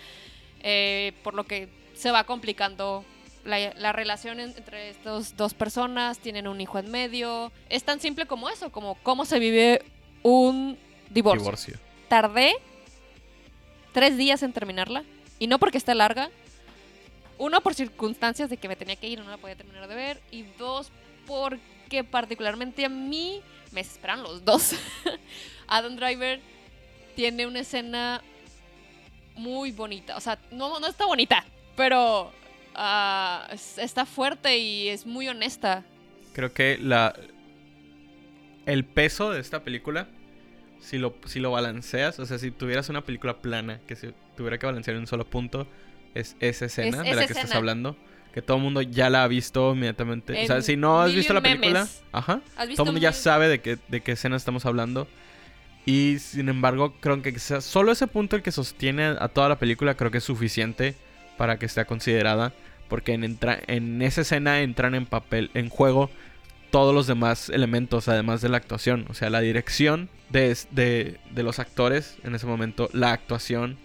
Eh, 0.61 1.13
por 1.23 1.35
lo 1.35 1.45
que 1.45 1.69
se 1.95 2.11
va 2.11 2.25
complicando 2.25 3.05
la, 3.45 3.75
la 3.75 3.93
relación 3.93 4.41
en- 4.41 4.55
entre 4.57 4.91
estas 4.91 5.37
dos 5.37 5.53
personas, 5.55 6.19
tienen 6.19 6.49
un 6.49 6.61
hijo 6.61 6.79
en 6.79 6.91
medio. 6.91 7.53
Es 7.69 7.85
tan 7.85 8.01
simple 8.01 8.27
como 8.27 8.49
eso, 8.49 8.73
como 8.73 8.95
cómo 9.03 9.25
se 9.27 9.39
vive 9.39 9.83
un 10.23 10.79
divorcio. 11.11 11.43
Divorcio. 11.43 11.79
Tardé 12.09 12.55
tres 13.93 14.17
días 14.17 14.43
en 14.43 14.53
terminarla, 14.53 15.05
y 15.39 15.47
no 15.47 15.59
porque 15.59 15.79
esté 15.79 15.95
larga. 15.95 16.31
Uno, 17.39 17.61
por 17.61 17.75
circunstancias 17.75 18.49
de 18.49 18.57
que 18.57 18.69
me 18.69 18.77
tenía 18.77 18.97
que 18.97 19.09
ir, 19.09 19.21
no 19.21 19.29
la 19.31 19.37
podía 19.37 19.57
terminar 19.57 19.89
de 19.89 19.95
ver. 19.95 20.21
Y 20.31 20.43
dos, 20.59 20.91
porque 21.41 21.73
que 21.89 22.05
particularmente 22.05 22.85
a 22.85 22.89
mí 22.89 23.41
me 23.71 23.81
esperan 23.81 24.23
los 24.23 24.45
dos. 24.45 24.75
Adam 25.69 25.97
Driver 25.97 26.41
tiene 27.15 27.47
una 27.47 27.61
escena 27.61 28.23
muy 29.35 29.73
bonita. 29.73 30.17
O 30.17 30.21
sea, 30.21 30.39
no, 30.51 30.81
no 30.81 30.87
está 30.87 31.05
bonita, 31.07 31.45
pero 31.77 32.33
ah, 32.75 33.47
es- 33.53 33.79
está 33.79 34.07
fuerte 34.07 34.57
y 34.59 34.89
es 34.89 35.05
muy 35.07 35.29
honesta. 35.29 35.85
Creo 36.33 36.53
que 36.53 36.79
la 36.79 37.15
el 38.65 38.85
peso 38.85 39.31
de 39.31 39.41
esta 39.41 39.65
película, 39.65 40.09
si 40.81 40.97
lo, 40.99 41.15
si 41.27 41.41
lo 41.41 41.51
balanceas, 41.51 42.19
o 42.21 42.27
sea, 42.27 42.39
si 42.39 42.51
tuvieras 42.51 42.89
una 42.89 43.03
película 43.03 43.39
plana 43.43 43.81
que 43.87 43.97
se 43.97 44.15
tuviera 44.37 44.57
que 44.59 44.67
balancear 44.67 44.95
en 44.95 45.03
un 45.03 45.07
solo 45.07 45.25
punto, 45.29 45.67
es 46.15 46.37
esa 46.41 46.67
escena 46.67 46.99
Es 46.99 47.03
de 47.03 47.11
esa 47.11 47.21
la 47.21 47.27
que 47.27 47.33
estás 47.33 47.53
hablando. 47.53 47.97
Que 48.33 48.43
todo 48.43 48.57
el 48.57 48.63
mundo 48.63 48.81
ya 48.83 49.11
la 49.11 49.25
ha 49.25 49.29
visto 49.29 49.75
inmediatamente. 49.75 50.33
o 50.45 50.47
sea, 50.47 50.63
si 50.63 50.77
no 50.77 51.01
has 51.03 51.15
visto 51.15 51.33
la 51.35 51.41
película, 51.43 51.81
memes. 51.81 52.03
ajá. 52.13 52.41
¿Has 52.57 52.69
visto 52.69 52.83
Todo 52.83 52.91
el 52.91 52.95
mundo 52.95 53.03
ya 53.03 53.13
sabe 53.13 53.49
de 53.49 53.61
qué, 53.61 53.79
de 53.89 54.01
qué 54.01 54.13
escena 54.13 54.37
estamos 54.37 54.65
hablando. 54.67 55.07
Y 55.85 56.19
sin 56.21 56.49
embargo, 56.49 56.95
creo 57.01 57.21
que 57.23 57.39
solo 57.39 57.93
ese 57.93 58.07
punto 58.07 58.37
el 58.37 58.43
que 58.43 58.53
sostiene 58.53 59.05
a 59.19 59.29
toda 59.29 59.49
la 59.49 59.59
película, 59.59 59.97
creo 59.97 60.11
que 60.11 60.19
es 60.19 60.25
suficiente 60.25 60.95
para 61.37 61.59
que 61.59 61.69
sea 61.69 61.85
considerada. 61.87 62.53
Porque 62.89 63.13
en, 63.15 63.25
entra- 63.25 63.61
en 63.67 64.01
esa 64.03 64.21
escena 64.21 64.61
entran 64.61 64.95
en 64.95 65.07
papel, 65.07 65.51
en 65.55 65.69
juego, 65.71 66.11
todos 66.71 66.95
los 66.95 67.07
demás 67.07 67.49
elementos, 67.49 68.07
además 68.09 68.41
de 68.43 68.49
la 68.49 68.59
actuación. 68.59 69.07
O 69.09 69.15
sea, 69.15 69.29
la 69.31 69.41
dirección 69.41 70.09
de, 70.31 70.57
de, 70.71 71.19
de 71.31 71.43
los 71.43 71.59
actores 71.59 72.17
en 72.23 72.35
ese 72.35 72.47
momento, 72.47 72.89
la 72.93 73.13
actuación, 73.13 73.77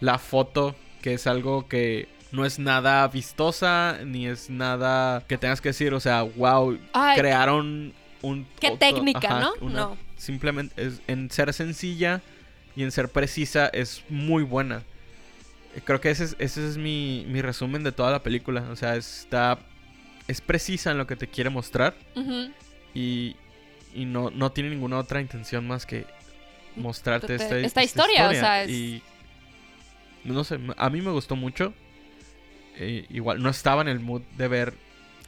la 0.00 0.18
foto, 0.18 0.76
que 1.00 1.14
es 1.14 1.26
algo 1.26 1.68
que 1.68 2.08
no 2.36 2.44
es 2.44 2.58
nada 2.58 3.08
vistosa, 3.08 3.98
ni 4.04 4.26
es 4.26 4.50
nada 4.50 5.24
que 5.26 5.38
tengas 5.38 5.60
que 5.60 5.70
decir, 5.70 5.94
o 5.94 6.00
sea, 6.00 6.22
wow, 6.22 6.78
Ay, 6.92 7.18
crearon 7.18 7.92
un... 8.22 8.46
qué 8.60 8.72
técnica, 8.76 9.28
ajá, 9.28 9.40
¿no? 9.40 9.52
una- 9.60 9.74
No. 9.80 9.96
Simplemente 10.16 10.74
es- 10.82 11.00
en 11.06 11.30
ser 11.30 11.52
sencilla 11.52 12.20
y 12.74 12.82
en 12.82 12.90
ser 12.92 13.08
precisa 13.08 13.66
es 13.68 14.02
muy 14.08 14.42
buena. 14.42 14.82
Eh, 15.74 15.80
Creo 15.84 16.00
que 16.00 16.10
ese 16.10 16.24
es, 16.24 16.36
ese 16.38 16.66
es 16.68 16.76
mi, 16.76 17.24
mi 17.28 17.42
resumen 17.42 17.82
de 17.84 17.92
toda 17.92 18.10
la 18.10 18.22
película. 18.22 18.62
O 18.70 18.76
sea, 18.76 18.96
está... 18.96 19.58
Es 20.28 20.40
precisa 20.40 20.90
en 20.90 20.98
lo 20.98 21.06
que 21.06 21.14
te 21.16 21.28
quiere 21.28 21.50
mostrar 21.50 21.94
y, 22.94 23.36
y 23.94 24.04
no, 24.06 24.30
no 24.30 24.50
tiene 24.52 24.70
ninguna 24.70 24.98
otra 24.98 25.20
intención 25.20 25.66
más 25.68 25.86
que 25.86 26.04
mostrarte 26.74 27.26
Te- 27.28 27.38
te- 27.38 27.44
este- 27.44 27.64
esta 27.66 27.82
historia, 27.84 28.28
o 28.28 28.32
sea, 28.32 28.62
es- 28.64 28.70
Y 28.70 29.02
no 30.24 30.42
sé, 30.44 30.58
a 30.76 30.90
mí 30.90 31.00
me 31.00 31.10
gustó 31.12 31.36
mucho. 31.36 31.72
Eh, 32.76 33.06
igual, 33.10 33.42
no 33.42 33.48
estaba 33.48 33.82
en 33.82 33.88
el 33.88 34.00
mood 34.00 34.22
de 34.36 34.48
ver 34.48 34.74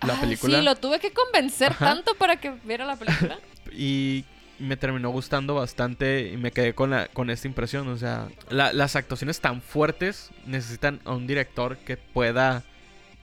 la 0.06 0.14
Ay, 0.14 0.20
película. 0.20 0.58
Sí, 0.58 0.64
lo 0.64 0.76
tuve 0.76 1.00
que 1.00 1.10
convencer 1.12 1.72
Ajá. 1.72 1.86
tanto 1.94 2.14
para 2.14 2.36
que 2.36 2.52
viera 2.64 2.84
la 2.84 2.96
película. 2.96 3.38
Y 3.72 4.24
me 4.58 4.76
terminó 4.78 5.10
gustando 5.10 5.54
bastante 5.54 6.30
y 6.32 6.36
me 6.38 6.50
quedé 6.52 6.74
con, 6.74 6.90
la, 6.90 7.06
con 7.08 7.28
esta 7.30 7.46
impresión. 7.46 7.86
O 7.88 7.96
sea, 7.98 8.28
la- 8.48 8.72
las 8.72 8.96
actuaciones 8.96 9.40
tan 9.40 9.60
fuertes 9.62 10.30
necesitan 10.46 11.00
a 11.04 11.12
un 11.12 11.26
director 11.26 11.76
que 11.76 11.96
pueda 11.98 12.64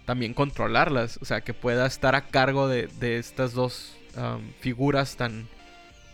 también 0.06 0.34
controlarlas. 0.36 1.18
O 1.22 1.26
sea, 1.26 1.42
que 1.42 1.54
pueda 1.54 1.86
estar 1.88 2.14
a 2.16 2.22
cargo 2.28 2.68
de, 2.68 2.88
de 3.00 3.18
estas 3.18 3.54
dos 3.54 3.96
um, 4.18 4.42
figuras 4.60 5.16
tan, 5.18 5.48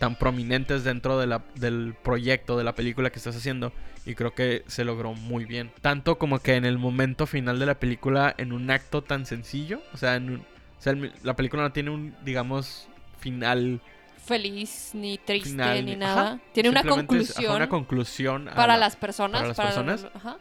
tan 0.02 0.16
prominentes 0.16 0.82
dentro 0.82 1.16
de 1.16 1.28
la- 1.28 1.44
del 1.54 1.94
proyecto, 2.02 2.58
de 2.58 2.64
la 2.64 2.74
película 2.74 3.10
que 3.10 3.18
estás 3.20 3.36
haciendo. 3.36 3.72
Y 4.04 4.16
creo 4.16 4.34
que 4.34 4.64
se 4.66 4.84
logró 4.84 5.12
muy 5.14 5.44
bien. 5.44 5.70
Tanto 5.80 6.18
como 6.18 6.40
que 6.40 6.56
en 6.56 6.64
el 6.64 6.76
momento 6.76 7.24
final 7.24 7.60
de 7.60 7.66
la 7.66 7.76
película, 7.78 8.34
en 8.36 8.52
un 8.52 8.68
acto 8.72 9.02
tan 9.02 9.26
sencillo. 9.26 9.80
O 9.94 9.96
sea, 9.96 10.16
en 10.16 10.28
un- 10.30 10.40
o 10.40 10.80
sea, 10.80 10.92
el- 10.94 11.12
la 11.22 11.36
película 11.36 11.62
no 11.62 11.70
tiene 11.70 11.90
un, 11.90 12.16
digamos, 12.24 12.88
final 13.20 13.80
Feliz, 14.24 14.90
ni 14.94 15.18
triste, 15.18 15.50
final, 15.50 15.84
ni 15.84 15.92
ajá. 15.92 15.98
nada. 16.00 16.40
Tiene 16.52 16.70
una 16.70 16.80
ajá, 16.80 16.88
conclusión 16.88 17.54
una 17.54 17.68
conclusión 17.68 18.48
a 18.48 18.54
para 18.54 18.72
la- 18.74 18.80
las 18.80 18.96
personas. 18.96 19.40
para 19.42 19.48
las 19.48 19.56
personas. 19.56 20.06
ajá. 20.16 20.38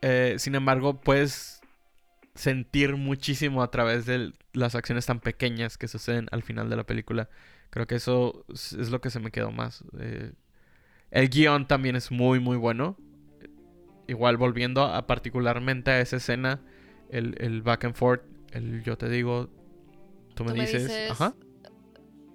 eh, 0.00 0.36
sin 0.38 0.54
embargo, 0.54 0.98
puedes 1.02 1.60
sentir 2.34 2.96
muchísimo 2.96 3.62
a 3.62 3.70
través 3.70 4.06
de 4.06 4.32
las 4.54 4.74
acciones 4.74 5.04
tan 5.04 5.20
pequeñas 5.20 5.76
que 5.76 5.86
suceden 5.88 6.28
al 6.30 6.42
final 6.42 6.70
de 6.70 6.76
la 6.76 6.84
película. 6.84 7.28
Creo 7.70 7.86
que 7.86 7.96
eso 7.96 8.44
es 8.48 8.90
lo 8.90 9.00
que 9.00 9.10
se 9.10 9.20
me 9.20 9.30
quedó 9.30 9.50
más. 9.50 9.84
Eh, 9.98 10.32
el 11.10 11.28
guion 11.28 11.66
también 11.66 11.96
es 11.96 12.10
muy, 12.10 12.40
muy 12.40 12.56
bueno. 12.56 12.96
Igual 14.06 14.36
volviendo 14.38 14.84
a 14.84 15.06
particularmente 15.06 15.90
a 15.90 16.00
esa 16.00 16.16
escena, 16.16 16.60
el, 17.10 17.34
el 17.38 17.60
back 17.62 17.84
and 17.84 17.94
forth, 17.94 18.22
el 18.52 18.82
yo 18.82 18.96
te 18.96 19.08
digo, 19.10 19.50
tú 20.34 20.44
me, 20.44 20.52
Tú 20.52 20.56
me 20.56 20.66
dices, 20.66 21.10
ajá, 21.10 21.34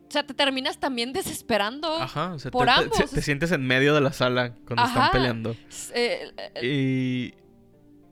O 0.07 0.11
sea, 0.11 0.23
te 0.27 0.35
terminas 0.35 0.79
también 0.79 1.13
desesperando. 1.13 1.95
ajá, 1.95 2.33
o 2.33 2.39
sea, 2.39 2.51
por 2.51 2.67
te, 2.67 2.73
te- 2.73 2.79
ambos. 2.81 3.09
te 3.11 3.21
sientes 3.23 3.51
en 3.51 3.65
medio 3.65 3.95
de 3.95 4.01
la 4.01 4.13
sala 4.13 4.53
cuando 4.67 4.83
están 4.85 5.11
peleando. 5.11 5.55
Eh, 5.95 6.31
eh, 6.55 6.65
Y 6.65 7.33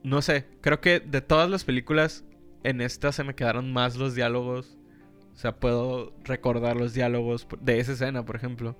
no 0.03 0.23
sé, 0.23 0.47
creo 0.61 0.81
que 0.81 0.99
de 0.99 1.21
todas 1.21 1.47
las 1.47 1.63
películas, 1.63 2.23
en 2.63 2.81
esta 2.81 3.11
se 3.11 3.23
me 3.23 3.35
quedaron 3.35 3.71
más 3.71 3.95
los 3.95 4.15
diálogos. 4.15 4.75
O 5.33 5.37
sea, 5.41 5.55
puedo 5.55 6.13
recordar 6.23 6.75
los 6.75 6.93
diálogos 6.93 7.47
de 7.59 7.79
esa 7.79 7.93
escena, 7.93 8.23
por 8.23 8.35
ejemplo. 8.35 8.75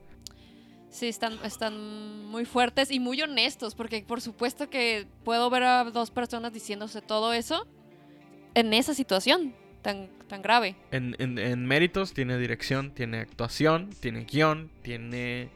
sí, 0.90 1.08
están, 1.08 1.40
están 1.44 2.26
muy 2.26 2.46
fuertes 2.46 2.92
y 2.92 3.00
muy 3.00 3.22
honestos, 3.22 3.74
porque 3.76 4.04
por 4.06 4.22
supuesto 4.22 4.70
que 4.70 5.08
puedo 5.24 5.50
ver 5.50 5.64
a 5.64 5.84
dos 5.86 6.12
personas 6.12 6.54
diciéndose 6.54 7.02
todo 7.02 7.34
eso 7.34 7.66
en 8.54 8.74
esa 8.74 8.94
situación 8.94 9.54
tan, 9.82 10.10
tan 10.28 10.42
grave. 10.42 10.76
En, 10.92 11.16
en- 11.20 11.40
en 11.40 11.66
méritos 11.66 12.14
tiene 12.14 12.38
dirección, 12.38 12.92
tiene 12.92 13.20
actuación, 13.22 13.90
tiene 14.02 14.26
guion, 14.26 14.70
tiene 14.84 15.50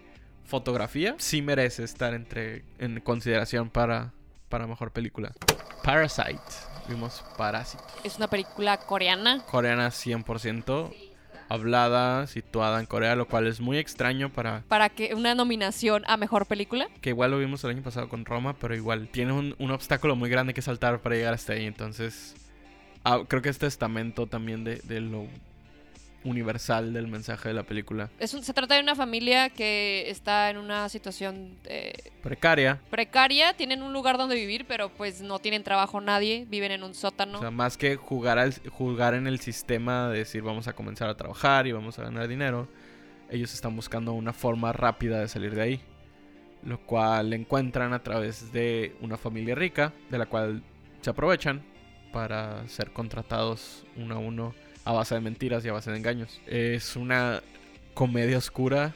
fotografía. 0.46 1.16
Sí 1.20 1.42
merece 1.42 1.84
estar 1.84 2.14
entre, 2.14 2.64
en 2.80 3.00
consideración 3.02 3.70
para, 3.70 4.14
para 4.50 4.66
mejor 4.68 4.92
película. 4.92 5.34
Parasite. 5.84 6.40
Vimos 6.88 7.24
Parásitos. 7.38 7.86
Es 8.04 8.18
una 8.18 8.28
película 8.28 8.78
coreana. 8.78 9.44
Coreana 9.50 9.90
100%. 9.90 10.94
Hablada, 11.48 12.26
situada 12.26 12.80
en 12.80 12.88
Corea, 12.88 13.16
lo 13.16 13.28
cual 13.28 13.46
es 13.46 13.60
muy 13.62 13.78
extraño 13.78 14.32
para 14.34 14.64
Para 14.68 14.90
que 14.90 15.14
una 15.14 15.36
nominación 15.36 16.04
a 16.08 16.18
mejor 16.18 16.48
película. 16.48 16.88
que 17.02 17.10
igual 17.12 17.30
lo 17.32 17.38
vimos 17.38 17.64
el 17.64 17.70
año 17.70 17.84
pasado 17.84 18.10
con 18.10 18.26
Roma, 18.26 18.56
pero 18.60 18.76
igual 18.76 19.10
tiene 19.10 19.32
un, 19.32 19.56
un 19.60 19.70
obstáculo 19.70 20.16
muy 20.16 20.30
grande 20.32 20.56
que 20.56 20.64
saltar 20.64 21.02
para 21.02 21.16
llegar 21.16 21.36
hasta 21.36 21.54
ahí. 21.54 21.66
Entonces, 21.66 22.34
ah, 23.04 23.20
creo 23.28 23.44
que 23.44 23.50
es 23.50 23.60
testamento 23.60 24.26
también 24.26 24.64
de, 24.64 24.78
de 24.78 25.02
lo 25.02 25.28
universal 26.26 26.92
del 26.92 27.08
mensaje 27.08 27.48
de 27.50 27.54
la 27.56 27.64
película. 27.64 28.10
Es 28.20 28.34
un- 28.34 28.44
se 28.44 28.54
trata 28.54 28.76
de 28.76 28.82
una 28.82 28.96
familia 28.96 29.50
que 29.50 30.10
está 30.10 30.50
en 30.50 30.58
una 30.58 30.90
situación 30.90 31.58
eh, 31.66 31.94
Precaria, 32.22 32.82
precaria, 32.90 33.54
tienen 33.54 33.82
un 33.84 33.94
lugar 33.94 34.18
donde 34.18 34.36
vivir, 34.36 34.66
pero 34.68 34.90
pues 34.90 35.22
no 35.22 35.40
tienen 35.40 35.64
trabajo 35.64 36.02
nadie, 36.02 36.46
viven 36.50 36.72
en 36.72 36.84
un 36.84 36.94
sótano. 36.94 37.38
o 37.38 37.42
sea, 37.42 37.52
más 37.52 37.78
que 37.78 37.96
jugar, 37.96 38.40
al, 38.40 38.54
jugar 38.72 39.14
en 39.14 39.28
el 39.28 39.40
sistema 39.40 40.10
de 40.10 40.18
decir 40.20 40.42
vamos 40.42 40.68
a 40.68 40.74
comenzar 40.74 41.08
a 41.08 41.16
trabajar 41.16 41.68
y 41.68 41.72
vamos 41.72 41.98
a 42.00 42.04
ganar 42.04 42.28
dinero, 42.28 42.68
ellos 43.30 43.54
están 43.54 43.76
buscando 43.76 44.14
una 44.14 44.34
forma 44.34 44.74
rápida 44.74 45.20
de 45.20 45.28
salir 45.28 45.56
de 45.56 45.62
ahí. 45.62 45.82
Lo 46.64 46.80
cual 46.80 47.32
encuentran 47.34 47.94
a 47.94 48.02
través 48.02 48.52
de 48.52 48.96
una 49.02 49.18
familia 49.18 49.54
rica, 49.54 49.94
de 50.10 50.18
la 50.18 50.26
cual 50.26 50.64
se 51.02 51.12
aprovechan 51.12 51.62
para 52.12 52.68
ser 52.68 52.92
contratados 52.92 53.86
uno 53.98 54.16
a 54.16 54.18
uno 54.18 54.56
a 54.86 54.94
base 54.94 55.16
de 55.16 55.22
mentiras 55.22 55.66
y 55.66 55.70
a 55.70 55.74
base 55.74 55.92
de 55.92 55.98
engaños. 55.98 56.40
Es 56.48 56.96
una 56.96 57.42
comedia 57.94 58.38
oscura, 58.38 58.94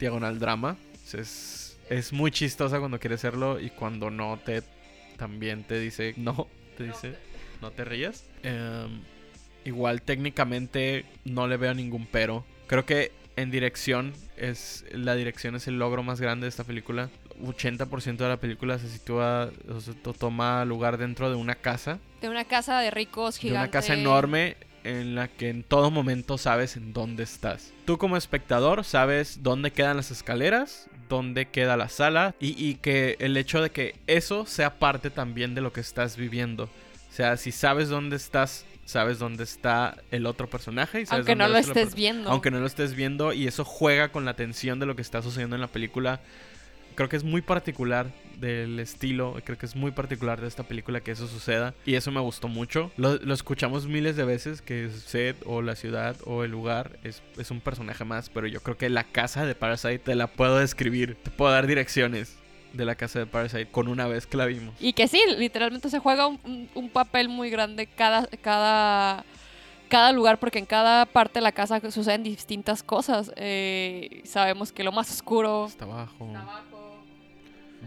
diagonal 0.00 0.38
drama. 0.38 0.76
Es, 1.12 1.78
es 1.90 2.12
muy 2.12 2.30
chistosa 2.30 2.80
cuando 2.80 2.98
quiere 2.98 3.18
serlo 3.18 3.60
y 3.60 3.70
cuando 3.70 4.10
no 4.10 4.38
te 4.44 4.62
también 5.18 5.62
te 5.62 5.78
dice 5.78 6.14
no, 6.16 6.48
te 6.76 6.84
dice 6.84 7.14
no 7.60 7.70
te 7.70 7.84
rías. 7.84 8.24
Em, 8.42 9.02
igual 9.64 10.02
técnicamente 10.02 11.04
no 11.24 11.46
le 11.46 11.58
veo 11.58 11.74
ningún 11.74 12.06
pero. 12.06 12.44
Creo 12.66 12.86
que 12.86 13.12
en 13.36 13.50
dirección 13.50 14.14
es 14.36 14.84
la 14.92 15.14
dirección 15.14 15.54
es 15.54 15.68
el 15.68 15.78
logro 15.78 16.02
más 16.02 16.20
grande 16.20 16.46
de 16.46 16.48
esta 16.48 16.64
película. 16.64 17.10
80% 17.42 18.16
de 18.16 18.28
la 18.28 18.36
película 18.38 18.78
se 18.78 18.88
sitúa, 18.88 19.50
o 19.68 19.80
sea, 19.80 19.92
toma 20.16 20.64
lugar 20.64 20.98
dentro 20.98 21.28
de 21.28 21.34
una 21.34 21.56
casa 21.56 21.98
De 22.20 22.28
una 22.28 22.44
casa 22.44 22.78
de 22.78 22.92
ricos 22.92 23.34
de 23.34 23.40
gigante. 23.40 23.58
una 23.58 23.70
casa 23.72 23.94
enorme 23.94 24.56
en 24.84 25.14
la 25.14 25.28
que 25.28 25.48
en 25.48 25.62
todo 25.62 25.90
momento 25.90 26.38
sabes 26.38 26.76
en 26.76 26.92
dónde 26.92 27.22
estás. 27.22 27.72
Tú 27.84 27.98
como 27.98 28.16
espectador 28.16 28.84
sabes 28.84 29.42
dónde 29.42 29.72
quedan 29.72 29.96
las 29.96 30.10
escaleras, 30.10 30.88
dónde 31.08 31.46
queda 31.46 31.76
la 31.76 31.88
sala 31.88 32.34
y, 32.40 32.62
y 32.62 32.76
que 32.76 33.16
el 33.18 33.36
hecho 33.36 33.60
de 33.62 33.70
que 33.70 33.96
eso 34.06 34.46
sea 34.46 34.78
parte 34.78 35.10
también 35.10 35.54
de 35.54 35.60
lo 35.60 35.72
que 35.72 35.80
estás 35.80 36.16
viviendo. 36.16 36.64
O 36.64 37.16
sea, 37.16 37.36
si 37.36 37.52
sabes 37.52 37.88
dónde 37.88 38.16
estás, 38.16 38.64
sabes 38.84 39.18
dónde 39.18 39.44
está 39.44 39.96
el 40.10 40.26
otro 40.26 40.48
personaje. 40.48 41.02
Y 41.02 41.06
sabes 41.06 41.20
Aunque 41.20 41.36
no 41.36 41.44
dónde 41.44 41.60
lo 41.60 41.60
está 41.60 41.80
el 41.80 41.86
estés 41.86 41.94
viendo. 41.94 42.30
Aunque 42.30 42.50
no 42.50 42.60
lo 42.60 42.66
estés 42.66 42.94
viendo 42.94 43.32
y 43.32 43.46
eso 43.46 43.64
juega 43.64 44.10
con 44.10 44.24
la 44.24 44.34
tensión 44.34 44.80
de 44.80 44.86
lo 44.86 44.96
que 44.96 45.02
está 45.02 45.22
sucediendo 45.22 45.56
en 45.56 45.62
la 45.62 45.68
película 45.68 46.20
creo 46.94 47.08
que 47.08 47.16
es 47.16 47.24
muy 47.24 47.42
particular 47.42 48.06
del 48.38 48.78
estilo, 48.80 49.36
creo 49.44 49.56
que 49.56 49.64
es 49.66 49.76
muy 49.76 49.92
particular 49.92 50.40
de 50.40 50.48
esta 50.48 50.64
película 50.64 51.00
que 51.00 51.12
eso 51.12 51.26
suceda 51.28 51.72
y 51.86 51.94
eso 51.94 52.10
me 52.10 52.20
gustó 52.20 52.48
mucho. 52.48 52.90
Lo, 52.96 53.14
lo 53.16 53.32
escuchamos 53.34 53.86
miles 53.86 54.16
de 54.16 54.24
veces 54.24 54.60
que 54.60 54.90
Seth 54.90 55.36
o 55.46 55.62
la 55.62 55.76
ciudad 55.76 56.16
o 56.26 56.42
el 56.44 56.50
lugar 56.50 56.98
es, 57.04 57.22
es 57.38 57.50
un 57.50 57.60
personaje 57.60 58.04
más, 58.04 58.28
pero 58.30 58.46
yo 58.46 58.60
creo 58.60 58.76
que 58.76 58.88
la 58.90 59.04
casa 59.04 59.46
de 59.46 59.54
Parasite 59.54 59.98
te 60.00 60.14
la 60.14 60.26
puedo 60.26 60.58
describir, 60.58 61.16
te 61.22 61.30
puedo 61.30 61.52
dar 61.52 61.66
direcciones 61.66 62.36
de 62.72 62.84
la 62.84 62.96
casa 62.96 63.20
de 63.20 63.26
Parasite 63.26 63.66
con 63.70 63.86
una 63.86 64.06
vez 64.08 64.26
que 64.26 64.36
la 64.36 64.46
vimos. 64.46 64.74
Y 64.80 64.92
que 64.94 65.06
sí, 65.06 65.20
literalmente 65.38 65.88
se 65.90 66.00
juega 66.00 66.26
un, 66.26 66.40
un- 66.44 66.68
un 66.74 66.90
papel 66.90 67.28
muy 67.28 67.48
grande 67.48 67.86
cada, 67.86 68.26
cada, 68.42 69.24
cada 69.88 70.10
lugar, 70.10 70.40
porque 70.40 70.58
en 70.58 70.66
cada 70.66 71.06
parte 71.06 71.34
de 71.38 71.42
la 71.42 71.52
casa 71.52 71.80
suceden 71.92 72.24
distintas 72.24 72.82
cosas. 72.82 73.30
Eh, 73.36 74.22
sabemos 74.24 74.72
que 74.72 74.82
lo 74.82 74.90
más 74.90 75.08
oscuro 75.12 75.66
Está 75.66 75.84
abajo. 75.84 76.26
está 76.26 76.40
abajo. 76.42 76.73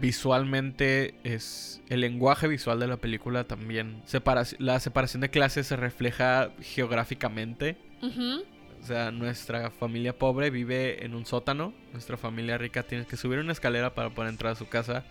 Visualmente 0.00 1.14
es 1.24 1.80
el 1.88 2.00
lenguaje 2.00 2.48
visual 2.48 2.78
de 2.80 2.86
la 2.86 2.96
película 2.96 3.44
también. 3.44 4.02
Separa- 4.06 4.46
la 4.58 4.80
separación 4.80 5.20
de 5.20 5.30
clases 5.30 5.66
se 5.66 5.76
refleja 5.76 6.50
geográficamente. 6.60 7.76
O 8.02 8.86
sea, 8.86 9.10
nuestra 9.10 9.70
familia 9.70 10.16
pobre 10.16 10.50
vive 10.50 11.04
en 11.04 11.14
un 11.14 11.26
sótano. 11.26 11.72
Nuestra 11.92 12.16
familia 12.16 12.58
rica 12.58 12.82
tiene 12.84 13.04
que 13.06 13.16
subir 13.16 13.38
una 13.40 13.52
escalera 13.52 13.94
para 13.94 14.10
poder 14.10 14.30
entrar 14.30 14.52
a 14.52 14.56
su 14.56 14.68
casa. 14.68 15.04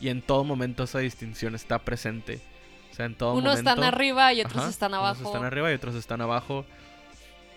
Y 0.00 0.08
en 0.08 0.22
todo 0.22 0.42
momento 0.44 0.82
esa 0.84 0.98
distinción 0.98 1.54
está 1.54 1.78
presente. 1.78 2.40
O 2.90 2.94
sea, 2.94 3.06
en 3.06 3.14
todo 3.14 3.34
Unos 3.34 3.44
momento. 3.44 3.70
están 3.70 3.84
arriba 3.84 4.32
y 4.32 4.40
otros 4.40 4.56
Ajá, 4.58 4.68
están 4.70 4.90
unos 4.92 5.00
abajo. 5.04 5.24
están 5.24 5.44
arriba 5.44 5.70
y 5.70 5.74
otros 5.74 5.94
están 5.94 6.20
abajo. 6.20 6.66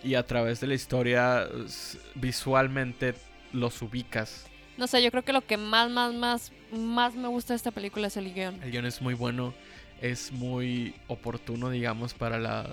Y 0.04 0.14
a 0.16 0.26
través 0.26 0.60
de 0.62 0.68
la 0.68 0.76
historia, 0.76 1.48
visualmente 2.14 3.16
los 3.54 3.82
ubicas. 3.82 4.46
No 4.78 4.88
sé, 4.88 5.02
yo 5.02 5.10
creo 5.12 5.24
que 5.24 5.34
lo 5.34 5.42
que 5.42 5.58
más, 5.58 5.90
más, 5.90 6.14
más, 6.14 6.52
más 6.72 7.16
me 7.16 7.28
gusta 7.28 7.54
de 7.54 7.58
esta 7.58 7.72
película 7.72 8.08
es 8.08 8.18
el 8.18 8.34
guion. 8.34 8.62
El 8.62 8.72
guion 8.72 8.86
es 8.86 9.02
muy 9.02 9.14
bueno, 9.14 9.54
es 10.02 10.32
muy 10.32 10.94
oportuno, 11.08 11.70
digamos, 11.70 12.14
para 12.14 12.40
la, 12.40 12.68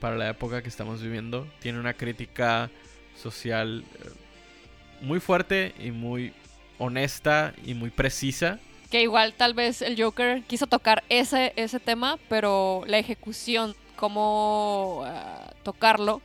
para 0.00 0.16
la 0.16 0.28
época 0.28 0.62
que 0.62 0.68
estamos 0.68 1.00
viviendo. 1.02 1.46
Tiene 1.60 1.80
una 1.80 1.94
crítica 1.94 2.70
social 3.16 3.84
eh, 3.94 4.10
muy 5.00 5.20
fuerte 5.20 5.74
y 5.78 5.90
muy 5.90 6.32
honesta 6.78 7.54
y 7.64 7.74
muy 7.74 7.90
precisa. 7.90 8.58
Que 8.90 9.02
igual 9.02 9.34
tal 9.34 9.54
vez 9.54 9.82
el 9.82 10.00
Joker 10.00 10.42
quiso 10.42 10.66
tocar 10.66 11.02
ese, 11.08 11.52
ese 11.56 11.80
tema, 11.80 12.18
pero 12.28 12.84
la 12.86 12.98
ejecución, 12.98 13.74
cómo 13.96 15.02
ah, 15.06 15.52
tocarlo, 15.62 16.20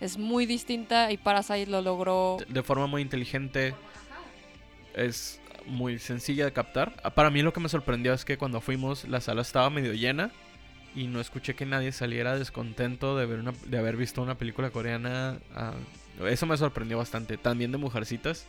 es 0.00 0.18
muy 0.18 0.44
distinta 0.44 1.12
y 1.12 1.16
Parasite 1.16 1.66
lo 1.66 1.80
logró. 1.80 2.38
de 2.48 2.62
forma 2.62 2.86
muy 2.86 3.00
inteligente. 3.00 3.74
Es 4.94 5.40
muy 5.66 5.98
sencilla 5.98 6.44
de 6.44 6.52
captar. 6.52 6.94
Ah, 7.02 7.10
Para 7.10 7.30
mí 7.30 7.42
lo 7.42 7.52
que 7.52 7.60
me 7.60 7.68
sorprendió 7.68 8.12
es 8.12 8.24
que 8.24 8.36
cuando 8.38 8.60
fuimos 8.60 9.04
la 9.08 9.20
sala 9.20 9.42
estaba 9.42 9.70
medio 9.70 9.92
llena 9.94 10.30
y 10.94 11.06
no 11.08 11.20
escuché 11.20 11.54
que 11.54 11.66
nadie 11.66 11.90
saliera 11.92 12.38
descontento 12.38 13.16
de, 13.16 13.26
ver 13.26 13.40
una, 13.40 13.52
de 13.66 13.78
haber 13.78 13.96
visto 13.96 14.22
una 14.22 14.36
película 14.36 14.70
coreana. 14.70 15.38
ah, 15.54 15.72
eso 16.28 16.46
me 16.46 16.56
sorprendió 16.56 16.98
bastante. 16.98 17.36
También 17.36 17.72
de 17.72 17.78
Mujercitas. 17.78 18.46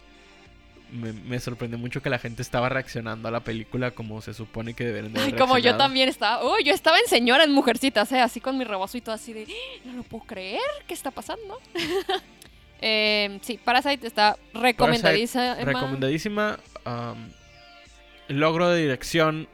Me, 0.92 1.12
me 1.14 1.40
sorprendió 1.40 1.80
mucho 1.80 2.00
que 2.04 2.12
la 2.12 2.20
gente 2.20 2.44
estaba 2.44 2.70
reaccionando 2.70 3.28
a 3.28 3.32
la 3.32 3.40
película 3.40 3.90
como 3.90 4.22
se 4.22 4.36
supone 4.36 4.76
que 4.76 4.84
deberían 4.86 5.14
de 5.14 5.20
Ay, 5.20 5.34
como 5.34 5.58
yo 5.58 5.76
también 5.78 6.10
estaba. 6.10 6.46
Uy, 6.46 6.64
yo 6.64 6.74
estaba 6.76 7.00
en 7.00 7.08
señora 7.08 7.44
en 7.44 7.52
Mujercitas, 7.52 8.12
¿eh? 8.12 8.22
Así 8.22 8.40
con 8.40 8.56
mi 8.56 8.66
rebozo 8.66 8.96
y 8.96 9.02
todo 9.02 9.16
así 9.16 9.34
de. 9.34 9.48
"Ah, 9.50 9.80
No 9.86 9.94
lo 9.94 10.04
puedo 10.04 10.26
creer, 10.26 10.62
¿qué 10.86 10.94
está 10.94 11.10
pasando? 11.10 11.60
Eh, 12.82 13.40
sí, 13.42 13.60
Parasite 13.64 14.06
está 14.08 14.38
recomendadísima. 14.54 15.56
Recomendadísima. 15.56 16.60
am, 16.84 17.32
logro 18.28 18.70
de 18.70 18.82
dirección 18.82 19.48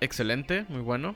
excelente, 0.00 0.64
muy 0.68 0.80
bueno. 0.80 1.14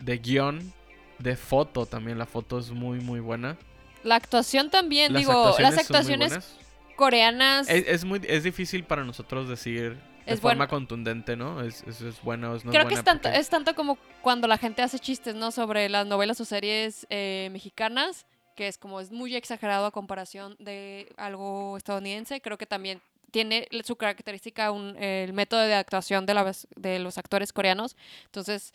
De 0.00 0.18
guion, 0.18 0.72
de 1.18 1.36
foto 1.36 1.86
también. 1.86 2.18
La 2.18 2.26
foto 2.26 2.58
es 2.58 2.70
muy, 2.70 3.00
muy 3.00 3.20
buena. 3.20 3.56
La 4.02 4.14
actuación 4.16 4.70
también, 4.70 5.12
Las 5.12 5.20
digo, 5.20 5.32
actuaciones 5.32 5.74
las 5.74 5.84
actuaciones 5.84 6.56
coreanas. 6.96 7.68
Es, 7.68 7.84
es 7.86 8.04
muy, 8.04 8.20
es 8.26 8.44
difícil 8.44 8.84
para 8.84 9.04
nosotros 9.04 9.48
decir 9.48 9.98
de 10.26 10.34
Es 10.34 10.40
forma 10.40 10.54
buena. 10.56 10.68
contundente, 10.68 11.36
¿no? 11.36 11.62
Es, 11.62 11.82
es, 11.86 12.00
es 12.00 12.22
buena 12.22 12.50
o 12.50 12.56
es 12.56 12.64
no 12.64 12.70
Creo 12.70 12.86
que 12.86 12.94
es 12.94 13.04
tanto, 13.04 13.24
porque- 13.24 13.38
es 13.38 13.48
tanto 13.50 13.74
como 13.74 13.98
cuando 14.22 14.46
la 14.48 14.56
gente 14.58 14.80
hace 14.82 14.98
chistes, 14.98 15.34
¿no? 15.34 15.50
Sobre 15.50 15.88
las 15.90 16.06
novelas 16.06 16.40
o 16.40 16.44
series 16.46 17.06
eh, 17.10 17.48
mexicanas, 17.52 18.24
que 18.60 18.68
es 18.68 18.76
como 18.76 19.00
es 19.00 19.10
muy 19.10 19.34
exagerado 19.36 19.86
a 19.86 19.90
comparación 19.90 20.54
de 20.58 21.10
algo 21.16 21.78
estadounidense. 21.78 22.42
Creo 22.42 22.58
que 22.58 22.66
también 22.66 23.00
tiene 23.30 23.66
su 23.84 23.96
característica 23.96 24.70
un- 24.70 25.02
el 25.02 25.32
método 25.32 25.60
de 25.62 25.72
actuación 25.74 26.26
de, 26.26 26.34
la, 26.34 26.52
de 26.76 26.98
los 26.98 27.16
actores 27.16 27.54
coreanos. 27.54 27.96
Entonces, 28.26 28.74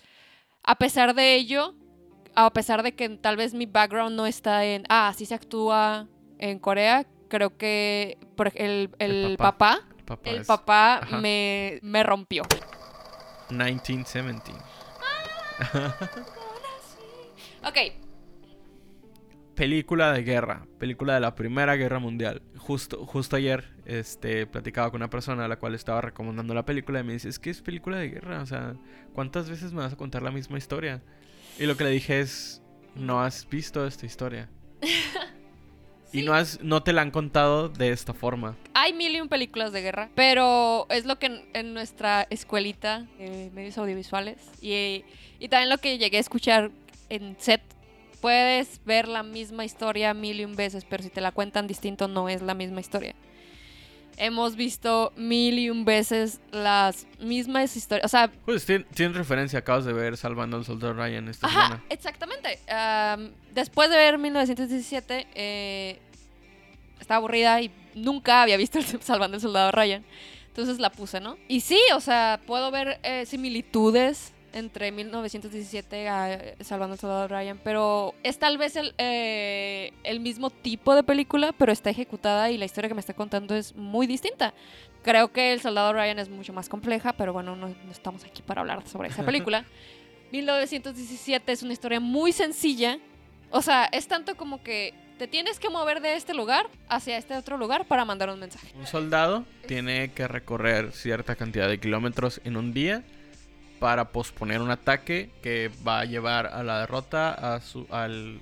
a 0.63 0.73
pesar 0.79 1.13
de 1.13 1.35
ello, 1.35 1.75
a 2.33 2.49
pesar 2.51 2.81
de 2.81 2.95
que 2.95 3.09
tal 3.09 3.37
vez 3.37 3.53
mi 3.53 3.67
background 3.67 4.15
no 4.15 4.25
está 4.25 4.65
en, 4.65 4.85
ah, 4.89 5.09
así 5.09 5.27
se 5.27 5.35
actúa 5.35 6.07
en 6.39 6.57
Corea, 6.57 7.05
creo 7.29 7.55
que 7.55 8.17
por 8.35 8.47
el, 8.55 8.89
el 8.97 9.25
El 9.25 9.37
papá. 9.37 9.81
papá, 9.81 9.87
el 9.99 10.03
papá 10.05 10.29
el 10.31 10.37
es 10.41 10.47
papá 10.47 10.95
Ajá. 10.97 11.17
me, 11.17 11.77
me 11.83 12.01
rompió. 12.01 12.41
1917. 13.51 14.51
Ok, 17.67 17.77
Película 19.55 20.11
de 20.11 20.23
guerra, 20.23 20.67
película 20.79 21.13
de 21.13 21.21
la 21.21 21.33
Primera 21.33 21.75
Guerra 21.77 21.99
Mundial. 21.99 22.41
Justo, 22.57 23.05
justo 23.05 23.37
ayer 23.37 23.63
este, 23.85 24.45
platicaba 24.47 24.91
con 24.91 24.99
una 25.01 25.09
persona 25.09 25.45
a 25.45 25.47
la 25.47 25.57
cual 25.57 25.75
estaba 25.75 26.01
recomendando 26.01 26.53
la 26.53 26.65
película 26.65 26.99
y 26.99 27.03
me 27.03 27.13
dice, 27.13 27.29
es 27.29 27.39
que 27.39 27.51
es 27.51 27.61
película 27.61 27.97
de 27.97 28.09
guerra, 28.09 28.41
o 28.41 28.45
sea, 28.45 28.75
¿cuántas 29.13 29.49
veces 29.49 29.71
me 29.71 29.81
vas 29.81 29.93
a 29.93 29.95
contar 29.95 30.23
la 30.23 30.31
misma 30.31 30.57
historia? 30.57 31.01
Y 31.57 31.65
lo 31.67 31.77
que 31.77 31.85
le 31.85 31.91
dije 31.91 32.19
es, 32.19 32.61
no 32.95 33.21
has 33.21 33.47
visto 33.49 33.85
esta 33.87 34.05
historia. 34.05 34.49
Y 36.13 36.21
no, 36.21 36.33
has, 36.33 36.61
no 36.61 36.81
te 36.81 36.93
la 36.93 37.01
han 37.01 37.11
contado 37.11 37.67
de 37.67 37.89
esta 37.89 38.13
forma. 38.13 38.55
hay 38.73 38.93
mil 38.93 39.13
y 39.13 39.19
un 39.19 39.27
películas 39.27 39.73
de 39.73 39.81
guerra, 39.81 40.09
pero 40.15 40.87
es 40.89 41.05
lo 41.05 41.19
que 41.19 41.25
en, 41.25 41.41
en 41.53 41.73
nuestra 41.73 42.25
escuelita 42.29 43.05
de 43.17 43.51
medios 43.53 43.77
audiovisuales 43.77 44.37
y, 44.61 45.03
y 45.39 45.49
también 45.49 45.69
lo 45.69 45.77
que 45.77 45.97
llegué 45.97 46.15
a 46.15 46.21
escuchar 46.21 46.71
en 47.09 47.35
set. 47.37 47.61
Puedes 48.25 48.81
ver 48.85 49.07
la 49.07 49.21
misma 49.21 49.65
historia 49.65 50.15
mil 50.15 50.39
y 50.39 50.45
un 50.45 50.55
veces, 50.55 50.83
pero 50.83 51.03
si 51.03 51.11
te 51.11 51.21
la 51.21 51.31
cuentan 51.31 51.67
distinto 51.67 52.07
no 52.07 52.27
es 52.27 52.41
la 52.41 52.55
misma 52.55 52.79
historia. 52.81 53.13
Hemos 54.17 54.55
visto 54.55 55.13
mil 55.15 55.59
y 55.59 55.69
un 55.69 55.85
veces 55.85 56.41
las 56.51 57.05
mismas 57.19 57.77
historias. 57.77 58.03
O 58.03 58.07
sea, 58.07 58.31
Pues 58.45 58.67
tien- 58.67 58.87
tienes 58.95 59.15
referencia, 59.15 59.59
acabas 59.59 59.85
de 59.85 59.93
ver 59.93 60.17
Salvando 60.17 60.57
al 60.57 60.65
Soldado 60.65 60.93
Ryan 60.95 61.27
esta 61.27 61.45
Ajá, 61.45 61.61
semana. 61.67 61.83
exactamente. 61.89 62.57
Am, 62.67 63.29
después 63.53 63.91
de 63.91 63.95
ver 63.97 64.17
1917, 64.17 65.27
eh, 65.35 65.99
estaba 66.99 67.17
aburrida 67.19 67.61
y 67.61 67.69
nunca 67.93 68.41
había 68.41 68.57
visto 68.57 68.79
el 68.79 68.85
Salvando 69.03 69.35
al 69.35 69.41
Soldado 69.41 69.71
Ryan. 69.71 70.03
Entonces 70.47 70.79
la 70.79 70.89
puse, 70.89 71.19
¿no? 71.19 71.37
Y 71.47 71.59
sí, 71.61 71.79
o 71.93 71.99
sea, 71.99 72.39
puedo 72.47 72.71
ver 72.71 72.99
eh, 73.03 73.27
similitudes 73.27 74.31
entre 74.55 74.91
1917 74.91 76.07
a 76.07 76.33
eh, 76.33 76.55
Salvando 76.61 76.93
al 76.93 76.99
Soldado 76.99 77.27
Ryan, 77.27 77.59
pero 77.63 78.15
es 78.23 78.39
tal 78.39 78.57
vez 78.57 78.75
el, 78.77 78.95
eh, 78.97 79.91
el 80.03 80.21
mismo 80.21 80.49
tipo 80.49 80.95
de 80.95 81.03
película, 81.03 81.51
pero 81.51 81.71
está 81.71 81.89
ejecutada 81.89 82.49
y 82.49 82.57
la 82.57 82.65
historia 82.65 82.87
que 82.87 82.95
me 82.95 83.01
está 83.01 83.13
contando 83.13 83.53
es 83.53 83.75
muy 83.75 84.07
distinta. 84.07 84.53
Creo 85.03 85.31
que 85.31 85.53
El 85.53 85.61
Soldado 85.61 85.93
Ryan 85.93 86.19
es 86.19 86.29
mucho 86.29 86.53
más 86.53 86.69
compleja, 86.69 87.13
pero 87.13 87.33
bueno, 87.33 87.55
no, 87.55 87.67
no 87.67 87.91
estamos 87.91 88.23
aquí 88.23 88.41
para 88.41 88.61
hablar 88.61 88.87
sobre 88.87 89.09
esa 89.09 89.23
película. 89.23 89.65
1917 90.31 91.51
es 91.51 91.63
una 91.63 91.73
historia 91.73 91.99
muy 91.99 92.31
sencilla. 92.31 92.97
O 93.51 93.61
sea, 93.61 93.85
es 93.85 94.07
tanto 94.07 94.35
como 94.35 94.63
que 94.63 94.93
te 95.17 95.27
tienes 95.27 95.59
que 95.59 95.69
mover 95.69 96.01
de 96.01 96.15
este 96.15 96.33
lugar 96.33 96.67
hacia 96.89 97.17
este 97.17 97.37
otro 97.37 97.57
lugar 97.57 97.85
para 97.85 98.03
mandar 98.03 98.29
un 98.29 98.39
mensaje. 98.39 98.67
Un 98.77 98.87
soldado 98.87 99.45
tiene 99.67 100.11
que 100.11 100.27
recorrer 100.27 100.91
cierta 100.91 101.35
cantidad 101.35 101.69
de 101.69 101.79
kilómetros 101.79 102.41
en 102.43 102.57
un 102.57 102.73
día 102.73 103.03
para 103.79 104.09
posponer 104.09 104.61
un 104.61 104.71
ataque 104.71 105.29
que 105.41 105.69
va 105.87 105.99
a 106.01 106.05
llevar 106.05 106.47
a 106.47 106.63
la 106.63 106.79
derrota 106.81 107.33
a 107.55 107.59
su, 107.61 107.85
al, 107.89 108.39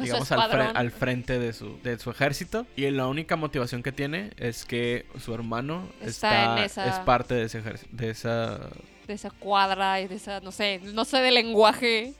digamos, 0.00 0.30
al, 0.32 0.50
fre- 0.50 0.72
al 0.74 0.90
frente 0.90 1.38
de 1.38 1.52
su, 1.52 1.78
de 1.82 1.98
su 1.98 2.10
ejército. 2.10 2.66
Y 2.76 2.88
la 2.90 3.06
única 3.08 3.36
motivación 3.36 3.82
que 3.82 3.92
tiene 3.92 4.30
es 4.36 4.64
que 4.64 5.06
su 5.22 5.34
hermano 5.34 5.88
Está 6.00 6.64
esa- 6.64 6.86
es 6.88 6.94
parte 7.00 7.34
de 7.34 7.44
ese 7.44 7.62
ejerci- 7.62 7.88
de 7.90 8.10
esa 8.10 8.60
De 9.06 9.14
esa 9.14 9.30
cuadra 9.30 10.00
y 10.00 10.08
de 10.08 10.14
esa, 10.16 10.40
no 10.40 10.52
sé, 10.52 10.80
no 10.94 11.04
sé 11.04 11.18
de 11.18 11.30
lenguaje 11.32 12.14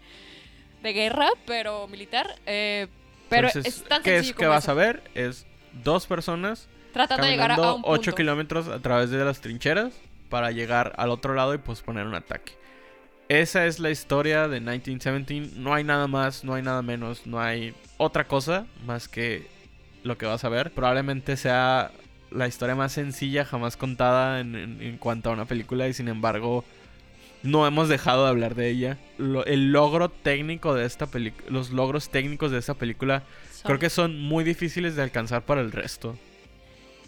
de 0.83 0.93
guerra, 0.93 1.29
pero 1.47 1.89
militar. 1.89 2.37
eh, 2.47 2.87
pero 3.29 3.49
Entonces, 3.49 3.79
es 3.83 3.85
tan 3.89 4.03
¿qué 4.03 4.18
es 4.18 4.33
que 4.33 4.47
vas 4.47 4.68
a 4.68 4.74
ver? 4.74 5.03
Es 5.14 5.47
dos 5.83 6.07
personas 6.07 6.68
Tratando 6.93 7.27
de 7.27 7.33
llegar 7.33 7.51
a, 7.51 7.55
a 7.55 7.57
caminando 7.57 7.77
un 7.77 7.83
8 7.85 8.03
punto. 8.03 8.16
kilómetros 8.16 8.68
a 8.68 8.79
través 8.79 9.11
de 9.11 9.24
las 9.24 9.41
trincheras 9.41 9.93
para 10.29 10.51
llegar 10.51 10.93
al 10.97 11.11
otro 11.11 11.35
lado 11.35 11.55
y 11.55 11.59
posponer 11.59 12.07
un 12.07 12.14
ataque. 12.14 12.53
Esa 13.29 13.66
es 13.66 13.79
la 13.81 13.91
historia 13.91 14.47
de 14.49 14.61
1917. 14.61 15.59
No 15.59 15.74
hay 15.74 15.83
nada 15.85 16.07
más, 16.07 16.45
no 16.45 16.55
hay 16.55 16.62
nada 16.62 16.83
menos, 16.83 17.27
no 17.27 17.41
hay 17.41 17.74
otra 17.97 18.27
cosa 18.29 18.66
más 18.87 19.09
que 19.09 19.47
lo 20.05 20.16
que 20.16 20.27
vas 20.27 20.45
a 20.45 20.49
ver. 20.49 20.70
Probablemente 20.72 21.37
sea 21.37 21.91
la 22.31 22.47
historia 22.47 22.74
más 22.77 22.93
sencilla 22.93 23.45
jamás 23.45 23.77
contada 23.77 24.41
en, 24.41 24.55
en- 24.55 24.83
en 24.83 24.97
cuanto 24.99 25.31
a 25.31 25.33
una 25.33 25.45
película 25.47 25.89
y 25.89 25.93
sin 25.95 26.09
embargo 26.09 26.64
no 27.43 27.66
hemos 27.66 27.89
dejado 27.89 28.24
de 28.24 28.31
hablar 28.31 28.55
de 28.55 28.68
ella. 28.68 28.99
Lo- 29.18 29.45
el 29.45 29.72
logro 29.72 30.09
técnico 30.09 30.74
de 30.74 30.85
esta 30.87 31.07
película, 31.07 31.47
los 31.51 31.70
logros 31.70 32.11
técnicos 32.11 32.51
de 32.53 32.59
esta 32.59 32.74
película 32.74 33.22
Son- 33.53 33.62
creo 33.68 33.79
que 33.81 33.91
son 33.91 34.20
muy 34.20 34.45
difíciles 34.45 34.95
de 34.97 35.03
alcanzar 35.03 35.43
para 35.43 35.61
el 35.62 35.72
resto. 35.72 36.16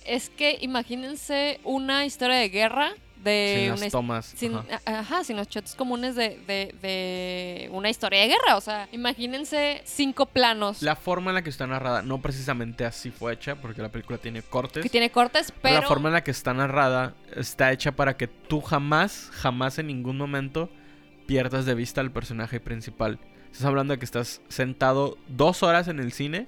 Es 0.05 0.31
que 0.31 0.59
imagínense 0.61 1.61
una 1.65 2.05
historia 2.07 2.37
de 2.37 2.49
guerra 2.49 2.93
de 3.25 3.73
sin 3.75 3.81
las 3.85 3.93
tomas. 3.93 4.27
sin, 4.27 4.55
ajá. 4.55 4.81
ajá, 4.87 5.25
sin 5.25 5.37
los 5.37 5.49
shots 5.49 5.75
comunes 5.75 6.15
de, 6.15 6.39
de- 6.47 6.75
de 6.81 7.69
una 7.73 7.91
historia 7.91 8.21
de 8.21 8.29
guerra. 8.29 8.57
O 8.57 8.61
sea, 8.61 8.89
imagínense 8.93 9.83
cinco 9.85 10.27
planos 10.27 10.83
La 10.83 10.95
forma 10.97 11.31
en 11.31 11.35
la 11.35 11.43
que 11.43 11.51
está 11.51 11.67
narrada, 11.67 12.03
no 12.03 12.21
precisamente 12.23 12.85
así 12.85 13.11
fue 13.11 13.33
hecha, 13.35 13.57
porque 13.57 13.83
la 13.83 13.89
película 13.91 14.19
tiene 14.19 14.43
cortes. 14.43 14.83
que 14.83 14.89
tiene 14.89 15.11
cortes, 15.11 15.51
Pero 15.51 15.61
pero 15.63 15.81
la 15.83 15.89
forma 15.89 16.09
en 16.09 16.13
la 16.15 16.25
que 16.25 16.31
está 16.31 16.55
narrada 16.55 17.15
está 17.37 17.73
hecha 17.73 17.93
para 17.93 18.17
que 18.17 18.29
tú 18.29 18.61
jamás, 18.61 19.31
jamás 19.33 19.79
en 19.79 19.89
ningún 19.89 20.17
momento 20.17 20.71
pierdas 21.27 21.67
de 21.67 21.75
vista 21.75 22.01
al 22.01 22.11
personaje 22.11 22.61
principal. 22.61 23.19
Estás 23.51 23.65
hablando 23.65 23.93
de 23.95 23.99
que 23.99 24.05
estás 24.05 24.41
sentado 24.49 25.19
dos 25.29 25.63
horas 25.63 25.89
en 25.89 25.99
el 25.99 26.13
cine 26.13 26.47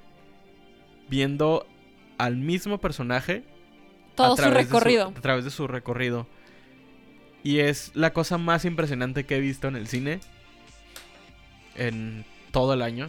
viendo 1.08 1.66
al 2.18 2.36
mismo 2.36 2.78
personaje 2.78 3.42
todo 4.14 4.36
su 4.36 4.50
recorrido. 4.50 5.12
a 5.16 5.20
través 5.20 5.44
de 5.44 5.50
su 5.50 5.66
recorrido. 5.66 6.26
Y 7.42 7.60
es 7.60 7.92
la 7.94 8.12
cosa 8.12 8.38
más 8.38 8.64
impresionante 8.64 9.24
que 9.24 9.36
he 9.36 9.40
visto 9.40 9.68
en 9.68 9.76
el 9.76 9.86
cine 9.86 10.20
en 11.76 12.24
todo 12.50 12.74
el 12.74 12.82
año. 12.82 13.08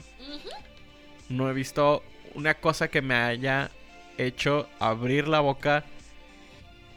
No 1.29 1.49
he 1.49 1.53
visto 1.53 2.03
una 2.35 2.55
cosa 2.55 2.89
que 2.89 3.01
me 3.01 3.15
haya 3.15 3.71
hecho 4.17 4.67
abrir 4.79 5.27
la 5.27 5.39
boca 5.39 5.83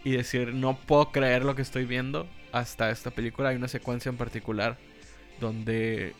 y 0.04 0.12
decir, 0.12 0.54
no 0.54 0.76
puedo 0.76 1.10
creer 1.10 1.44
lo 1.44 1.54
que 1.54 1.62
estoy 1.62 1.84
viendo 1.84 2.28
hasta 2.52 2.90
esta 2.90 3.10
película. 3.10 3.48
Hay 3.48 3.56
una 3.56 3.68
secuencia 3.68 4.10
en 4.10 4.16
particular 4.16 4.76
donde 5.40 6.14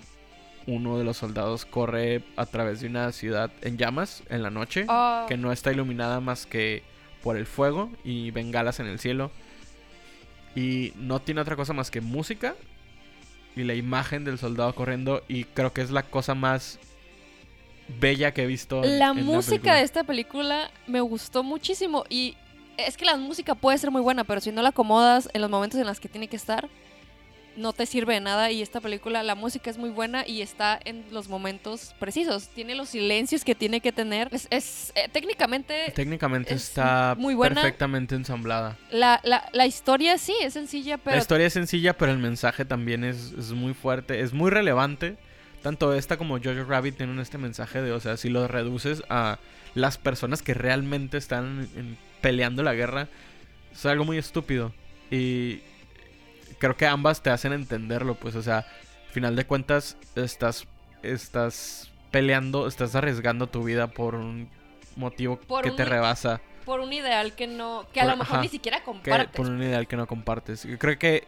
uno 0.67 0.99
de 0.99 1.05
los 1.05 1.19
soldados 1.19 1.65
corre 1.67 2.23
a 2.37 2.47
través 2.47 2.81
de 2.81 2.89
una 2.89 3.13
ciudad 3.13 3.51
en 3.61 3.77
llamas 3.77 4.23
en 4.31 4.43
la 4.43 4.51
noche, 4.51 4.87
Oh, 4.89 5.27
que 5.29 5.37
no 5.37 5.53
está 5.53 5.71
iluminada 5.71 6.21
más 6.21 6.47
que 6.47 6.83
por 7.23 7.37
el 7.37 7.47
fuego 7.47 7.91
y 8.03 8.31
bengalas 8.31 8.81
en 8.81 8.87
el 8.87 8.99
cielo. 8.99 9.31
Y 10.55 10.93
no 10.97 11.21
tiene 11.21 11.41
otra 11.41 11.57
cosa 11.57 11.73
más 11.73 11.91
que 11.91 12.01
música 12.01 12.55
y 13.57 13.65
la 13.65 13.75
imagen 13.75 14.25
del 14.25 14.39
soldado 14.39 14.75
corriendo. 14.75 15.23
Y 15.29 15.45
creo 15.45 15.73
que 15.73 15.83
es 15.83 15.91
la 15.91 16.03
cosa 16.03 16.35
más 16.35 16.79
bella 18.01 18.33
que 18.33 18.43
he 18.43 18.47
visto. 18.47 18.83
La 18.83 19.11
en 19.11 19.25
música 19.25 19.51
película. 19.51 19.75
de 19.75 19.83
esta 19.83 20.05
película 20.05 20.71
me 20.87 21.01
gustó 21.01 21.43
muchísimo 21.43 22.05
y 22.09 22.37
es 22.77 22.97
que 22.97 23.05
la 23.05 23.17
música 23.17 23.55
puede 23.55 23.79
ser 23.79 23.91
muy 23.91 24.01
buena, 24.01 24.25
pero 24.25 24.41
si 24.41 24.51
no 24.53 24.63
la 24.63 24.71
acomodas 24.71 25.29
en 25.33 25.41
los 25.41 25.51
momentos 25.51 25.79
en 25.81 25.87
los 25.87 26.01
que 26.01 26.09
tiene 26.09 26.29
que 26.29 26.37
estar, 26.37 26.69
no 27.57 27.73
te 27.73 27.87
sirve 27.87 28.15
de 28.15 28.21
nada 28.21 28.51
y 28.51 28.63
esta 28.63 28.81
película 28.81 29.23
la 29.23 29.35
música 29.35 29.71
es 29.71 29.79
muy 29.79 29.91
buena 29.91 30.27
y 30.27 30.43
está 30.43 30.79
en 30.85 31.05
los 31.13 31.29
momentos 31.29 31.95
precisos, 31.99 32.49
tiene 32.49 32.75
los 32.75 32.89
silencios 32.91 33.45
que 33.45 33.55
tiene 33.55 33.81
que 33.81 33.93
tener. 33.93 34.29
Es, 34.33 34.47
es, 34.51 34.93
eh, 34.97 35.09
técnicamente 35.13 35.93
Técnicamente 35.95 36.55
es 36.55 36.63
está 36.69 37.15
muy 37.19 37.35
buena. 37.35 37.55
perfectamente 37.55 38.15
ensamblada. 38.15 38.77
la, 38.91 39.21
la, 39.25 39.49
la 39.53 39.67
historia 39.67 40.19
sí 40.19 40.35
es 40.43 40.53
sencilla, 40.55 40.99
pero 40.99 41.17
La 41.17 41.23
historia 41.23 41.47
es 41.47 41.53
sencilla, 41.53 41.97
pero 41.97 42.13
el 42.13 42.19
mensaje 42.19 42.65
también 42.65 43.05
es, 43.05 43.33
es 43.39 43.53
muy 43.53 43.75
fuerte, 43.75 44.21
es 44.21 44.33
muy 44.33 44.51
relevante. 44.51 45.17
Tanto 45.63 45.95
esta 45.95 46.19
como 46.19 46.39
Jojo 46.39 46.65
Rabbit 46.69 46.97
tienen 46.99 47.19
este 47.21 47.39
mensaje 47.39 47.81
de, 47.81 47.93
o 47.93 48.01
sea, 48.01 48.17
si 48.19 48.29
lo 48.29 48.47
reduces 48.49 49.03
a 49.09 49.39
las 49.75 49.97
personas 49.97 50.43
que 50.43 50.53
realmente 50.55 51.17
están 51.17 51.69
en- 51.77 51.97
peleando 52.21 52.63
la 52.63 52.75
guerra, 52.75 53.09
es 53.73 53.87
algo 53.87 54.05
muy 54.05 54.19
estúpido. 54.19 54.73
Y 55.11 55.61
creo 56.59 56.77
que 56.77 56.87
ambas 56.87 57.23
te 57.23 57.31
hacen 57.31 57.53
entenderlo, 57.53 58.15
pues, 58.15 58.35
o 58.37 58.43
sea, 58.43 58.59
al 58.59 59.13
final 59.13 59.37
de 59.37 59.47
cuentas 59.47 59.97
estás, 60.17 60.67
estás 61.03 61.91
peleando, 62.11 62.67
estás 62.67 62.95
arriesgando 62.95 63.47
tu 63.49 63.63
vida 63.65 63.89
por 63.89 64.15
un 64.15 64.49
motivo 64.97 65.39
Por 65.41 65.65
que 65.65 65.71
un- 65.71 65.77
te 65.77 65.85
rebasa. 65.85 66.41
por 66.65 66.81
un 66.81 66.93
ideal 66.93 67.35
que 67.35 67.47
no, 67.47 67.87
que 67.93 68.01
a 68.01 68.05
Por- 68.05 68.13
lo 68.13 68.17
mejor 68.19 68.35
ajá, 68.37 68.43
ni 68.43 68.49
siquiera 68.49 68.79
que 68.79 68.85
compartes. 68.85 69.37
por 69.37 69.47
un 69.49 69.63
ideal 69.63 69.87
que 69.87 69.97
no 69.97 70.07
compartes. 70.07 70.63
Yo 70.65 70.79
creo 70.79 70.99
que 70.99 71.27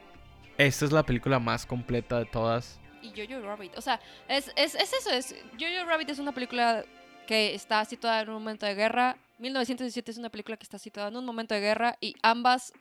esta 0.59 0.85
es 0.85 0.93
la 0.93 1.03
película 1.05 1.39
más 1.39 1.67
completa 1.67 2.19
de 2.19 2.25
todas. 2.27 2.81
y 3.03 3.13
Jojo 3.15 3.41
Rabbit. 3.47 3.77
O 3.79 3.81
sea, 3.83 4.01
es, 4.27 4.51
es, 4.57 4.75
es 4.75 4.93
eso. 4.93 5.11
Es, 5.11 5.35
Jojo 5.61 5.87
Rabbit 5.89 6.11
es 6.11 6.19
una 6.19 6.33
película 6.33 6.85
que 7.29 7.55
está 7.55 7.85
situada 7.85 8.23
en 8.23 8.29
un 8.31 8.35
momento 8.37 8.67
de 8.67 8.75
guerra. 8.75 9.17
1917 9.39 10.11
es 10.11 10.19
una 10.19 10.31
película 10.31 10.57
que 10.57 10.65
está 10.65 10.79
situada 10.79 11.09
en 11.09 11.17
un 11.17 11.25
momento 11.25 11.55
de 11.55 11.61
guerra 11.61 11.97
y 12.01 12.15
ambas 12.23 12.73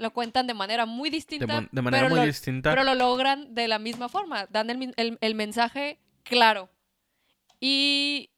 lo 0.00 0.12
cuentan 0.12 0.46
de 0.46 0.54
manera 0.54 0.86
muy 0.86 1.10
distinta. 1.10 1.68
de 1.70 1.82
manera 1.82 2.04
pero 2.04 2.10
muy 2.10 2.20
lo, 2.20 2.26
distinta. 2.26 2.70
pero 2.70 2.82
lo 2.84 2.94
logran 2.94 3.54
de 3.54 3.68
la 3.68 3.78
misma 3.78 4.08
forma. 4.08 4.46
Dan 4.46 4.70
el- 4.96 5.18
el 5.20 5.34
mensaje 5.34 6.00
claro. 6.24 6.70
Y 7.60 8.30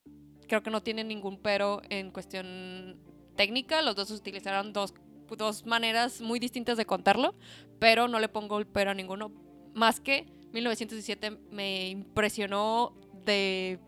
creo 0.48 0.62
que 0.62 0.70
no 0.70 0.82
tienen 0.82 1.08
ningún 1.08 1.38
pero 1.40 1.80
en 1.88 2.10
cuestión 2.10 2.98
técnica. 3.36 3.80
Los 3.82 3.94
dos 3.96 4.10
utilizaron 4.10 4.72
dos, 4.72 4.92
dos 5.36 5.64
maneras 5.64 6.20
muy 6.20 6.38
distintas 6.40 6.76
de 6.76 6.84
contarlo, 6.84 7.34
pero 7.78 8.08
no 8.08 8.18
le 8.20 8.28
pongo 8.28 8.58
el 8.58 8.66
pero 8.66 8.90
a 8.90 8.94
ninguno. 8.94 9.32
Más 9.74 10.00
que 10.00 10.26
1917 10.52 11.30
me 11.50 11.88
impresionó 11.88 12.94
de... 13.24 13.78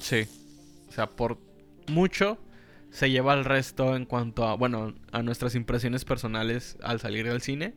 Sí. 0.00 0.26
O 0.88 0.92
sea, 0.92 1.06
por 1.08 1.38
mucho 1.88 2.38
se 2.94 3.10
lleva 3.10 3.32
al 3.32 3.44
resto 3.44 3.96
en 3.96 4.04
cuanto 4.06 4.46
a, 4.46 4.54
bueno, 4.54 4.94
a 5.10 5.20
nuestras 5.22 5.56
impresiones 5.56 6.04
personales 6.04 6.78
al 6.80 7.00
salir 7.00 7.26
del 7.28 7.42
cine. 7.42 7.74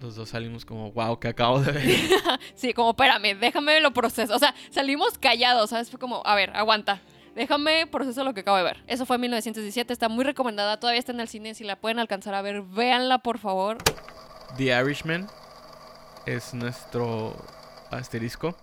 Los 0.00 0.16
dos 0.16 0.30
salimos 0.30 0.64
como, 0.64 0.90
wow, 0.92 1.20
que 1.20 1.28
acabo 1.28 1.60
de 1.60 1.72
ver. 1.72 1.84
Sí, 2.54 2.72
como, 2.72 2.90
espérame, 2.90 3.38
déjame 3.38 3.78
lo 3.80 3.92
proceso. 3.92 4.34
O 4.34 4.38
sea, 4.38 4.54
salimos 4.70 5.18
callados, 5.18 5.68
¿sabes? 5.68 5.90
Fue 5.90 5.98
como, 5.98 6.22
a 6.24 6.34
ver, 6.34 6.50
aguanta. 6.56 7.02
Déjame 7.34 7.86
proceso 7.86 8.24
lo 8.24 8.32
que 8.32 8.40
acabo 8.40 8.56
de 8.56 8.62
ver. 8.62 8.82
Eso 8.86 9.04
fue 9.04 9.18
1917, 9.18 9.92
está 9.92 10.08
muy 10.08 10.24
recomendada, 10.24 10.80
todavía 10.80 10.98
está 10.98 11.12
en 11.12 11.20
el 11.20 11.28
cine, 11.28 11.54
si 11.54 11.62
la 11.62 11.76
pueden 11.76 11.98
alcanzar 11.98 12.34
a 12.34 12.40
ver, 12.40 12.62
véanla 12.62 13.18
por 13.18 13.38
favor. 13.38 13.76
The 14.56 14.80
Irishman 14.80 15.26
es 16.24 16.54
nuestro 16.54 17.36
asterisco. 17.90 18.56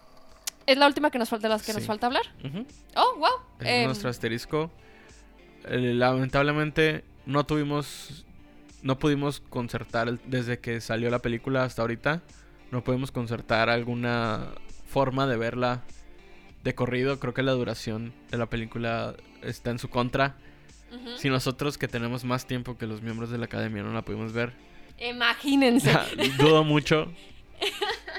Es 0.66 0.78
la 0.78 0.88
última 0.88 1.12
que 1.12 1.20
nos 1.20 1.30
falta, 1.30 1.48
de 1.48 1.54
las 1.54 1.64
que 1.64 1.74
nos 1.74 1.86
falta 1.86 2.08
hablar. 2.08 2.24
Oh, 2.96 3.18
wow. 3.20 3.30
Es 3.60 3.68
Em, 3.68 3.86
nuestro 3.86 4.10
asterisco. 4.10 4.72
Eh, 5.68 5.94
lamentablemente 5.94 7.04
no 7.26 7.46
tuvimos, 7.46 8.26
no 8.82 9.00
pudimos 9.00 9.40
concertar 9.40 10.20
desde 10.22 10.60
que 10.60 10.82
salió 10.82 11.10
la 11.10 11.20
película 11.20 11.64
hasta 11.64 11.82
ahorita. 11.82 12.22
No 12.72 12.84
pudimos 12.84 13.12
concertar 13.12 13.70
alguna 13.70 14.48
forma 14.88 15.28
de 15.28 15.38
verla 15.38 15.84
de 16.64 16.76
corrido. 16.76 17.20
Creo 17.20 17.34
que 17.34 17.44
la 17.44 17.52
duración 17.54 18.14
de 18.32 18.38
la 18.38 18.48
película 18.48 19.16
está 19.42 19.72
en 19.72 19.80
su 19.80 19.90
contra. 19.90 20.36
Si 21.18 21.30
nosotros 21.30 21.78
que 21.78 21.90
tenemos 21.90 22.24
más 22.24 22.48
tiempo 22.48 22.78
que 22.78 22.88
los 22.88 23.02
miembros 23.02 23.30
de 23.30 23.38
la 23.38 23.46
academia 23.46 23.84
no 23.84 23.92
la 23.92 24.04
pudimos 24.04 24.32
ver, 24.32 24.54
Imagínense. 25.00 25.92
dudo 26.38 26.64
mucho 26.64 27.12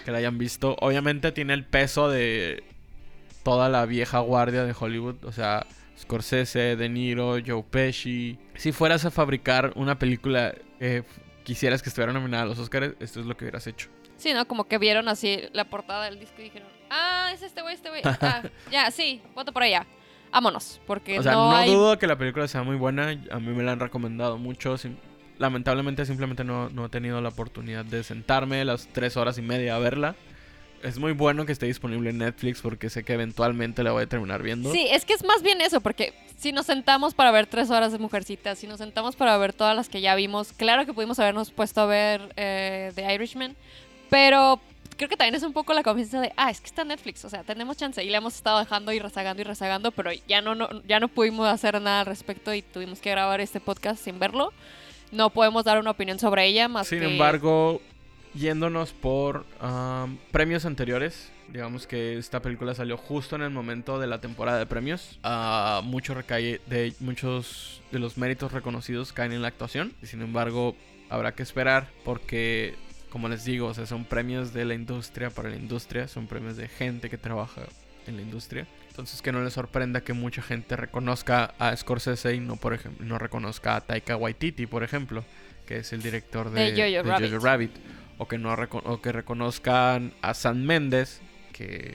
que 0.04 0.10
la 0.10 0.18
hayan 0.18 0.38
visto. 0.38 0.76
Obviamente 0.80 1.32
tiene 1.32 1.54
el 1.54 1.64
peso 1.64 2.08
de 2.08 2.62
toda 3.42 3.68
la 3.68 3.86
vieja 3.86 4.18
guardia 4.20 4.64
de 4.64 4.74
Hollywood. 4.78 5.24
O 5.24 5.32
sea, 5.32 5.66
Scorsese, 5.98 6.76
De 6.76 6.88
Niro, 6.88 7.36
Joe 7.44 7.62
Pesci. 7.62 8.38
Si 8.54 8.72
fueras 8.72 9.04
a 9.04 9.10
fabricar 9.10 9.72
una 9.76 9.98
película 9.98 10.54
que 10.78 10.98
f- 10.98 11.20
quisieras 11.44 11.82
que 11.82 11.88
estuviera 11.88 12.12
nominada 12.12 12.42
a 12.42 12.46
los 12.46 12.58
Oscars, 12.58 12.94
esto 13.00 13.20
es 13.20 13.26
lo 13.26 13.36
que 13.36 13.44
hubieras 13.44 13.66
hecho. 13.66 13.88
Sí, 14.16 14.32
¿no? 14.32 14.46
Como 14.48 14.64
que 14.64 14.78
vieron 14.78 15.08
así 15.08 15.42
la 15.52 15.64
portada 15.66 16.04
del 16.06 16.18
disco 16.18 16.34
y 16.40 16.44
dijeron, 16.44 16.68
ah, 16.90 17.30
es 17.34 17.42
este 17.42 17.62
güey, 17.62 17.74
este 17.74 17.88
güey. 17.90 18.02
Ah, 18.04 18.42
ya, 18.72 18.90
sí, 18.90 19.20
voto 19.34 19.52
por 19.52 19.62
ella. 19.62 19.86
Vámonos, 20.32 20.80
porque 20.86 21.18
O 21.18 21.22
sea, 21.22 21.32
no, 21.32 21.50
no, 21.50 21.56
hay... 21.56 21.70
dudo 21.70 21.98
que 21.98 22.06
la 22.06 22.16
película 22.18 22.46
sea 22.48 22.62
muy 22.62 22.76
buena. 22.76 23.10
A 23.30 23.38
mí 23.40 23.52
me 23.52 23.62
la 23.62 23.72
han 23.72 23.80
recomendado 23.80 24.36
mucho. 24.38 24.74
Lamentablemente 25.38 26.04
simplemente 26.06 26.44
no, 26.44 26.68
no 26.70 26.86
he 26.86 26.88
tenido 26.88 27.20
la 27.20 27.28
oportunidad 27.28 27.84
de 27.84 28.02
sentarme 28.02 28.64
las 28.64 28.88
tres 28.88 29.16
horas 29.16 29.36
y 29.38 29.42
media 29.42 29.76
a 29.76 29.78
verla. 29.78 30.14
Es 30.82 30.98
muy 30.98 31.12
bueno 31.12 31.46
que 31.46 31.52
esté 31.52 31.66
disponible 31.66 32.10
en 32.10 32.18
Netflix 32.18 32.60
porque 32.60 32.90
sé 32.90 33.04
que 33.04 33.14
eventualmente 33.14 33.82
la 33.82 33.92
voy 33.92 34.04
a 34.04 34.06
terminar 34.06 34.42
viendo. 34.42 34.70
Sí, 34.72 34.86
es 34.90 35.04
que 35.04 35.14
es 35.14 35.24
más 35.24 35.42
bien 35.42 35.60
eso, 35.60 35.80
porque 35.80 36.14
si 36.38 36.52
nos 36.52 36.66
sentamos 36.66 37.14
para 37.14 37.30
ver 37.30 37.46
tres 37.46 37.70
horas 37.70 37.92
de 37.92 37.98
Mujercitas, 37.98 38.58
si 38.58 38.66
nos 38.66 38.78
sentamos 38.78 39.16
para 39.16 39.36
ver 39.38 39.52
todas 39.52 39.74
las 39.74 39.88
que 39.88 40.00
ya 40.00 40.14
vimos, 40.14 40.52
claro 40.52 40.86
que 40.86 40.92
pudimos 40.92 41.18
habernos 41.18 41.50
puesto 41.50 41.80
a 41.80 41.86
ver 41.86 42.32
eh, 42.36 42.92
The 42.94 43.14
Irishman, 43.14 43.56
pero 44.10 44.60
creo 44.96 45.08
que 45.08 45.16
también 45.16 45.34
es 45.34 45.42
un 45.42 45.52
poco 45.52 45.74
la 45.74 45.82
confianza 45.82 46.20
de, 46.20 46.32
ah, 46.36 46.50
es 46.50 46.60
que 46.60 46.66
está 46.66 46.84
Netflix, 46.84 47.24
o 47.24 47.30
sea, 47.30 47.42
tenemos 47.42 47.76
chance 47.76 48.02
y 48.02 48.08
le 48.08 48.16
hemos 48.16 48.34
estado 48.34 48.58
dejando 48.58 48.92
y 48.92 48.98
rezagando 48.98 49.42
y 49.42 49.44
rezagando, 49.44 49.92
pero 49.92 50.10
ya 50.26 50.40
no, 50.40 50.54
no, 50.54 50.68
ya 50.86 51.00
no 51.00 51.08
pudimos 51.08 51.48
hacer 51.48 51.80
nada 51.80 52.00
al 52.00 52.06
respecto 52.06 52.52
y 52.54 52.62
tuvimos 52.62 53.00
que 53.00 53.10
grabar 53.10 53.40
este 53.40 53.60
podcast 53.60 54.02
sin 54.02 54.18
verlo. 54.18 54.52
No 55.12 55.30
podemos 55.30 55.64
dar 55.64 55.78
una 55.78 55.92
opinión 55.92 56.18
sobre 56.18 56.46
ella 56.46 56.66
más 56.66 56.88
Sin 56.88 56.98
que... 56.98 57.06
embargo, 57.06 57.80
yéndonos 58.36 58.92
por 58.92 59.46
am, 59.60 60.18
premios 60.30 60.64
anteriores, 60.64 61.32
Digamos 61.48 61.86
que 61.86 62.18
esta 62.18 62.42
película 62.42 62.74
salió 62.74 62.96
justo 62.96 63.36
en 63.36 63.42
el 63.42 63.50
momento 63.50 64.00
de 64.00 64.06
la 64.06 64.20
temporada 64.20 64.58
de 64.58 64.66
premios. 64.66 65.18
Ah, 65.22 65.80
mucho 65.84 66.14
recae 66.14 66.60
de 66.66 66.92
muchos 67.00 67.82
de 67.92 67.98
los 67.98 68.18
méritos 68.18 68.52
reconocidos 68.52 69.12
caen 69.12 69.32
en 69.32 69.42
la 69.42 69.48
actuación. 69.48 69.92
Y 70.02 70.06
sin 70.06 70.22
embargo, 70.22 70.74
habrá 71.08 71.34
que 71.34 71.42
esperar 71.42 71.88
porque, 72.04 72.74
como 73.10 73.28
les 73.28 73.44
digo, 73.44 73.68
o 73.68 73.74
sea, 73.74 73.86
son 73.86 74.04
premios 74.04 74.52
de 74.52 74.64
la 74.64 74.74
industria 74.74 75.30
para 75.30 75.48
la 75.48 75.56
industria, 75.56 76.08
son 76.08 76.26
premios 76.26 76.56
de 76.56 76.68
gente 76.68 77.08
que 77.08 77.18
trabaja 77.18 77.62
en 78.08 78.16
la 78.16 78.22
industria. 78.22 78.66
Entonces 78.88 79.22
que 79.22 79.30
no 79.30 79.42
les 79.44 79.52
sorprenda 79.52 80.00
que 80.00 80.14
mucha 80.14 80.42
gente 80.42 80.74
reconozca 80.74 81.54
a 81.58 81.76
Scorsese 81.76 82.34
y 82.34 82.40
no, 82.40 82.56
por 82.56 82.74
ejemplo, 82.74 83.06
no 83.06 83.18
reconozca 83.18 83.76
a 83.76 83.80
Taika 83.82 84.16
Waititi, 84.16 84.66
por 84.66 84.82
ejemplo, 84.82 85.24
que 85.66 85.78
es 85.78 85.92
el 85.92 86.02
director 86.02 86.50
de, 86.50 86.72
De 86.72 86.92
Jojo 86.96 87.04
de 87.04 87.12
Rabbit. 87.12 87.30
Jojo 87.30 87.44
Rabbit. 87.44 87.70
O 88.18 88.26
que, 88.28 88.38
no 88.38 88.52
o 88.52 89.00
que 89.02 89.12
reconozcan 89.12 90.12
a 90.22 90.32
Sam 90.34 90.62
Mendes, 90.62 91.20
que 91.52 91.94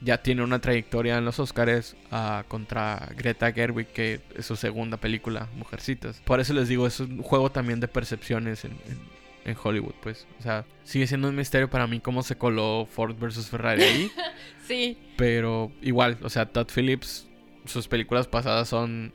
ya 0.00 0.18
tiene 0.22 0.42
una 0.42 0.58
trayectoria 0.60 1.16
en 1.16 1.24
los 1.24 1.38
Oscars 1.38 1.96
ah, 2.10 2.44
contra 2.48 3.08
Greta 3.16 3.50
Gerwig, 3.52 3.86
que 3.86 4.20
es 4.36 4.44
su 4.46 4.56
segunda 4.56 4.96
película, 4.98 5.48
Mujercitas. 5.56 6.20
Por 6.24 6.40
eso 6.40 6.52
les 6.52 6.68
digo, 6.68 6.86
es 6.86 7.00
un 7.00 7.22
juego 7.22 7.50
también 7.50 7.80
de 7.80 7.88
percepciones 7.88 8.64
en, 8.64 8.72
en- 8.72 9.12
en 9.44 9.56
Hollywood, 9.60 9.94
pues. 10.02 10.26
O 10.38 10.42
sea, 10.42 10.64
sigue 10.84 11.06
siendo 11.08 11.28
un 11.28 11.34
misterio 11.34 11.68
para 11.68 11.88
mí 11.88 11.98
cómo 11.98 12.22
se 12.22 12.36
coló 12.36 12.86
Ford 12.90 13.16
versus 13.18 13.48
Ferrari 13.48 13.82
ahí. 13.82 14.10
Sí. 14.66 14.96
pero 15.16 15.72
igual, 15.82 16.16
o 16.22 16.30
sea, 16.30 16.46
Todd 16.46 16.68
Phillips, 16.72 17.26
sus 17.64 17.88
películas 17.88 18.28
pasadas 18.28 18.68
son 18.68 19.12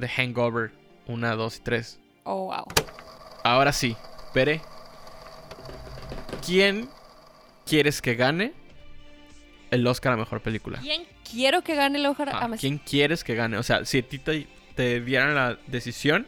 The 0.00 0.08
Hangover 0.08 0.72
1, 1.06 1.36
2 1.36 1.56
y 1.56 1.60
3. 1.60 2.00
Oh, 2.24 2.46
wow. 2.46 2.64
Ahora 3.44 3.72
sí, 3.72 3.96
Pere. 4.34 4.60
¿Quién 6.44 6.88
quieres 7.66 8.00
que 8.02 8.14
gane 8.14 8.52
el 9.70 9.86
Oscar 9.86 10.12
a 10.12 10.16
Mejor 10.16 10.40
Película? 10.40 10.78
¿Quién 10.80 11.04
quiero 11.28 11.62
que 11.62 11.74
gane 11.74 11.98
el 11.98 12.06
Oscar? 12.06 12.30
Ah, 12.30 12.40
Ah, 12.42 12.48
me- 12.48 12.56
¿Quién 12.58 12.78
quieres 12.78 13.24
que 13.24 13.34
gane? 13.34 13.56
O 13.58 13.62
sea, 13.62 13.84
si 13.84 13.98
a 13.98 14.02
ti 14.02 14.18
te, 14.18 14.46
te 14.74 15.00
dieran 15.00 15.34
la 15.34 15.58
decisión, 15.66 16.26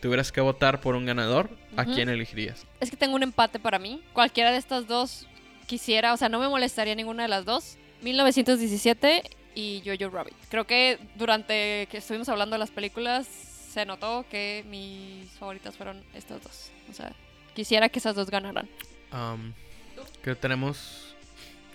tuvieras 0.00 0.30
que 0.32 0.40
votar 0.40 0.80
por 0.80 0.94
un 0.94 1.06
ganador, 1.06 1.50
¿a 1.76 1.84
quién 1.84 2.08
elegirías? 2.08 2.66
Es 2.80 2.90
que 2.90 2.96
tengo 2.96 3.14
un 3.16 3.22
empate 3.22 3.58
para 3.58 3.78
mí. 3.78 4.02
Cualquiera 4.12 4.52
de 4.52 4.58
estas 4.58 4.86
dos 4.86 5.26
quisiera, 5.66 6.12
o 6.12 6.16
sea, 6.16 6.28
no 6.28 6.38
me 6.38 6.48
molestaría 6.48 6.94
ninguna 6.94 7.24
de 7.24 7.28
las 7.28 7.44
dos. 7.44 7.76
1917 8.02 9.22
y 9.56 9.82
Jojo 9.84 10.10
Rabbit. 10.14 10.34
Creo 10.50 10.66
que 10.66 10.98
durante 11.16 11.88
que 11.90 11.98
estuvimos 11.98 12.28
hablando 12.28 12.54
de 12.54 12.60
las 12.60 12.70
películas 12.70 13.26
se 13.26 13.84
notó 13.84 14.24
que 14.30 14.64
mis 14.70 15.28
favoritas 15.32 15.76
fueron 15.76 16.02
estas 16.14 16.42
dos. 16.42 16.70
O 16.88 16.94
sea, 16.94 17.12
quisiera 17.54 17.88
que 17.88 17.98
esas 17.98 18.14
dos 18.14 18.30
ganaran. 18.30 18.68
Creo 19.10 20.36
que 20.36 20.40
tenemos 20.40 21.14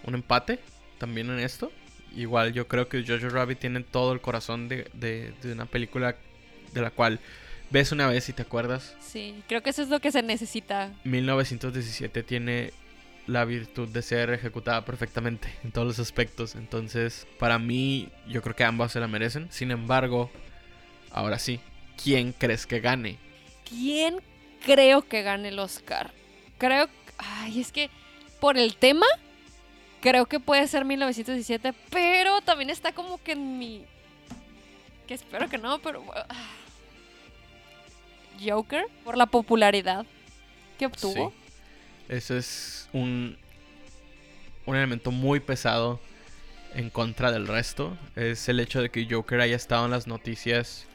un 0.05 0.15
empate 0.15 0.59
también 0.97 1.29
en 1.29 1.39
esto. 1.39 1.71
Igual 2.15 2.53
yo 2.53 2.67
creo 2.67 2.87
que 2.87 3.03
Jojo 3.05 3.29
Rabbit 3.29 3.59
tiene 3.59 3.81
todo 3.81 4.13
el 4.13 4.21
corazón 4.21 4.67
de, 4.69 4.87
de- 4.93 5.33
de 5.41 5.53
una 5.53 5.65
película 5.65 6.15
de 6.73 6.81
la 6.81 6.91
cual 6.91 7.19
ves 7.71 7.91
una 7.91 8.07
vez 8.07 8.29
y 8.29 8.33
te 8.33 8.43
acuerdas. 8.43 8.95
Sí, 8.99 9.41
creo 9.47 9.63
que 9.63 9.71
eso 9.71 9.81
es 9.81 9.89
lo 9.89 9.99
que 9.99 10.11
se 10.11 10.21
necesita. 10.21 10.91
1917 11.03 12.21
tiene 12.23 12.71
la 13.25 13.45
virtud 13.45 13.87
de 13.89 14.01
ser 14.01 14.29
ejecutada 14.31 14.83
perfectamente 14.85 15.47
en 15.63 15.71
todos 15.71 15.87
los 15.87 15.99
aspectos. 15.99 16.55
Entonces, 16.55 17.25
para 17.39 17.57
mí, 17.57 18.09
yo 18.27 18.41
creo 18.43 18.55
que 18.55 18.63
ambas 18.65 18.91
se 18.91 18.99
la 18.99 19.07
merecen. 19.07 19.47
Sin 19.51 19.71
embargo, 19.71 20.29
ahora 21.11 21.39
sí, 21.39 21.59
¿quién 22.03 22.33
crees 22.33 22.67
que 22.67 22.79
gane? 22.79 23.17
¿Quién 23.67 24.17
creo 24.63 25.01
que 25.07 25.23
gane 25.23 25.47
el 25.49 25.57
Oscar? 25.59 26.11
Creo. 26.59 26.87
Ay, 27.17 27.59
es 27.61 27.71
que 27.71 27.89
por 28.39 28.57
el 28.57 28.75
tema, 28.75 29.05
creo 30.01 30.25
que 30.25 30.39
puede 30.39 30.67
ser 30.67 30.85
1917, 30.85 31.73
pero 31.89 32.41
también 32.41 32.69
está 32.69 32.91
como 32.93 33.21
que 33.23 33.33
en 33.33 33.57
mi. 33.57 33.85
Que 35.07 35.13
espero 35.13 35.49
que 35.49 35.57
no, 35.57 35.79
pero. 35.79 36.03
ah. 36.15 36.25
Joker, 38.43 38.85
por 39.03 39.17
la 39.17 39.25
popularidad 39.27 40.05
que 40.77 40.85
obtuvo. 40.87 41.29
Sí. 41.29 41.35
Ese 42.09 42.37
es 42.37 42.89
un, 42.91 43.37
un 44.65 44.75
elemento 44.75 45.11
muy 45.11 45.39
pesado 45.39 45.99
en 46.73 46.89
contra 46.89 47.31
del 47.31 47.47
resto. 47.47 47.95
Es 48.15 48.49
el 48.49 48.59
hecho 48.59 48.81
de 48.81 48.89
que 48.89 49.07
Joker 49.09 49.39
haya 49.39 49.55
estado 49.55 49.85
en 49.85 49.91
las 49.91 50.07
noticias 50.07 50.87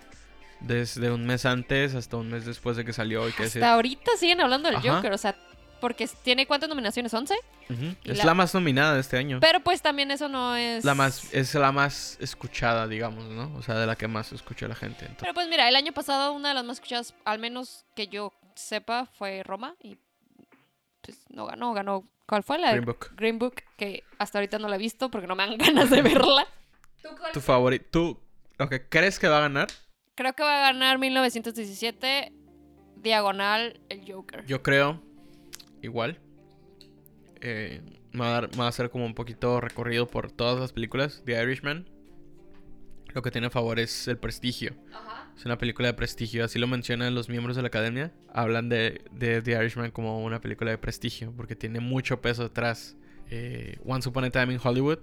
desde 0.60 1.10
un 1.12 1.24
mes 1.24 1.46
antes 1.46 1.94
hasta 1.94 2.16
un 2.16 2.28
mes 2.30 2.44
después 2.44 2.76
de 2.76 2.84
que 2.84 2.92
salió. 2.92 3.28
Y 3.28 3.32
que 3.32 3.44
Hasta 3.44 3.58
ese- 3.60 3.64
ahorita 3.64 4.10
siguen 4.18 4.40
hablando 4.40 4.68
del 4.68 4.76
Ajá. 4.78 4.96
Joker, 4.96 5.12
o 5.12 5.18
sea, 5.18 5.36
porque 5.80 6.08
tiene 6.22 6.46
cuántas 6.46 6.68
nominaciones, 6.68 7.12
11. 7.14 7.34
Ujú. 7.70 7.84
y 8.04 8.10
Es 8.10 8.18
la- 8.18 8.24
la... 8.26 8.34
más 8.34 8.54
nominada 8.54 8.94
de 8.94 9.00
este 9.00 9.16
año. 9.16 9.38
Pero 9.40 9.60
pues 9.60 9.82
también 9.82 10.10
eso 10.10 10.28
no 10.28 10.56
es. 10.56 10.84
La 10.84 10.94
más, 10.94 11.32
es 11.32 11.54
la 11.54 11.72
más 11.72 12.16
escuchada, 12.20 12.86
digamos, 12.88 13.24
¿no? 13.26 13.54
O 13.56 13.62
sea, 13.62 13.74
de 13.76 13.86
la 13.86 13.96
que 13.96 14.08
más 14.08 14.32
escucha 14.32 14.66
la 14.68 14.74
gente. 14.74 15.00
Entonces, 15.00 15.18
Pero 15.20 15.34
pues 15.34 15.48
mira, 15.48 15.68
el 15.68 15.76
año 15.76 15.92
pasado 15.92 16.32
una 16.32 16.48
de 16.48 16.54
las 16.54 16.64
más 16.64 16.76
escuchadas, 16.78 17.14
al 17.24 17.38
menos 17.38 17.84
que 17.94 18.08
yo 18.08 18.32
sepa, 18.54 19.06
fue 19.06 19.42
Roma 19.44 19.74
y 19.82 19.96
pues 21.02 21.18
no 21.28 21.46
ganó, 21.46 21.72
ganó. 21.72 22.04
¿Cuál 22.26 22.42
fue 22.42 22.58
la 22.58 22.72
Green 22.72 22.84
Book. 22.84 23.10
Green 23.16 23.38
Book? 23.38 23.54
Que 23.78 24.04
hasta 24.18 24.38
ahorita 24.38 24.58
no 24.58 24.68
la 24.68 24.76
he 24.76 24.78
visto 24.78 25.10
porque 25.10 25.26
no 25.26 25.34
me 25.36 25.46
dan 25.46 25.56
ganas 25.58 25.88
de 25.90 26.02
verla. 26.02 26.46
¿Tú 27.02 27.08
cuál? 27.18 27.32
Tu 27.32 27.40
favorito, 27.40 27.86
tú, 27.90 28.20
lo 28.58 28.68
que 28.68 28.86
crees 28.88 29.18
que 29.18 29.28
va 29.28 29.38
a 29.38 29.42
ganar, 29.42 29.68
Creo 30.14 30.32
que 30.34 30.42
va 30.42 30.56
a 30.58 30.72
ganar 30.72 30.98
1917 30.98 32.32
diagonal 32.96 33.80
el 33.88 34.12
Joker. 34.12 34.44
yo 34.46 34.62
creo, 34.64 35.00
igual. 35.82 36.18
Eh, 37.40 37.80
me, 38.12 38.20
va 38.20 38.28
a 38.28 38.32
dar- 38.40 38.50
me 38.52 38.58
va 38.58 38.66
a 38.66 38.68
hacer 38.68 38.90
como 38.90 39.06
un 39.06 39.14
poquito 39.14 39.60
recorrido 39.60 40.06
por 40.06 40.30
todas 40.30 40.58
las 40.58 40.72
películas. 40.72 41.22
The 41.24 41.42
Irishman. 41.42 41.88
Lo 43.14 43.22
que 43.22 43.30
tiene 43.30 43.46
a 43.46 43.50
favor 43.50 43.78
es 43.78 44.06
el 44.08 44.18
prestigio. 44.18 44.74
Ajá. 44.92 45.32
Es 45.36 45.44
una 45.44 45.56
película 45.56 45.88
de 45.88 45.94
prestigio, 45.94 46.44
así 46.44 46.58
lo 46.58 46.66
mencionan 46.66 47.14
los 47.14 47.28
miembros 47.28 47.56
de 47.56 47.62
la 47.62 47.68
academia. 47.68 48.12
Hablan 48.34 48.68
de, 48.68 49.02
de 49.12 49.40
The 49.40 49.52
Irishman 49.52 49.92
como 49.92 50.22
una 50.24 50.40
película 50.40 50.70
de 50.72 50.78
prestigio, 50.78 51.32
porque 51.36 51.54
tiene 51.56 51.80
mucho 51.80 52.20
peso 52.20 52.42
detrás. 52.42 52.96
Eh, 53.30 53.78
Once 53.84 54.08
Upon 54.08 54.24
a 54.24 54.30
Time 54.30 54.52
in 54.54 54.60
Hollywood, 54.62 54.98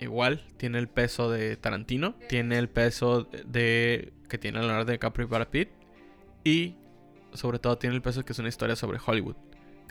igual, 0.00 0.44
tiene 0.56 0.78
el 0.78 0.88
peso 0.88 1.30
de 1.30 1.56
Tarantino, 1.56 2.14
tiene 2.28 2.58
el 2.58 2.68
peso 2.68 3.24
de 3.46 4.12
que 4.28 4.38
tiene 4.38 4.58
Leonardo 4.60 4.90
DiCaprio 4.90 5.26
y 5.26 5.30
Brad 5.30 5.48
Pitt, 5.48 5.68
y 6.42 6.74
sobre 7.32 7.58
todo 7.58 7.76
tiene 7.76 7.94
el 7.96 8.02
peso 8.02 8.24
que 8.24 8.32
es 8.32 8.38
una 8.38 8.48
historia 8.48 8.76
sobre 8.76 8.98
Hollywood, 9.04 9.36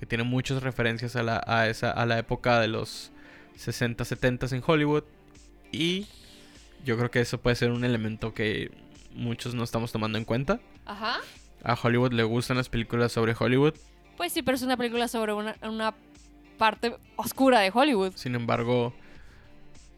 que 0.06 0.10
tiene 0.10 0.24
muchas 0.24 0.62
referencias 0.62 1.16
a 1.16 1.24
la, 1.24 1.44
a 1.48 1.68
esa, 1.68 1.90
a 1.90 2.06
la 2.06 2.20
época 2.20 2.60
de 2.60 2.68
los 2.68 3.12
60, 3.58 4.06
70 4.06 4.56
en 4.56 4.64
Hollywood, 4.66 5.04
y 5.72 6.06
yo 6.86 6.96
creo 6.96 7.10
que 7.10 7.22
eso 7.22 7.40
puede 7.40 7.56
ser 7.56 7.72
un 7.72 7.84
elemento 7.84 8.34
que 8.34 8.72
muchos 9.14 9.56
no 9.56 9.64
estamos 9.64 9.92
tomando 9.92 10.20
en 10.20 10.26
cuenta. 10.26 10.60
Ajá. 10.86 11.18
A 11.64 11.74
Hollywood 11.82 12.14
le 12.14 12.24
gustan 12.24 12.58
las 12.58 12.70
películas 12.70 13.12
sobre 13.12 13.36
Hollywood. 13.38 13.74
Pues 14.16 14.32
sí, 14.32 14.44
pero 14.44 14.56
es 14.56 14.62
una 14.62 14.78
película 14.78 15.08
sobre 15.08 15.34
una, 15.34 15.56
una 15.64 15.96
parte 16.60 16.96
oscura 17.16 17.60
de 17.62 17.72
Hollywood. 17.74 18.14
Sin 18.16 18.36
embargo, 18.36 18.94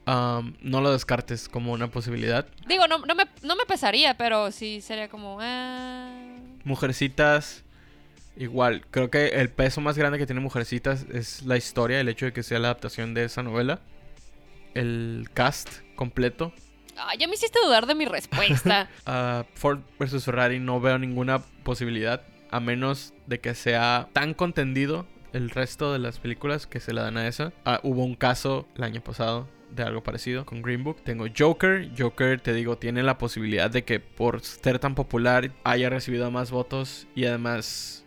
am, 0.05 0.55
no 0.61 0.79
lo 0.79 0.93
descartes 0.93 1.49
como 1.49 1.73
una 1.73 1.89
posibilidad. 1.91 2.47
Digo, 2.65 2.87
no, 2.87 2.99
no, 2.99 3.13
me, 3.13 3.25
no 3.43 3.57
me 3.57 3.65
pesaría, 3.65 4.15
pero 4.17 4.51
sí 4.51 4.79
sería 4.79 5.09
como... 5.09 5.39
ah. 5.41 6.09
Mujercitas, 6.63 7.65
igual. 8.37 8.85
Creo 8.91 9.09
que 9.09 9.27
el 9.27 9.49
peso 9.49 9.81
más 9.81 9.97
grande 9.97 10.17
que 10.17 10.25
tiene 10.25 10.41
Mujercitas 10.41 11.05
es 11.11 11.43
la 11.43 11.57
historia, 11.57 11.99
el 11.99 12.09
hecho 12.09 12.25
de 12.25 12.33
que 12.33 12.43
sea 12.43 12.59
la 12.59 12.69
adaptación 12.69 13.13
de 13.13 13.25
esa 13.25 13.43
novela. 13.43 13.81
El 14.73 15.29
cast 15.33 15.81
completo. 15.95 16.53
Ah, 16.97 17.13
ya 17.17 17.27
me 17.27 17.35
hiciste 17.35 17.59
dudar 17.63 17.85
de 17.85 17.95
mi 17.95 18.05
respuesta. 18.05 18.89
a 19.05 19.45
Ford 19.53 19.79
vs 19.99 20.23
Ferrari 20.23 20.59
no 20.59 20.79
veo 20.79 20.97
ninguna 20.97 21.39
posibilidad 21.63 22.21
a 22.49 22.59
menos 22.59 23.13
de 23.25 23.39
que 23.39 23.53
sea 23.55 24.09
tan 24.13 24.33
contendido 24.33 25.05
el 25.33 25.49
resto 25.49 25.93
de 25.93 25.99
las 25.99 26.19
películas 26.19 26.67
que 26.67 26.79
se 26.79 26.93
la 26.93 27.03
dan 27.03 27.17
a 27.17 27.27
esa. 27.27 27.53
Ah, 27.65 27.79
hubo 27.83 28.03
un 28.03 28.15
caso 28.15 28.67
el 28.75 28.83
año 28.83 29.01
pasado 29.01 29.47
de 29.69 29.83
algo 29.83 30.01
parecido 30.01 30.45
con 30.45 30.61
Green 30.61 30.83
Book. 30.83 31.01
Tengo 31.03 31.25
Joker. 31.35 31.89
Joker, 31.97 32.39
te 32.39 32.53
digo, 32.53 32.77
tiene 32.77 33.03
la 33.03 33.17
posibilidad 33.17 33.69
de 33.69 33.83
que 33.83 33.99
por 33.99 34.41
ser 34.41 34.79
tan 34.79 34.95
popular 34.95 35.51
haya 35.63 35.89
recibido 35.89 36.29
más 36.31 36.51
votos 36.51 37.07
y 37.15 37.25
además... 37.25 38.03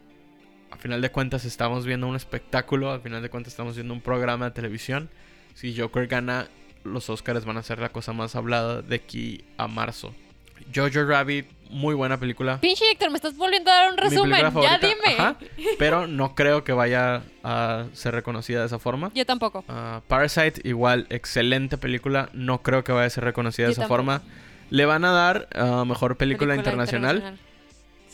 A 0.71 0.77
final 0.77 1.01
de 1.01 1.11
cuentas 1.11 1.45
estamos 1.45 1.85
viendo 1.85 2.07
un 2.07 2.17
espectáculo, 2.17 2.93
al 2.93 3.01
final 3.01 3.23
de 3.23 3.29
cuentas 3.29 3.53
estamos 3.53 3.75
viendo 3.75 3.93
un 3.93 4.01
programa 4.01 4.47
de 4.47 4.51
televisión. 4.53 5.11
Si 5.55 5.77
Joker 5.77 6.07
gana, 6.07 6.49
los 6.85 7.11
Oscars 7.11 7.45
van 7.45 7.57
a 7.57 7.63
ser 7.63 7.79
la 7.81 7.91
cosa 7.91 8.13
más 8.13 8.37
hablada 8.37 8.83
de 8.83 8.97
aquí 8.97 9.45
a 9.59 9.69
marzo. 9.69 10.15
Jojo 10.75 11.05
Rabbit, 11.05 11.47
muy 11.71 11.95
buena 11.95 12.19
película. 12.19 12.61
Pinche 12.61 12.85
Héctor, 12.91 13.11
me 13.11 13.17
estás 13.17 13.37
volviendo 13.37 13.71
a 13.71 13.75
dar 13.75 13.93
un 13.93 13.99
resumen. 13.99 14.41
Ya 14.63 14.79
dime. 14.79 15.15
ajá, 15.19 15.37
pero 15.79 16.07
no 16.07 16.35
creo 16.35 16.65
que 16.65 16.73
vaya 16.73 17.23
a 17.43 17.87
ser 17.93 18.15
reconocida 18.15 18.61
de 18.61 18.67
esa 18.67 18.79
forma. 18.79 19.11
Yo 19.15 19.25
tampoco. 19.27 19.65
Ah, 19.69 20.03
Parasite, 20.09 20.61
igual, 20.65 21.07
excelente 21.11 21.79
película. 21.79 22.29
No 22.33 22.63
creo 22.63 22.85
que 22.85 22.93
vaya 22.93 23.07
a 23.07 23.11
ser 23.11 23.25
reconocida 23.25 23.67
de 23.67 23.73
esa 23.73 23.83
tampoco. 23.83 23.97
forma. 23.99 24.23
Le 24.71 24.85
van 24.87 25.05
a 25.05 25.11
dar 25.11 25.49
ah, 25.55 25.85
mejor 25.87 26.17
película, 26.17 26.55
internacional, 26.55 27.39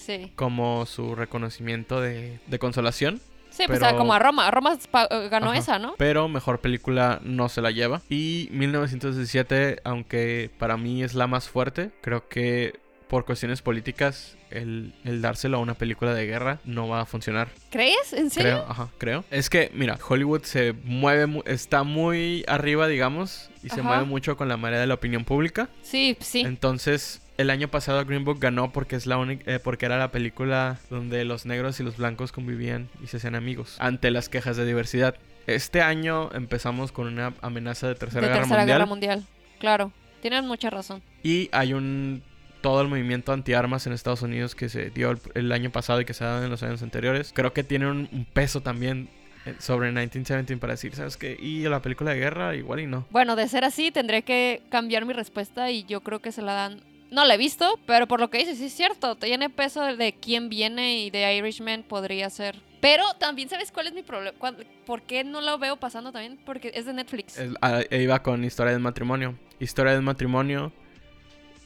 Sí, 0.06 0.32
como 0.36 0.86
su 0.86 1.14
reconocimiento 1.16 2.00
de, 2.00 2.38
de 2.46 2.58
consolación. 2.58 3.20
Sí, 3.50 3.64
pues 3.66 3.78
Pero- 3.80 3.94
ah, 3.94 3.96
como 3.98 4.12
a 4.12 4.18
Roma. 4.18 4.50
Roma 4.50 4.74
eh, 5.10 5.28
ganó 5.30 5.50
Ajá. 5.50 5.58
esa, 5.58 5.78
¿no? 5.78 5.94
Pero 5.98 6.28
mejor 6.28 6.60
película 6.60 7.20
no 7.24 7.48
se 7.48 7.62
la 7.62 7.70
lleva. 7.70 8.02
Y 8.10 8.48
1917, 8.52 9.80
aunque 9.84 10.50
para 10.58 10.76
mí 10.76 11.02
es 11.02 11.14
la 11.14 11.26
más 11.26 11.48
fuerte, 11.48 11.90
creo 12.02 12.28
que 12.28 12.78
por 13.08 13.24
cuestiones 13.24 13.62
políticas 13.62 14.36
el, 14.50 14.92
el 15.04 15.22
dárselo 15.22 15.58
a 15.58 15.60
una 15.60 15.74
película 15.74 16.12
de 16.12 16.26
guerra 16.26 16.58
no 16.64 16.88
va 16.88 17.00
a 17.02 17.06
funcionar. 17.06 17.48
¿Crees? 17.70 18.12
¿En 18.12 18.30
serio? 18.30 18.52
Creo, 18.62 18.66
ajá, 18.68 18.88
creo. 18.98 19.24
Es 19.30 19.48
que, 19.48 19.70
mira, 19.74 19.96
Hollywood 20.08 20.42
se 20.42 20.72
mueve, 20.84 21.26
mu- 21.26 21.42
está 21.46 21.82
muy 21.84 22.44
arriba, 22.48 22.88
digamos, 22.88 23.48
y 23.62 23.68
se 23.70 23.80
mueve 23.82 24.04
mucho 24.04 24.36
con 24.36 24.48
la 24.48 24.56
marea 24.56 24.80
de 24.80 24.86
la 24.88 24.94
opinión 24.94 25.24
pública. 25.24 25.68
Sí, 25.82 26.16
sí. 26.20 26.40
Entonces, 26.40 27.22
el 27.36 27.50
año 27.50 27.68
pasado 27.68 28.04
Green 28.04 28.24
Book 28.24 28.38
ganó 28.40 28.72
porque 28.72 28.96
es 28.96 29.06
la 29.06 29.18
única, 29.18 29.50
eh, 29.50 29.58
porque 29.58 29.86
era 29.86 29.98
la 29.98 30.10
película 30.10 30.78
donde 30.90 31.24
los 31.24 31.46
negros 31.46 31.80
y 31.80 31.82
los 31.82 31.96
blancos 31.96 32.32
convivían 32.32 32.88
y 33.02 33.06
se 33.08 33.18
hacían 33.18 33.34
amigos 33.34 33.76
ante 33.78 34.10
las 34.10 34.28
quejas 34.28 34.56
de 34.56 34.64
diversidad. 34.64 35.16
Este 35.46 35.80
año 35.82 36.30
empezamos 36.32 36.92
con 36.92 37.06
una 37.06 37.32
amenaza 37.40 37.88
de 37.88 37.94
tercera, 37.94 38.22
de 38.22 38.28
guerra, 38.28 38.40
Tercera 38.40 38.58
mundial, 38.58 38.78
Guerra 38.78 38.86
Mundial. 38.86 39.24
Claro. 39.58 39.92
Tienes 40.20 40.42
mucha 40.42 40.70
razón. 40.70 41.02
y 41.22 41.48
hay 41.52 41.72
un 41.72 42.22
todo 42.62 42.80
el 42.80 42.88
movimiento 42.88 43.32
antiarmas 43.32 43.86
en 43.86 43.92
Estados 43.92 44.22
Unidos 44.22 44.56
que 44.56 44.68
se 44.68 44.90
dio 44.90 45.12
el, 45.12 45.18
el 45.34 45.52
año 45.52 45.70
pasado 45.70 46.00
y 46.00 46.04
que 46.04 46.14
se 46.14 46.24
ha 46.24 46.28
dado 46.28 46.44
en 46.44 46.50
los 46.50 46.64
años 46.64 46.82
anteriores. 46.82 47.32
Creo 47.32 47.52
que 47.52 47.62
tiene 47.62 47.88
un, 47.88 48.08
un 48.10 48.24
peso 48.24 48.60
también 48.60 49.08
eh, 49.44 49.54
sobre 49.60 49.86
1917 49.88 50.56
para 50.56 50.72
decir, 50.72 50.94
¿sabes 50.96 51.16
qué? 51.16 51.36
Y 51.40 51.62
la 51.68 51.80
película 51.80 52.10
de 52.10 52.18
guerra 52.18 52.56
igual 52.56 52.80
y 52.80 52.86
no. 52.86 53.06
Bueno, 53.10 53.36
de 53.36 53.46
ser 53.46 53.64
así, 53.64 53.92
tendré 53.92 54.22
que 54.22 54.62
cambiar 54.68 55.04
mi 55.04 55.12
respuesta 55.12 55.70
y 55.70 55.84
yo 55.84 56.00
creo 56.00 56.18
que 56.18 56.32
se 56.32 56.42
la 56.42 56.54
dan. 56.54 56.80
No 57.10 57.24
la 57.24 57.34
he 57.34 57.38
visto, 57.38 57.78
pero 57.86 58.06
por 58.08 58.20
lo 58.20 58.30
que 58.30 58.38
dices, 58.38 58.58
sí 58.58 58.66
es 58.66 58.72
cierto. 58.74 59.16
Tiene 59.16 59.48
peso 59.50 59.82
de 59.96 60.12
quién 60.14 60.48
viene 60.48 60.98
y 60.98 61.10
de 61.10 61.36
Irishman 61.36 61.82
podría 61.84 62.28
ser. 62.30 62.56
Pero 62.80 63.04
también, 63.18 63.48
¿sabes 63.48 63.70
cuál 63.72 63.86
es 63.86 63.94
mi 63.94 64.02
problema? 64.02 64.36
¿Cuál- 64.38 64.66
¿Por 64.84 65.02
qué 65.02 65.24
no 65.24 65.40
lo 65.40 65.58
veo 65.58 65.76
pasando 65.76 66.12
también? 66.12 66.38
Porque 66.44 66.72
es 66.74 66.84
de 66.84 66.92
Netflix. 66.92 67.38
Ah, 67.60 67.80
e 67.88 68.02
iba 68.02 68.22
con 68.22 68.44
Historia 68.44 68.72
del 68.72 68.80
Matrimonio. 68.82 69.34
Historia 69.60 69.92
del 69.92 70.02
Matrimonio, 70.02 70.72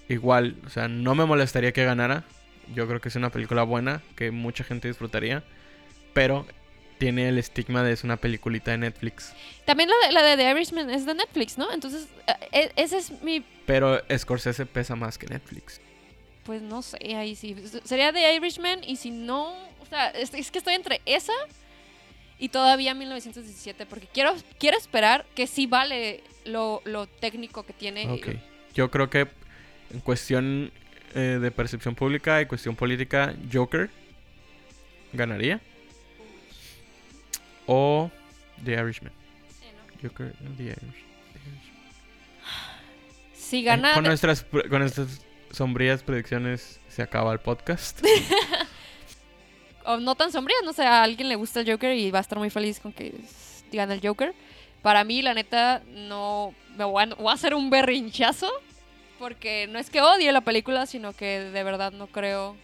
igual, 0.08 0.56
o 0.66 0.68
sea, 0.68 0.88
no 0.88 1.14
me 1.14 1.24
molestaría 1.24 1.72
que 1.72 1.84
ganara. 1.84 2.24
Yo 2.74 2.86
creo 2.86 3.00
que 3.00 3.08
es 3.08 3.16
una 3.16 3.30
película 3.30 3.62
buena, 3.64 4.02
que 4.16 4.30
mucha 4.30 4.62
gente 4.64 4.88
disfrutaría. 4.88 5.42
Pero 6.12 6.46
tiene 7.00 7.30
el 7.30 7.38
estigma 7.38 7.82
de 7.82 7.92
es 7.92 8.04
una 8.04 8.18
peliculita 8.18 8.72
de 8.72 8.78
Netflix. 8.78 9.32
También 9.64 9.88
la 9.88 10.06
de, 10.06 10.12
la 10.12 10.22
de 10.22 10.36
The 10.36 10.50
Irishman 10.50 10.90
es 10.90 11.06
de 11.06 11.14
Netflix, 11.14 11.56
¿no? 11.56 11.72
Entonces, 11.72 12.06
eh, 12.26 12.34
e- 12.52 12.72
ese 12.76 12.98
es 12.98 13.22
mi. 13.22 13.42
Pero 13.64 14.02
Scorsese 14.14 14.66
pesa 14.66 14.94
más 14.96 15.16
que 15.16 15.26
Netflix. 15.26 15.80
Pues 16.44 16.60
no 16.60 16.82
sé, 16.82 16.98
ahí 17.16 17.34
sí. 17.34 17.56
Sería 17.84 18.12
The 18.12 18.34
Irishman 18.34 18.84
y 18.84 18.96
si 18.96 19.10
no. 19.10 19.54
O 19.80 19.86
sea, 19.88 20.10
es, 20.10 20.34
es 20.34 20.50
que 20.50 20.58
estoy 20.58 20.74
entre 20.74 21.00
esa 21.06 21.32
y 22.38 22.50
todavía 22.50 22.92
1917. 22.92 23.86
Porque 23.86 24.06
quiero, 24.12 24.34
quiero 24.58 24.76
esperar 24.76 25.24
que 25.34 25.46
sí 25.46 25.66
vale 25.66 26.22
lo, 26.44 26.82
lo 26.84 27.06
técnico 27.06 27.62
que 27.62 27.72
tiene. 27.72 28.10
Ok. 28.10 28.28
Yo 28.74 28.90
creo 28.90 29.08
que 29.08 29.26
en 29.90 30.00
cuestión 30.00 30.70
eh, 31.14 31.38
de 31.40 31.50
percepción 31.50 31.94
pública 31.94 32.42
y 32.42 32.46
cuestión 32.46 32.76
política, 32.76 33.34
Joker 33.50 33.88
ganaría. 35.14 35.60
O 37.72 38.10
The 38.64 38.72
Irishman. 38.72 39.12
Sí, 39.60 39.66
¿no? 39.72 40.08
Joker, 40.08 40.34
no, 40.40 40.50
The 40.56 40.62
Irishman. 40.64 40.94
Si 43.32 43.62
gana. 43.62 43.94
Con 43.94 44.04
nuestras, 44.04 44.44
con 44.44 44.80
nuestras 44.80 45.24
sombrías 45.52 46.02
predicciones 46.02 46.80
se 46.88 47.02
acaba 47.02 47.32
el 47.32 47.38
podcast. 47.38 48.00
o 49.84 49.98
no 49.98 50.16
tan 50.16 50.32
sombrías, 50.32 50.62
no 50.64 50.72
sé, 50.72 50.82
a 50.82 51.04
alguien 51.04 51.28
le 51.28 51.36
gusta 51.36 51.60
el 51.60 51.70
Joker 51.70 51.96
y 51.96 52.10
va 52.10 52.18
a 52.18 52.22
estar 52.22 52.38
muy 52.38 52.50
feliz 52.50 52.80
con 52.80 52.92
que 52.92 53.14
gane 53.72 53.94
el 53.94 54.00
Joker. 54.00 54.34
Para 54.82 55.04
mí, 55.04 55.22
la 55.22 55.34
neta, 55.34 55.82
no 55.86 56.54
me 56.76 56.84
voy 56.84 57.04
a, 57.04 57.14
voy 57.14 57.30
a 57.30 57.34
hacer 57.34 57.54
un 57.54 57.70
berrinchazo 57.70 58.50
porque 59.20 59.68
no 59.68 59.78
es 59.78 59.90
que 59.90 60.00
odie 60.00 60.32
la 60.32 60.40
película, 60.40 60.86
sino 60.86 61.12
que 61.12 61.40
de 61.40 61.62
verdad 61.62 61.92
no 61.92 62.08
creo. 62.08 62.56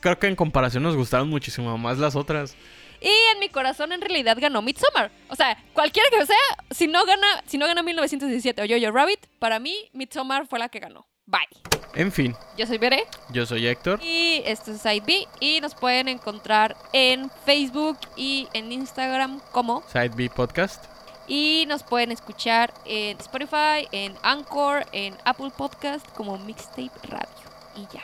Creo 0.00 0.18
que 0.18 0.26
en 0.26 0.34
comparación 0.34 0.82
nos 0.82 0.96
gustaron 0.96 1.28
muchísimo 1.28 1.76
más 1.78 1.98
las 1.98 2.16
otras. 2.16 2.56
Y 3.00 3.08
en 3.32 3.38
mi 3.38 3.48
corazón 3.48 3.92
en 3.92 4.00
realidad 4.00 4.36
ganó 4.40 4.60
Midsommar. 4.62 5.10
O 5.28 5.36
sea, 5.36 5.56
cualquiera 5.72 6.08
que 6.10 6.26
sea, 6.26 6.36
si 6.70 6.86
no 6.86 7.04
gana, 7.04 7.42
si 7.46 7.56
no 7.58 7.66
gana 7.66 7.82
1917 7.82 8.62
o 8.62 8.66
Jojo 8.68 8.92
Rabbit, 8.92 9.26
para 9.38 9.58
mí 9.58 9.88
Midsommar 9.92 10.46
fue 10.46 10.58
la 10.58 10.68
que 10.68 10.80
ganó. 10.80 11.06
Bye. 11.26 11.48
En 11.94 12.10
fin, 12.12 12.36
Yo 12.56 12.66
soy 12.66 12.78
Bere 12.78 13.04
yo 13.30 13.46
soy 13.46 13.66
Héctor. 13.66 14.00
y 14.02 14.42
esto 14.46 14.72
es 14.72 14.80
Side 14.80 15.02
B 15.06 15.26
y 15.40 15.60
nos 15.60 15.74
pueden 15.74 16.08
encontrar 16.08 16.76
en 16.92 17.30
Facebook 17.44 17.98
y 18.16 18.48
en 18.52 18.70
Instagram 18.72 19.40
como 19.52 19.82
Side 19.92 20.10
B 20.10 20.28
Podcast. 20.30 20.84
Y 21.28 21.64
nos 21.68 21.84
pueden 21.84 22.10
escuchar 22.10 22.74
en 22.84 23.16
Spotify, 23.18 23.86
en 23.92 24.16
Anchor, 24.22 24.84
en 24.90 25.16
Apple 25.24 25.50
Podcast 25.56 26.04
como 26.16 26.36
Mixtape 26.38 26.90
Radio. 27.04 27.28
Y 27.76 27.86
ya. 27.94 28.02